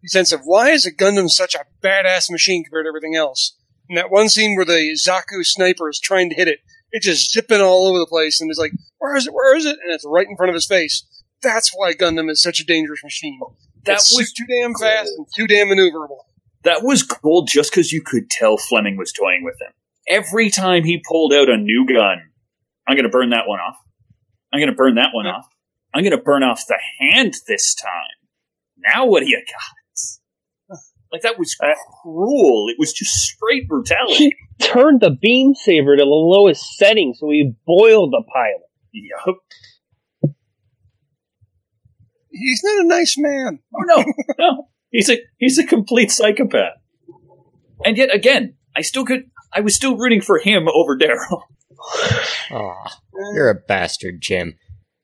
sense 0.09 0.33
of 0.33 0.41
why 0.45 0.71
is 0.71 0.87
a 0.87 0.95
Gundam 0.95 1.29
such 1.29 1.55
a 1.55 1.65
badass 1.83 2.31
machine 2.31 2.65
compared 2.65 2.87
to 2.87 2.89
everything 2.89 3.15
else. 3.15 3.57
And 3.89 3.99
that 3.99 4.11
one 4.11 4.29
scene 4.29 4.57
where 4.57 4.65
the 4.65 4.97
Zaku 4.97 5.45
sniper 5.45 5.89
is 5.89 6.01
trying 6.01 6.31
to 6.31 6.35
hit 6.35 6.49
it, 6.49 6.61
it's 6.93 7.07
just 7.07 7.33
zipping 7.33 7.61
all 7.61 7.87
over 7.87 7.99
the 7.99 8.07
place, 8.07 8.41
and 8.41 8.51
it's 8.51 8.59
like, 8.59 8.73
where 8.99 9.17
is 9.17 9.27
it? 9.27 9.35
Where 9.35 9.57
is 9.57 9.67
it? 9.67 9.79
And 9.85 9.93
it's 9.95 10.05
right 10.07 10.27
in 10.27 10.37
front 10.37 10.51
of 10.51 10.55
his 10.55 10.67
face. 10.67 11.05
That's 11.43 11.71
why 11.75 11.93
Gundam 11.93 12.31
is 12.31 12.43
such 12.43 12.61
a 12.61 12.65
dangerous 12.65 13.03
machine. 13.03 13.41
That 13.85 13.95
it's 13.95 14.17
was 14.17 14.33
too 14.33 14.47
damn 14.47 14.75
fast 14.75 15.11
and 15.17 15.27
too 15.37 15.47
damn 15.47 15.69
maneuverable. 15.69 16.21
that 16.63 16.83
was 16.83 17.03
cool 17.03 17.45
just 17.45 17.71
because 17.71 17.93
you 17.93 18.01
could 18.01 18.31
tell 18.31 18.57
Fleming 18.57 18.97
was 18.97 19.13
toying 19.13 19.43
with 19.45 19.61
him. 19.61 19.73
Every 20.09 20.51
time 20.51 20.85
he 20.85 21.03
pulled 21.07 21.33
out 21.33 21.49
a 21.49 21.57
new 21.57 21.87
gun, 21.87 22.31
I'm 22.87 22.97
going 22.97 23.05
to 23.05 23.11
burn 23.11 23.31
that 23.31 23.47
one 23.47 23.61
off. 23.61 23.77
I'm 24.53 24.61
going 24.61 24.71
to 24.71 24.77
burn 24.77 24.97
that 24.97 25.11
one 25.13 25.25
Yeah. 25.27 25.33
off. 25.33 25.47
I'm 25.95 26.03
going 26.03 26.17
to 26.17 26.23
burn 26.23 26.43
off 26.43 26.65
the 26.67 26.79
hand 27.01 27.35
this 27.47 27.75
time. 27.75 27.91
Now 28.79 29.07
what 29.07 29.21
do 29.23 29.29
you 29.29 29.39
got? 29.39 30.79
Like 31.13 31.21
that 31.23 31.39
was 31.39 31.55
uh, 31.63 31.75
cruel. 32.03 32.69
It 32.71 32.77
was 32.79 32.93
just 32.95 33.13
straight 33.13 33.69
brutality. 33.69 34.15
He 34.17 34.35
turned 34.67 35.03
the 35.03 35.11
beam 35.11 35.55
saber 35.55 35.95
to 35.97 36.01
the 36.03 36.07
lowest 36.07 36.65
setting, 36.79 37.13
so 37.15 37.29
he 37.29 37.53
boiled 37.67 38.13
the 38.13 38.25
pilot. 38.33 38.63
Yup. 38.93 40.33
He's 42.31 42.63
not 42.65 42.85
a 42.85 42.89
nice 42.89 43.17
man. 43.19 43.59
Oh 43.75 43.83
no, 43.85 44.05
no. 44.39 44.69
He's 44.91 45.11
a 45.11 45.19
he's 45.37 45.59
a 45.59 45.67
complete 45.67 46.11
psychopath. 46.11 46.75
And 47.85 47.97
yet 47.99 48.15
again, 48.15 48.55
I 48.75 48.81
still 48.81 49.05
could 49.05 49.25
I 49.53 49.61
was 49.61 49.75
still 49.75 49.99
rooting 49.99 50.23
for 50.23 50.39
him 50.39 50.67
over 50.73 50.97
Daryl. 50.97 51.43
Aw, 52.53 52.97
you're 53.35 53.51
a 53.51 53.55
bastard, 53.55 54.21
Jim. 54.21 54.55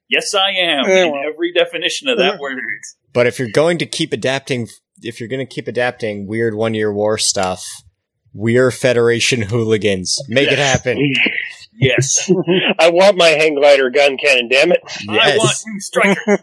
Yes, 0.09 0.35
I 0.35 0.51
am. 0.51 0.89
Yeah, 0.89 1.05
in 1.05 1.15
every 1.33 1.53
definition 1.53 2.09
of 2.09 2.19
that 2.19 2.39
word. 2.39 2.59
But 3.13 3.27
if 3.27 3.39
you're 3.39 3.51
going 3.53 3.79
to 3.79 3.87
keep 3.87 4.13
adapting, 4.13 4.69
if 5.03 5.21
you're 5.21 5.29
going 5.29 5.47
to 5.47 5.55
keep 5.55 5.69
adapting 5.69 6.27
weird 6.27 6.55
one 6.55 6.75
year 6.75 6.93
war 6.93 7.19
stuff, 7.19 7.67
we're 8.33 8.71
Federation 8.71 9.43
hooligans. 9.43 10.19
Make 10.29 10.51
it 10.51 10.59
happen. 10.59 10.99
Yes. 11.75 12.31
I 12.79 12.91
want 12.91 13.17
my 13.17 13.29
hang 13.29 13.55
glider 13.55 13.91
gun 13.91 14.17
cannon, 14.17 14.49
damn 14.49 14.73
it. 14.73 14.81
I 15.09 15.37
want 15.37 15.51
Yes. 15.51 15.65
you, 15.67 15.81
striker. 15.81 16.39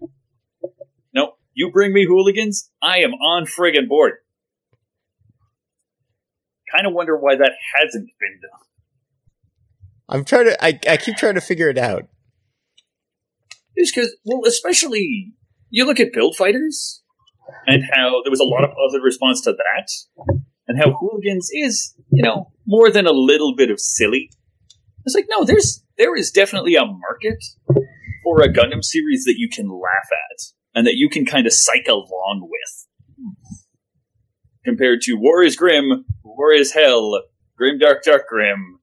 no, 1.14 1.32
you 1.54 1.70
bring 1.72 1.92
me 1.92 2.06
hooligans, 2.06 2.70
I 2.82 2.98
am 2.98 3.12
on 3.14 3.44
friggin' 3.46 3.88
board. 3.88 4.14
Kind 6.74 6.86
of 6.86 6.92
wonder 6.92 7.16
why 7.16 7.36
that 7.36 7.52
hasn't 7.76 8.08
been 8.20 8.40
done. 8.40 8.60
I'm 10.10 10.24
trying 10.24 10.46
to. 10.46 10.64
I, 10.64 10.78
I 10.88 10.96
keep 10.96 11.16
trying 11.16 11.34
to 11.34 11.40
figure 11.40 11.68
it 11.68 11.78
out. 11.78 12.08
Is 13.76 13.92
because, 13.92 14.14
well, 14.24 14.42
especially 14.46 15.32
you 15.70 15.86
look 15.86 16.00
at 16.00 16.12
build 16.12 16.34
fighters 16.36 17.02
and 17.66 17.84
how 17.94 18.20
there 18.24 18.30
was 18.30 18.40
a 18.40 18.44
lot 18.44 18.64
of 18.64 18.70
positive 18.74 19.04
response 19.04 19.40
to 19.42 19.52
that, 19.52 19.88
and 20.66 20.78
how 20.78 20.92
hooligans 20.98 21.48
is, 21.52 21.94
you 22.10 22.22
know, 22.22 22.50
more 22.66 22.90
than 22.90 23.06
a 23.06 23.12
little 23.12 23.54
bit 23.54 23.70
of 23.70 23.78
silly. 23.78 24.30
It's 25.06 25.14
like 25.14 25.26
no, 25.30 25.44
there's 25.44 25.84
there 25.96 26.16
is 26.16 26.32
definitely 26.32 26.74
a 26.74 26.84
market 26.84 27.42
for 28.24 28.42
a 28.42 28.52
Gundam 28.52 28.84
series 28.84 29.24
that 29.24 29.36
you 29.38 29.48
can 29.48 29.68
laugh 29.68 30.08
at 30.10 30.42
and 30.74 30.86
that 30.86 30.96
you 30.96 31.08
can 31.08 31.24
kind 31.24 31.46
of 31.46 31.52
psych 31.52 31.86
along 31.88 32.48
with. 32.50 33.34
Compared 34.64 35.00
to 35.02 35.14
War 35.14 35.42
is 35.42 35.56
Grim, 35.56 36.04
War 36.22 36.52
is 36.52 36.74
Hell, 36.74 37.22
Grim 37.56 37.78
Dark 37.78 38.02
Dark 38.02 38.26
Grim, 38.28 38.79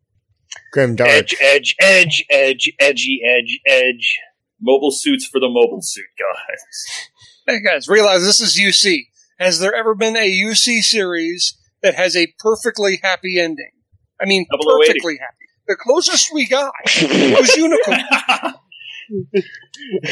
Grim 0.71 0.95
Dark. 0.95 1.09
Edge, 1.09 1.35
edge, 1.41 1.75
edge, 1.79 2.25
edge, 2.29 2.71
edgy, 2.79 3.21
edge, 3.25 3.59
edge. 3.65 4.17
mobile 4.61 4.91
suits 4.91 5.25
for 5.25 5.39
the 5.39 5.47
mobile 5.49 5.81
suit 5.81 6.05
guys. 6.17 7.07
Hey 7.47 7.61
guys, 7.61 7.87
realize 7.87 8.23
this 8.23 8.41
is 8.41 8.57
UC. 8.59 9.03
Has 9.39 9.59
there 9.59 9.73
ever 9.75 9.93
been 9.95 10.15
a 10.17 10.29
UC 10.29 10.81
series 10.81 11.57
that 11.83 11.95
has 11.95 12.15
a 12.15 12.27
perfectly 12.39 12.99
happy 13.03 13.39
ending? 13.39 13.71
I 14.19 14.25
mean, 14.25 14.45
0080. 14.51 14.87
perfectly 14.87 15.17
happy. 15.19 15.33
The 15.67 15.75
closest 15.75 16.33
we 16.33 16.47
got 16.47 16.71
was 16.83 17.55
Unicorn. 17.57 17.99
I 18.11 18.53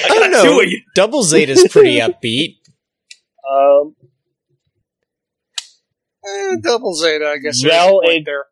I 0.06 0.08
don't 0.20 0.32
know. 0.32 0.62
of 0.62 0.68
you. 0.68 0.82
Double 0.94 1.24
Zeta's 1.24 1.68
pretty 1.70 2.00
upbeat. 2.00 2.58
Um, 3.50 3.96
Eh, 6.28 6.56
double 6.62 6.96
Zeta, 6.96 7.28
I 7.28 7.38
guess. 7.38 7.62
there's 7.62 7.72
Well, 7.72 8.00
a 8.00 8.12
it- 8.16 8.24
there. 8.26 8.46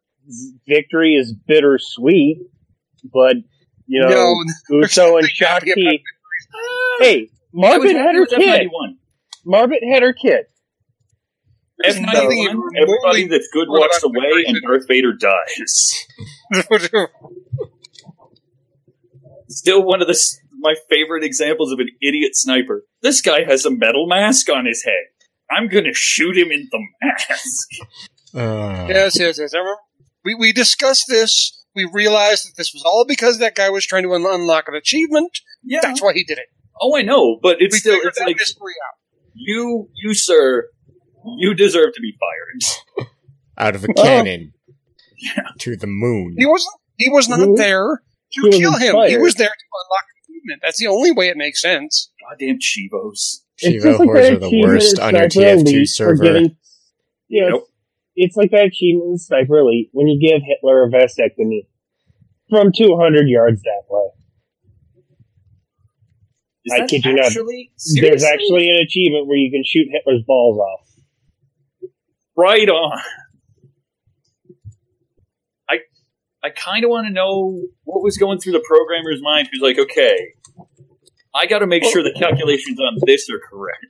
Victory 0.68 1.16
is 1.16 1.34
bittersweet, 1.48 2.40
but, 3.12 3.36
you 3.88 4.02
know, 4.02 4.10
No, 4.10 4.36
Uso 4.80 5.18
and 5.18 5.24
there's 5.24 5.40
nothing 5.42 5.70
happy 5.70 5.74
Shakti. 5.74 6.04
Ah, 6.54 6.98
Hey, 7.00 7.30
I 7.32 7.38
Marvin 7.54 7.96
had 7.96 8.16
her 8.16 8.26
kid. 8.26 8.70
F91. 8.72 8.96
Marvin 9.46 9.92
had 9.92 10.04
her 10.04 10.14
kid. 10.14 10.46
There's 11.80 11.96
F91, 11.98 12.14
nothing 12.14 12.60
everybody 12.82 13.28
that's 13.28 13.48
good 13.52 13.68
walks 13.68 14.04
away 14.04 14.44
and 14.48 14.58
F91. 14.58 14.62
Darth 14.62 14.88
Vader 14.88 15.14
dies. 15.14 16.06
Still 19.50 19.84
one 19.84 20.02
of 20.02 20.08
the 20.08 20.18
my 20.60 20.76
favorite 20.90 21.24
examples 21.24 21.72
of 21.74 21.80
an 21.80 21.90
idiot 22.02 22.36
sniper. 22.36 22.84
This 23.02 23.22
guy 23.22 23.44
has 23.44 23.66
a 23.66 23.70
metal 23.72 24.08
mask 24.08 24.50
on 24.50 24.66
his 24.66 24.84
head. 24.84 25.04
I'm 25.52 25.68
gonna 25.68 25.94
shoot 25.94 26.38
him 26.38 26.52
in 26.52 26.70
the 26.72 26.80
mask. 27.04 27.68
Uh, 28.34 28.88
yes, 28.90 29.20
yes, 29.20 29.38
yes. 29.40 29.54
I 29.54 29.58
remember. 29.58 29.80
We, 30.26 30.36
we 30.36 30.54
discussed 30.54 31.06
this. 31.08 31.60
We 31.76 31.90
realized 31.92 32.48
that 32.48 32.56
this 32.58 32.72
was 32.74 32.84
all 32.86 33.06
because 33.08 33.40
that 33.40 33.56
guy 33.56 33.70
was 33.70 33.86
trying 33.86 34.04
to 34.04 34.14
un- 34.14 34.26
unlock 34.28 34.68
an 34.68 34.76
achievement. 34.76 35.40
Yeah. 35.64 35.80
That's 35.82 36.02
why 36.02 36.14
he 36.14 36.24
did 36.24 36.38
it. 36.38 36.46
oh, 36.82 36.96
I 36.98 37.02
know, 37.02 37.40
but 37.42 37.58
it's 37.60 37.76
we 37.76 37.80
still 37.80 38.00
it's 38.04 38.20
that 38.20 38.26
like 38.28 38.38
mystery 38.38 38.74
out. 38.88 38.98
you, 39.34 39.90
you 39.96 40.14
sir, 40.14 40.70
you 41.38 41.54
deserve 41.54 41.94
to 41.96 42.02
be 42.02 42.14
fired. 42.20 43.08
out 43.58 43.76
of 43.76 43.84
a 43.84 43.88
Oh. 43.98 44.04
cannon 44.04 44.54
Yeah. 45.18 45.44
to 45.60 45.76
the 45.76 45.88
moon. 45.88 46.36
He 46.38 46.46
wasn't. 46.46 46.76
He 46.98 47.10
was 47.10 47.28
not 47.28 47.40
there 47.58 48.02
to 48.34 48.42
He 48.52 48.60
kill 48.60 48.74
him. 48.78 48.96
He 49.10 49.18
was 49.18 49.34
there 49.36 49.48
to 49.48 49.54
unlock 49.54 50.06
an 50.06 50.34
achievement. 50.36 50.62
That's 50.64 50.80
the 50.80 50.88
only 50.88 51.12
way 51.12 51.30
it 51.30 51.38
makes 51.38 51.60
sense. 51.62 52.12
Goddamn 52.30 52.60
Chivos. 52.60 53.40
It's 53.58 53.68
Shiva 53.84 53.90
just 53.98 54.00
like 54.00 54.10
are 54.34 54.36
the 54.38 54.62
worst 54.64 55.00
on 55.00 55.16
your 55.16 55.30
Sniper 55.30 55.48
TF2 55.58 55.60
Elite 55.62 55.80
for 55.80 55.86
server. 55.88 56.24
Giving, 56.24 56.58
you 57.30 57.50
Nope. 57.50 57.68
It's, 58.16 58.36
like 58.36 58.52
that 58.52 58.66
achievement 58.66 59.12
in 59.12 59.18
Sniper 59.18 59.58
Elite 59.58 59.90
when 59.92 60.08
you 60.08 60.20
give 60.20 60.42
Hitler 60.42 60.86
a 60.86 60.90
vasectomy 60.90 61.68
from 62.50 62.72
200 62.76 63.28
yards 63.28 63.62
that 63.62 63.84
way. 63.90 64.10
Is 66.66 66.74
I 66.74 66.86
kid 66.88 67.04
you 67.04 67.16
not. 67.16 67.32
There's 68.02 68.24
actually 68.24 68.70
an 68.70 68.78
achievement 68.78 69.28
where 69.28 69.38
you 69.38 69.52
can 69.52 69.64
shoot 69.66 69.88
Hitler's 69.92 70.24
balls 70.26 70.58
off. 70.58 70.88
Right 72.38 72.70
on. 72.70 73.00
I 75.70 75.80
I 76.42 76.50
kind 76.52 76.86
of 76.86 76.90
want 76.90 77.08
to 77.08 77.14
know 77.14 77.62
what 77.84 78.02
was 78.02 78.18
going 78.18 78.40
through 78.40 78.54
the 78.54 78.64
programmer's 78.66 79.22
mind. 79.22 79.50
Who's 79.52 79.62
like, 79.62 79.78
okay, 79.78 80.34
I 81.36 81.48
got 81.48 81.60
to 81.60 81.68
make 81.68 81.84
sure 81.84 82.04
the 82.04 82.14
calculations 82.18 82.80
on 82.80 82.98
this 83.06 83.30
are 83.30 83.40
correct. 83.50 83.86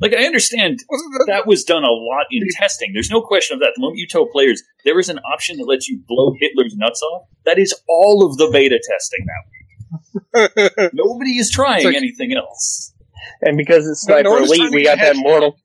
Like, 0.00 0.14
I 0.14 0.24
understand 0.24 0.78
that 1.26 1.46
was 1.46 1.64
done 1.64 1.82
a 1.82 1.90
lot 1.90 2.26
in 2.30 2.42
testing. 2.56 2.92
There's 2.92 3.10
no 3.10 3.20
question 3.20 3.54
of 3.56 3.60
that. 3.60 3.72
The 3.74 3.80
moment 3.80 3.98
you 3.98 4.06
tell 4.06 4.26
players 4.26 4.62
there 4.84 4.98
is 4.98 5.08
an 5.08 5.18
option 5.18 5.56
that 5.56 5.64
lets 5.64 5.88
you 5.88 6.00
blow 6.06 6.34
Hitler's 6.38 6.74
nuts 6.76 7.02
off, 7.02 7.28
that 7.44 7.58
is 7.58 7.74
all 7.88 8.24
of 8.24 8.36
the 8.36 8.48
beta 8.52 8.80
testing 8.90 9.26
that 9.26 9.42
week. 9.50 10.90
Nobody 10.94 11.38
is 11.38 11.50
trying 11.50 11.84
like- 11.84 11.96
anything 11.96 12.32
else. 12.34 12.94
And 13.40 13.56
because 13.56 13.86
it's 13.88 14.06
No, 14.06 14.14
Sniper 14.14 14.28
no 14.28 14.36
Elite, 14.44 14.72
we 14.72 14.82
get 14.82 14.98
got 14.98 15.04
that. 15.04 15.16
Mortal 15.16 15.56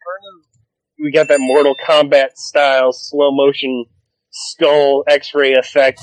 we 1.01 1.11
got 1.11 1.27
that 1.27 1.39
Mortal 1.39 1.75
Kombat 1.85 2.35
style 2.35 2.91
slow 2.91 3.31
motion 3.31 3.85
skull 4.31 5.03
X-ray 5.07 5.53
effect 5.53 6.01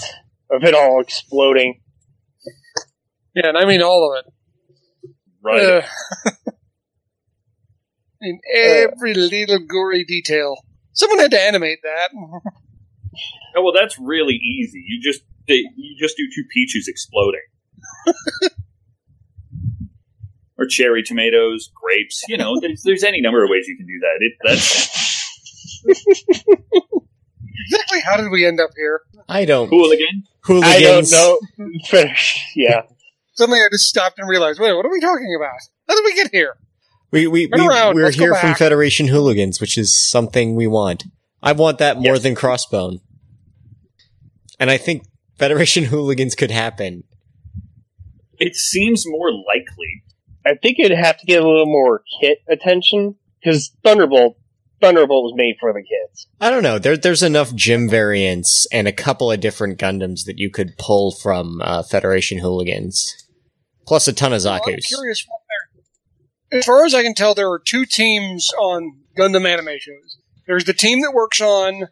of 0.50 0.62
it 0.62 0.74
all 0.74 1.00
exploding. 1.00 1.80
Yeah, 3.34 3.48
and 3.48 3.58
I 3.58 3.64
mean 3.64 3.82
all 3.82 4.12
of 4.12 4.24
it. 4.24 5.14
Right. 5.42 5.62
Uh, 5.64 6.30
in 8.20 8.40
uh, 8.56 8.88
every 8.92 9.14
little 9.14 9.58
gory 9.60 10.04
detail. 10.04 10.56
Someone 10.92 11.18
had 11.18 11.30
to 11.32 11.40
animate 11.40 11.80
that. 11.82 12.10
Oh 13.56 13.62
well, 13.64 13.72
that's 13.76 13.98
really 13.98 14.34
easy. 14.34 14.84
You 14.86 15.02
just 15.02 15.22
they, 15.48 15.64
you 15.74 15.96
just 15.98 16.16
do 16.16 16.28
two 16.32 16.44
peaches 16.54 16.86
exploding, 16.86 17.40
or 20.56 20.66
cherry 20.66 21.02
tomatoes, 21.02 21.68
grapes. 21.74 22.22
You 22.28 22.36
know, 22.36 22.60
there's, 22.60 22.82
there's 22.84 23.02
any 23.02 23.20
number 23.20 23.42
of 23.42 23.50
ways 23.50 23.66
you 23.66 23.76
can 23.76 23.86
do 23.86 23.98
that. 24.02 24.18
It 24.20 24.32
that's 24.44 25.26
Exactly 27.66 28.00
how 28.00 28.16
did 28.16 28.30
we 28.30 28.46
end 28.46 28.60
up 28.60 28.70
here? 28.76 29.00
I 29.28 29.44
don't. 29.44 29.68
cool 29.68 29.90
again. 29.90 30.22
I 30.48 30.80
don't 30.80 31.10
know. 31.10 31.40
Finish. 31.86 32.44
Yeah. 32.54 32.82
Suddenly 33.34 33.58
I 33.60 33.68
just 33.72 33.86
stopped 33.86 34.20
and 34.20 34.28
realized, 34.28 34.60
wait, 34.60 34.72
what 34.74 34.84
are 34.86 34.90
we 34.90 35.00
talking 35.00 35.34
about? 35.36 35.58
How 35.88 35.96
did 35.96 36.04
we 36.04 36.14
get 36.14 36.30
here? 36.30 36.56
We 37.12 37.26
we, 37.26 37.48
Turn 37.48 37.60
we 37.60 37.66
around, 37.68 37.94
we're 37.94 38.04
let's 38.04 38.16
here 38.16 38.34
from. 38.34 38.54
Federation 38.54 39.08
Hooligans, 39.08 39.60
which 39.60 39.76
is 39.76 40.08
something 40.10 40.54
we 40.54 40.66
want. 40.66 41.04
I 41.42 41.52
want 41.52 41.78
that 41.78 41.98
more 41.98 42.18
than 42.18 42.34
Crossbone, 42.36 43.00
and 44.58 44.70
I 44.70 44.76
think 44.76 45.04
Federation 45.38 45.84
Hooligans 45.92 46.34
could 46.34 46.50
happen. 46.50 47.04
It 48.38 48.54
seems 48.54 49.04
more 49.06 49.30
likely. 49.32 50.04
I 50.46 50.54
think 50.54 50.78
it'd 50.78 50.96
have 50.96 51.18
to 51.18 51.26
get 51.26 51.42
a 51.42 51.46
little 51.46 51.66
more 51.66 52.02
kit 52.20 52.38
attention 52.48 53.16
because 53.42 53.72
Thunderbolt, 53.84 54.38
Thunderbolt 54.80 55.24
was 55.24 55.34
made 55.36 55.56
for 55.60 55.72
the 55.72 55.80
kids. 55.82 56.26
I 56.40 56.48
don't 56.48 56.62
know. 56.62 56.78
There, 56.78 56.96
there's 56.96 57.22
enough 57.22 57.50
GM 57.50 57.90
variants 57.90 58.66
and 58.72 58.88
a 58.88 58.92
couple 58.92 59.30
of 59.30 59.40
different 59.40 59.78
Gundams 59.78 60.24
that 60.24 60.38
you 60.38 60.48
could 60.50 60.78
pull 60.78 61.10
from 61.12 61.60
uh, 61.62 61.82
Federation 61.82 62.38
Hooligans. 62.38 63.14
plus 63.86 64.08
a 64.08 64.12
ton 64.14 64.32
of 64.32 64.42
Well, 64.44 64.54
I'm 64.54 64.60
Zaku's. 64.60 64.86
curious 64.86 65.26
what 65.28 65.39
they're. 65.39 65.39
As 66.52 66.64
far 66.64 66.84
as 66.84 66.94
I 66.94 67.02
can 67.02 67.14
tell, 67.14 67.34
there 67.34 67.50
are 67.50 67.60
two 67.60 67.86
teams 67.86 68.52
on 68.58 69.02
Gundam 69.16 69.46
anime 69.46 69.78
shows. 69.78 70.18
There's 70.46 70.64
the 70.64 70.74
team 70.74 71.00
that 71.02 71.12
works 71.14 71.40
on 71.40 71.84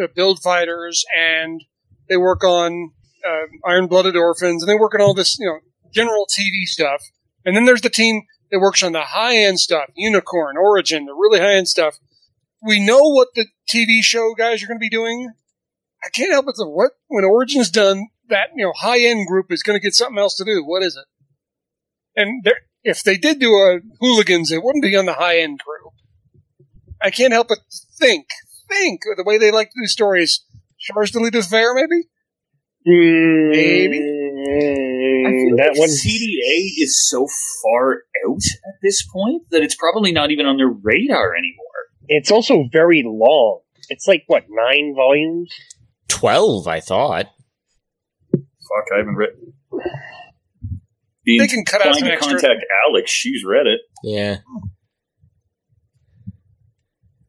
uh, 0.00 0.08
Build 0.14 0.40
Fighters, 0.42 1.04
and 1.16 1.62
they 2.08 2.16
work 2.16 2.42
on 2.42 2.92
uh, 3.24 3.46
Iron 3.64 3.86
Blooded 3.86 4.16
Orphans, 4.16 4.62
and 4.62 4.68
they 4.68 4.78
work 4.78 4.94
on 4.94 5.00
all 5.00 5.14
this, 5.14 5.38
you 5.38 5.46
know, 5.46 5.60
general 5.92 6.26
TV 6.26 6.64
stuff. 6.64 7.02
And 7.44 7.54
then 7.54 7.66
there's 7.66 7.82
the 7.82 7.90
team 7.90 8.22
that 8.50 8.58
works 8.58 8.82
on 8.82 8.92
the 8.92 9.02
high 9.02 9.36
end 9.36 9.60
stuff, 9.60 9.90
Unicorn, 9.94 10.56
Origin, 10.56 11.06
the 11.06 11.12
really 11.12 11.38
high 11.38 11.54
end 11.54 11.68
stuff. 11.68 11.98
We 12.66 12.84
know 12.84 13.00
what 13.00 13.28
the 13.34 13.46
TV 13.68 14.02
show 14.02 14.34
guys 14.36 14.62
are 14.62 14.66
going 14.66 14.78
to 14.78 14.84
be 14.84 14.90
doing. 14.90 15.32
I 16.04 16.08
can't 16.08 16.32
help 16.32 16.46
but 16.46 16.56
to 16.56 16.64
what 16.64 16.92
when 17.08 17.24
Origin's 17.24 17.70
done, 17.70 18.08
that 18.28 18.48
you 18.56 18.64
know 18.64 18.72
high 18.74 19.00
end 19.00 19.26
group 19.26 19.52
is 19.52 19.62
going 19.62 19.78
to 19.78 19.82
get 19.82 19.94
something 19.94 20.18
else 20.18 20.36
to 20.36 20.44
do. 20.44 20.64
What 20.64 20.82
is 20.82 20.96
it? 20.96 22.20
And 22.20 22.42
there, 22.44 22.60
if 22.84 23.02
they 23.02 23.16
did 23.16 23.40
do 23.40 23.52
a 23.54 23.80
hooligans, 24.00 24.52
it 24.52 24.62
wouldn't 24.62 24.84
be 24.84 24.96
on 24.96 25.06
the 25.06 25.14
high 25.14 25.38
end 25.38 25.60
crew. 25.60 25.90
I 27.02 27.10
can't 27.10 27.32
help 27.32 27.48
but 27.48 27.58
think, 27.98 28.26
think 28.68 29.00
the 29.16 29.24
way 29.24 29.38
they 29.38 29.50
like 29.50 29.70
to 29.70 29.80
do 29.82 29.86
stories. 29.86 30.44
Char's 30.78 31.10
Deleted 31.10 31.42
Affair, 31.42 31.74
maybe. 31.74 32.04
Maybe. 32.86 33.96
I 33.96 35.30
feel 35.30 35.54
Mm, 35.54 35.56
that 35.56 35.70
like 35.70 35.78
one. 35.78 35.88
CDA 35.88 36.82
is 36.82 37.08
so 37.08 37.26
far 37.62 38.02
out 38.26 38.42
at 38.68 38.74
this 38.82 39.02
point 39.06 39.42
that 39.50 39.62
it's 39.62 39.74
probably 39.74 40.12
not 40.12 40.30
even 40.30 40.44
on 40.46 40.58
their 40.58 40.68
radar 40.68 41.34
anymore. 41.34 41.64
It's 42.08 42.30
also 42.30 42.64
very 42.70 43.02
long. 43.06 43.60
It's 43.88 44.06
like 44.06 44.24
what 44.26 44.44
nine 44.50 44.94
volumes. 44.94 45.50
Twelve, 46.08 46.68
I 46.68 46.80
thought. 46.80 47.26
Fuck, 48.32 48.86
I 48.94 48.98
haven't 48.98 49.16
read. 49.16 49.30
Being 51.24 51.38
They 51.40 51.48
can 51.48 51.64
cut 51.64 51.80
out 51.80 51.84
trying 51.84 51.94
some 52.00 52.08
to 52.08 52.12
extra- 52.14 52.32
contact 52.40 52.64
Alex. 52.88 53.10
She's 53.10 53.44
read 53.44 53.66
it. 53.66 53.80
Yeah. 54.02 54.38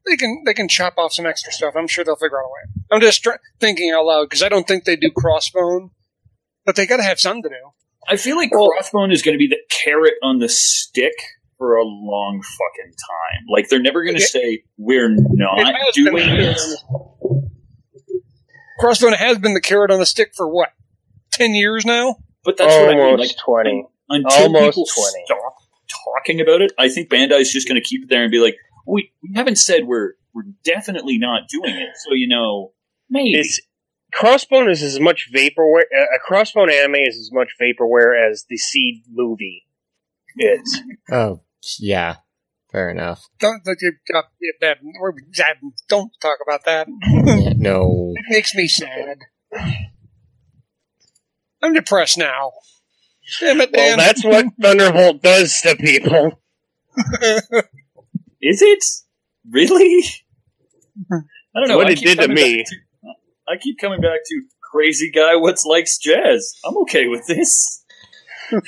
They 0.08 0.18
can 0.18 0.44
they 0.46 0.54
can 0.54 0.68
chop 0.68 0.96
off 0.98 1.14
some 1.14 1.26
extra 1.26 1.52
stuff. 1.52 1.74
I'm 1.76 1.88
sure 1.88 2.04
they'll 2.04 2.16
figure 2.16 2.38
out 2.40 2.46
a 2.46 2.48
way. 2.48 2.84
I'm 2.92 3.02
just 3.02 3.24
tr- 3.24 3.32
thinking 3.60 3.92
out 3.92 4.06
loud 4.06 4.26
because 4.30 4.44
I 4.44 4.50
don't 4.50 4.68
think 4.68 4.84
they 4.84 4.96
do 4.96 5.10
Crossbone, 5.12 5.90
but 6.66 6.76
they 6.76 6.86
got 6.86 6.98
to 6.98 7.04
have 7.04 7.20
something 7.20 7.44
to 7.44 7.50
do. 7.50 7.56
I 8.08 8.18
feel 8.18 8.36
like 8.38 8.52
Well- 8.54 8.70
Crossbone 8.80 9.12
is 9.12 9.24
going 9.24 9.34
to 9.34 9.40
be 9.40 9.48
the 9.48 9.58
carrot 9.72 10.14
on 10.22 10.38
the 10.40 10.50
stick 10.50 11.14
for 11.58 11.76
a 11.78 11.84
long 11.84 12.42
fucking 12.44 12.92
time. 12.92 13.46
Like 13.50 13.70
they're 13.70 13.82
never 13.82 14.04
going 14.04 14.18
to 14.18 14.22
say 14.22 14.64
we're 14.78 15.10
not 15.10 15.74
doing 15.94 16.14
the 16.14 16.22
carrot 16.22 16.56
this. 16.58 16.84
Crossbone 18.80 19.16
has 19.16 19.40
been 19.40 19.54
the 19.56 19.62
carrot 19.62 19.90
on 19.90 20.00
the 20.00 20.06
stick 20.06 20.34
for 20.36 20.48
what 20.48 20.70
ten 21.32 21.56
years 21.56 21.84
now. 21.86 22.18
But 22.46 22.58
that's 22.58 22.74
what 22.76 22.90
I 22.90 22.96
mean. 22.96 23.18
Like 23.18 23.36
twenty. 23.44 23.86
until 24.10 24.32
Almost 24.44 24.78
people 24.78 24.86
20. 24.86 25.26
stop 25.26 25.56
talking 26.16 26.40
about 26.42 26.62
it, 26.62 26.72
I 26.78 26.90
think 26.90 27.10
Bandai's 27.10 27.52
just 27.52 27.68
going 27.68 27.82
to 27.82 27.88
keep 27.88 28.04
it 28.04 28.10
there 28.10 28.22
and 28.24 28.32
be 28.32 28.40
like, 28.40 28.56
we, 28.86 29.12
we 29.24 29.30
haven't 29.36 29.58
said 29.58 29.86
we're 29.86 30.14
we're 30.34 30.44
definitely 30.64 31.18
not 31.18 31.48
doing 31.50 31.76
it. 31.76 31.90
So 31.98 32.14
you 32.14 32.28
know, 32.28 32.72
maybe. 33.10 33.32
It's 33.40 33.60
Crossbone 34.14 34.70
is 34.72 34.82
as 34.82 35.00
much 35.00 35.30
vaporware. 35.36 35.82
A 35.92 36.32
Crossbone 36.32 36.72
anime 36.72 36.96
is 36.96 37.18
as 37.18 37.32
much 37.34 37.50
vaporware 37.60 38.14
as 38.32 38.46
the 38.50 38.58
Seed 38.58 39.04
movie 39.10 39.66
is. 40.38 40.82
Oh, 41.12 41.42
yeah. 41.80 42.18
Fair 42.72 42.90
enough. 42.90 43.28
Don't 43.40 43.64
don't, 43.64 43.78
you- 43.82 43.94
uh, 44.14 44.22
yeah, 44.42 44.52
bad- 44.76 44.78
don't 45.90 46.12
talk 46.22 46.38
about 46.46 46.66
that. 46.66 46.88
No. 47.58 48.14
It 48.16 48.26
makes 48.30 48.54
me 48.56 48.68
sad. 48.68 49.20
I'm 51.66 51.74
depressed 51.74 52.18
now. 52.18 52.52
Damn 53.40 53.60
it, 53.62 53.72
Well, 53.74 53.98
that's 53.98 54.24
what 54.24 54.46
Thunderbolt 54.62 55.22
does 55.24 55.60
to 55.62 55.76
people. 55.76 56.40
Is 58.42 58.62
it 58.62 58.84
really? 59.50 60.04
I 61.12 61.18
don't 61.60 61.68
know. 61.70 61.78
What 61.78 61.88
I 61.88 61.92
it 61.94 62.00
did 62.00 62.20
to 62.20 62.28
me. 62.28 62.64
to- 62.64 62.76
I 63.48 63.58
keep 63.60 63.78
coming 63.80 64.00
back 64.02 64.20
to 64.26 64.42
crazy 64.72 65.10
guy. 65.12 65.36
What's 65.36 65.66
likes 65.66 65.98
jazz? 65.98 66.54
I'm 66.66 66.78
okay 66.80 67.08
with 67.08 67.26
this. 67.28 67.84
All 68.52 68.62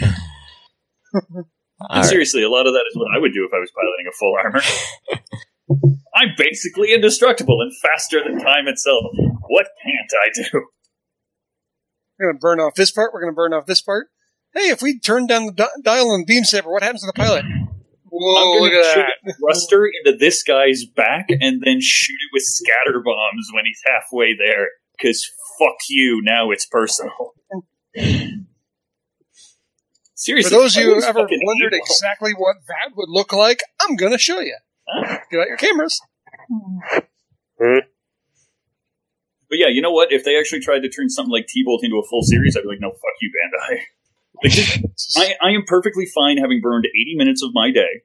And 1.89 2.01
right. 2.01 2.05
seriously, 2.05 2.43
a 2.43 2.49
lot 2.49 2.65
of 2.67 2.73
that 2.73 2.83
is 2.89 2.95
what 2.97 3.07
I 3.15 3.19
would 3.19 3.33
do 3.33 3.45
if 3.47 3.53
I 3.53 3.59
was 3.59 3.71
piloting 3.71 4.07
a 4.07 4.11
full 4.17 4.35
armor. 4.43 4.61
I'm 6.15 6.29
basically 6.37 6.93
indestructible 6.93 7.61
and 7.61 7.71
faster 7.83 8.19
than 8.23 8.39
time 8.39 8.67
itself. 8.67 9.03
What 9.49 9.67
can't 9.83 10.11
I 10.23 10.29
do? 10.51 10.67
We're 12.19 12.27
going 12.27 12.37
to 12.37 12.39
burn 12.39 12.59
off 12.59 12.75
this 12.75 12.91
part. 12.91 13.13
We're 13.13 13.21
going 13.21 13.33
to 13.33 13.35
burn 13.35 13.53
off 13.53 13.65
this 13.65 13.81
part. 13.81 14.07
Hey, 14.53 14.69
if 14.69 14.81
we 14.81 14.99
turn 14.99 15.27
down 15.27 15.45
the 15.45 15.51
di- 15.51 15.81
dial 15.83 16.09
on 16.11 16.25
beam 16.25 16.43
saber, 16.43 16.71
what 16.71 16.81
happens 16.83 17.01
to 17.01 17.07
the 17.07 17.13
pilot? 17.13 17.45
Whoa, 18.09 18.55
I'm 18.55 18.61
look 18.61 18.71
gonna 18.71 18.83
at 18.83 18.93
shoot 18.93 19.05
that. 19.25 19.31
a 19.31 19.33
thruster 19.35 19.85
into 19.85 20.17
this 20.17 20.41
guy's 20.41 20.85
back 20.85 21.27
and 21.29 21.61
then 21.63 21.79
shoot 21.81 22.13
it 22.15 22.29
with 22.33 22.43
scatter 22.43 23.01
bombs 23.03 23.49
when 23.53 23.65
he's 23.65 23.81
halfway 23.85 24.35
there. 24.35 24.69
Because 24.97 25.29
fuck 25.59 25.75
you, 25.89 26.21
now 26.23 26.49
it's 26.49 26.65
personal. 26.65 27.33
Seriously. 30.15 30.49
For 30.49 30.55
those 30.55 30.75
of 30.75 30.81
you 30.81 30.95
who 30.95 31.01
Tyler's 31.01 31.05
ever 31.05 31.19
wondered 31.19 31.73
evil. 31.73 31.85
exactly 31.85 32.31
what 32.35 32.55
that 32.67 32.95
would 32.95 33.09
look 33.09 33.31
like, 33.33 33.61
I'm 33.79 33.95
going 33.95 34.13
to 34.13 34.17
show 34.17 34.39
you. 34.39 34.57
Huh? 34.87 35.19
Get 35.29 35.41
out 35.41 35.47
your 35.47 35.57
cameras. 35.57 36.01
Hmm. 37.59 37.77
But 39.49 39.59
yeah, 39.59 39.67
you 39.67 39.81
know 39.81 39.91
what? 39.91 40.11
If 40.11 40.23
they 40.25 40.37
actually 40.37 40.59
tried 40.59 40.79
to 40.79 40.89
turn 40.89 41.09
something 41.09 41.31
like 41.31 41.47
T-Bolt 41.47 41.81
into 41.83 41.97
a 41.97 42.07
full 42.07 42.21
series, 42.23 42.55
I'd 42.57 42.63
be 42.63 42.67
like, 42.69 42.81
no, 42.81 42.89
fuck 42.91 43.17
you, 43.21 43.31
Bandai. 43.31 43.79
Like, 44.43 44.51
just- 44.51 45.17
I, 45.17 45.33
I 45.41 45.49
am 45.49 45.63
perfectly 45.65 46.05
fine 46.05 46.37
having 46.37 46.61
burned 46.61 46.85
80 46.85 47.15
minutes 47.17 47.41
of 47.41 47.49
my 47.55 47.71
day 47.71 48.03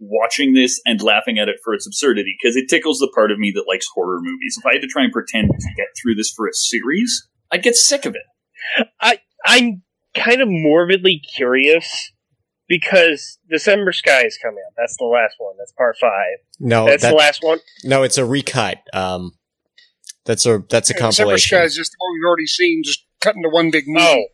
watching 0.00 0.54
this 0.54 0.80
and 0.86 1.00
laughing 1.02 1.38
at 1.38 1.48
it 1.48 1.56
for 1.62 1.74
its 1.74 1.86
absurdity 1.86 2.34
because 2.40 2.56
it 2.56 2.66
tickles 2.68 2.98
the 2.98 3.10
part 3.14 3.30
of 3.30 3.38
me 3.38 3.52
that 3.54 3.64
likes 3.68 3.86
horror 3.94 4.20
movies. 4.22 4.56
If 4.58 4.66
I 4.66 4.72
had 4.74 4.82
to 4.82 4.88
try 4.88 5.02
and 5.04 5.12
pretend 5.12 5.50
to 5.50 5.68
get 5.76 5.88
through 6.00 6.14
this 6.14 6.32
for 6.34 6.46
a 6.46 6.52
series, 6.52 7.28
I'd 7.50 7.62
get 7.62 7.76
sick 7.76 8.06
of 8.06 8.14
it. 8.14 8.86
I 9.00 9.18
I'm 9.44 9.82
kind 10.14 10.40
of 10.40 10.48
morbidly 10.48 11.20
curious 11.34 12.12
because 12.68 13.38
December 13.50 13.92
Sky 13.92 14.22
is 14.24 14.38
coming 14.42 14.62
out. 14.66 14.72
That's 14.76 14.96
the 14.98 15.04
last 15.04 15.34
one. 15.38 15.54
That's 15.58 15.72
part 15.72 15.96
five. 16.00 16.36
No, 16.58 16.86
That's 16.86 17.02
that, 17.02 17.10
the 17.10 17.16
last 17.16 17.42
one. 17.42 17.58
no, 17.84 18.02
it's 18.02 18.16
a 18.18 18.24
recut. 18.24 18.78
Um, 18.94 19.32
that's 20.24 20.46
a 20.46 20.62
that's 20.68 20.90
a 20.90 20.94
Yeah, 20.94 21.06
December 21.08 21.22
compilation. 21.26 21.56
Sky 21.58 21.64
is 21.64 21.76
just 21.76 21.94
what 21.98 22.12
we've 22.12 22.26
already 22.26 22.46
seen, 22.46 22.82
just 22.84 23.04
cut 23.20 23.36
into 23.36 23.48
one 23.48 23.70
big 23.70 23.84
movie. 23.86 24.06
Oh, 24.06 24.24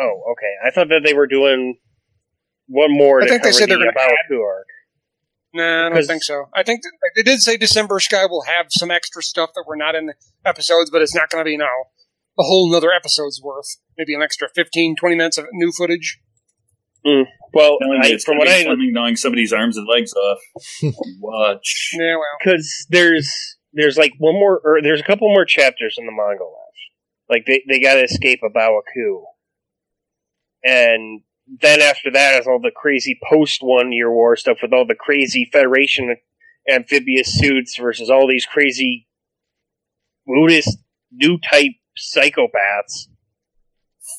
oh, 0.00 0.32
okay. 0.32 0.54
I 0.66 0.70
thought 0.70 0.88
that 0.88 1.02
they 1.04 1.14
were 1.14 1.26
doing 1.26 1.78
one 2.66 2.90
more. 2.96 3.20
I 3.20 3.24
to 3.24 3.28
think 3.30 3.42
they 3.42 3.48
cover 3.50 3.58
said 3.58 3.68
they're 3.70 3.78
gonna 3.78 3.90
About 3.90 4.10
add- 4.10 4.16
Who 4.28 4.42
arc. 4.42 4.66
Nah, 5.54 5.86
I 5.86 5.88
don't 5.90 6.06
think 6.06 6.22
so. 6.22 6.46
I 6.54 6.62
think 6.62 6.82
that, 6.82 6.92
they 7.14 7.22
did 7.22 7.40
say 7.42 7.58
December 7.58 8.00
Sky 8.00 8.24
will 8.24 8.44
have 8.44 8.66
some 8.70 8.90
extra 8.90 9.22
stuff 9.22 9.50
that 9.54 9.64
were 9.66 9.76
not 9.76 9.94
in 9.94 10.06
the 10.06 10.14
episodes, 10.46 10.90
but 10.90 11.02
it's 11.02 11.14
not 11.14 11.28
going 11.28 11.44
to 11.44 11.48
be 11.48 11.58
now 11.58 11.66
a 12.38 12.42
whole 12.42 12.72
nother 12.72 12.90
episode's 12.90 13.38
worth. 13.42 13.76
Maybe 13.98 14.14
an 14.14 14.22
extra 14.22 14.48
15, 14.54 14.96
20 14.96 15.14
minutes 15.14 15.36
of 15.36 15.44
new 15.52 15.70
footage. 15.70 16.18
Mm. 17.06 17.26
Well, 17.52 17.76
I, 17.82 18.06
it's 18.08 18.24
from 18.24 18.38
gonna 18.38 18.38
what 18.38 18.48
be 18.48 18.62
I 18.62 18.64
Fleming 18.64 18.92
gnawing 18.94 19.16
somebody's 19.16 19.52
arms 19.52 19.76
and 19.76 19.86
legs 19.86 20.14
off. 20.14 20.38
Watch. 21.20 21.90
Yeah, 21.98 22.14
well, 22.14 22.24
because 22.42 22.86
there's 22.88 23.58
there's 23.72 23.96
like 23.96 24.12
one 24.18 24.34
more 24.34 24.60
or 24.64 24.82
there's 24.82 25.00
a 25.00 25.04
couple 25.04 25.28
more 25.32 25.44
chapters 25.44 25.96
in 25.98 26.06
the 26.06 26.12
manga 26.12 26.44
left. 26.44 26.72
Like 27.28 27.44
they 27.46 27.62
they 27.68 27.80
got 27.80 27.94
to 27.94 28.04
escape 28.04 28.40
A 28.44 28.50
Baoa 28.50 28.80
Qu, 28.94 29.24
and 30.64 31.22
then 31.60 31.80
after 31.80 32.10
that 32.12 32.40
is 32.40 32.46
all 32.46 32.60
the 32.60 32.72
crazy 32.74 33.18
post 33.28 33.62
one 33.62 33.92
year 33.92 34.10
war 34.10 34.36
stuff 34.36 34.58
with 34.62 34.72
all 34.72 34.86
the 34.86 34.94
crazy 34.94 35.48
Federation 35.52 36.16
amphibious 36.70 37.38
suits 37.38 37.76
versus 37.76 38.08
all 38.08 38.28
these 38.28 38.46
crazy 38.46 39.06
Buddhist 40.26 40.78
new 41.10 41.38
type 41.38 41.72
psychopaths. 41.98 43.08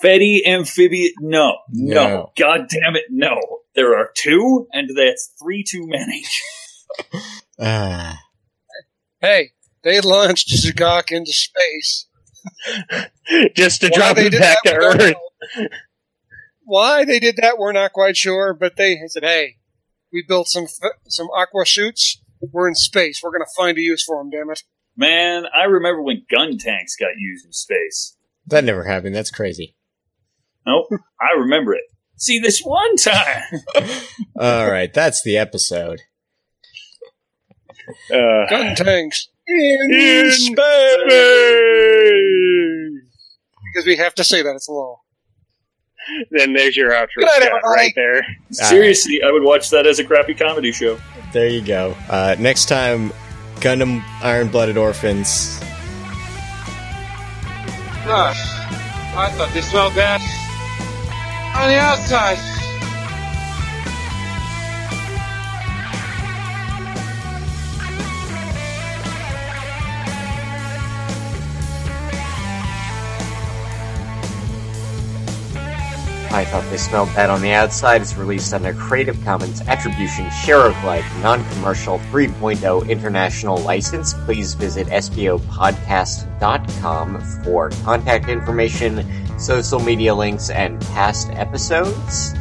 Fetty 0.04 0.46
amphibian. 0.46 1.14
No, 1.22 1.58
no, 1.70 1.94
No. 1.94 2.32
God 2.38 2.68
damn 2.70 2.96
it, 2.96 3.06
no. 3.10 3.38
There 3.76 3.98
are 3.98 4.10
two, 4.16 4.68
and 4.72 4.90
that's 4.96 5.34
three 5.42 5.64
too 5.64 5.88
many. 5.88 6.24
Ah. 7.60 8.18
Hey, 9.24 9.52
they 9.84 10.02
launched 10.02 10.50
Z'Gok 10.50 11.10
into 11.10 11.32
space. 11.32 12.08
just 13.56 13.80
to 13.80 13.88
Why 13.88 13.98
drop 13.98 14.16
they 14.18 14.26
him 14.26 14.32
back 14.32 14.58
that, 14.66 14.72
to 14.72 14.78
Earth. 14.78 15.70
Why 16.66 17.06
they 17.06 17.20
did 17.20 17.38
that, 17.38 17.58
we're 17.58 17.72
not 17.72 17.94
quite 17.94 18.18
sure. 18.18 18.54
But 18.54 18.76
they 18.76 19.00
said, 19.08 19.24
"Hey, 19.24 19.56
we 20.12 20.26
built 20.28 20.50
some 20.50 20.68
some 21.08 21.30
aqua 21.34 21.66
suits. 21.66 22.22
We're 22.42 22.68
in 22.68 22.76
space. 22.76 23.22
We're 23.24 23.32
going 23.32 23.46
to 23.46 23.52
find 23.56 23.78
a 23.78 23.82
use 23.82 24.04
for 24.04 24.18
them. 24.22 24.30
Damn 24.30 24.50
it!" 24.50 24.62
Man, 24.98 25.46
I 25.58 25.64
remember 25.64 26.02
when 26.02 26.26
gun 26.30 26.58
tanks 26.58 26.98
got 26.98 27.18
used 27.18 27.46
in 27.46 27.54
space. 27.54 28.18
That 28.48 28.66
never 28.66 28.84
happened. 28.84 29.16
That's 29.16 29.32
crazy. 29.32 29.78
Nope, 30.68 30.88
I 31.22 31.40
remember 31.40 31.74
it. 31.74 31.84
See, 32.18 32.40
this 32.40 32.62
one 32.62 32.98
time. 32.98 33.44
All 34.36 34.70
right, 34.70 34.94
that's 34.94 35.24
the 35.24 35.38
episode. 35.38 36.02
Uh, 38.12 38.46
Gun 38.50 38.76
tanks 38.76 39.28
in, 39.48 39.78
in 39.92 40.32
space 40.32 40.48
space. 40.54 40.60
because 43.74 43.86
we 43.86 43.96
have 43.98 44.14
to 44.16 44.24
say 44.24 44.42
that 44.42 44.56
it's 44.56 44.70
law. 44.70 45.00
then 46.32 46.54
there's 46.54 46.76
your 46.78 46.92
outro 46.92 47.08
Good 47.18 47.26
night, 47.26 47.42
everybody. 47.44 47.62
right 47.76 47.92
there. 47.96 48.26
Seriously, 48.52 49.22
I 49.26 49.32
would 49.32 49.44
watch 49.44 49.70
that 49.72 49.86
as 49.88 50.00
a 50.00 50.04
crappy 50.04 50.34
comedy 50.34 50.72
show. 50.72 50.98
There 51.34 51.48
you 51.48 51.62
go. 51.62 51.96
Uh, 52.10 52.36
next 52.40 52.66
time, 52.66 53.12
Gundam 53.56 54.04
Iron 54.22 54.48
Blooded 54.50 54.78
Orphans. 54.78 55.60
Gosh, 58.06 58.38
I 59.16 59.32
thought 59.38 59.50
they 59.54 59.62
smelled 59.62 59.96
bad 59.96 60.20
on 61.56 61.70
the 61.70 61.78
outside. 61.78 62.38
I 76.34 76.44
Thought 76.46 76.68
They 76.72 76.78
Smelled 76.78 77.14
Bad 77.14 77.30
on 77.30 77.44
the 77.44 77.52
Outside 77.52 78.02
is 78.02 78.16
released 78.16 78.56
under 78.56 78.74
Creative 78.74 79.24
Commons 79.24 79.62
Attribution 79.62 80.32
Share 80.32 80.66
Alike 80.66 81.06
Non-Commercial 81.22 82.00
3.0 82.00 82.90
International 82.90 83.60
License. 83.60 84.16
Please 84.26 84.56
visit 84.56 84.88
sbopodcast.com 84.88 87.22
for 87.44 87.70
contact 87.84 88.30
information, 88.30 89.40
social 89.40 89.80
media 89.80 90.16
links, 90.16 90.50
and 90.50 90.82
past 90.82 91.30
episodes. 91.34 92.34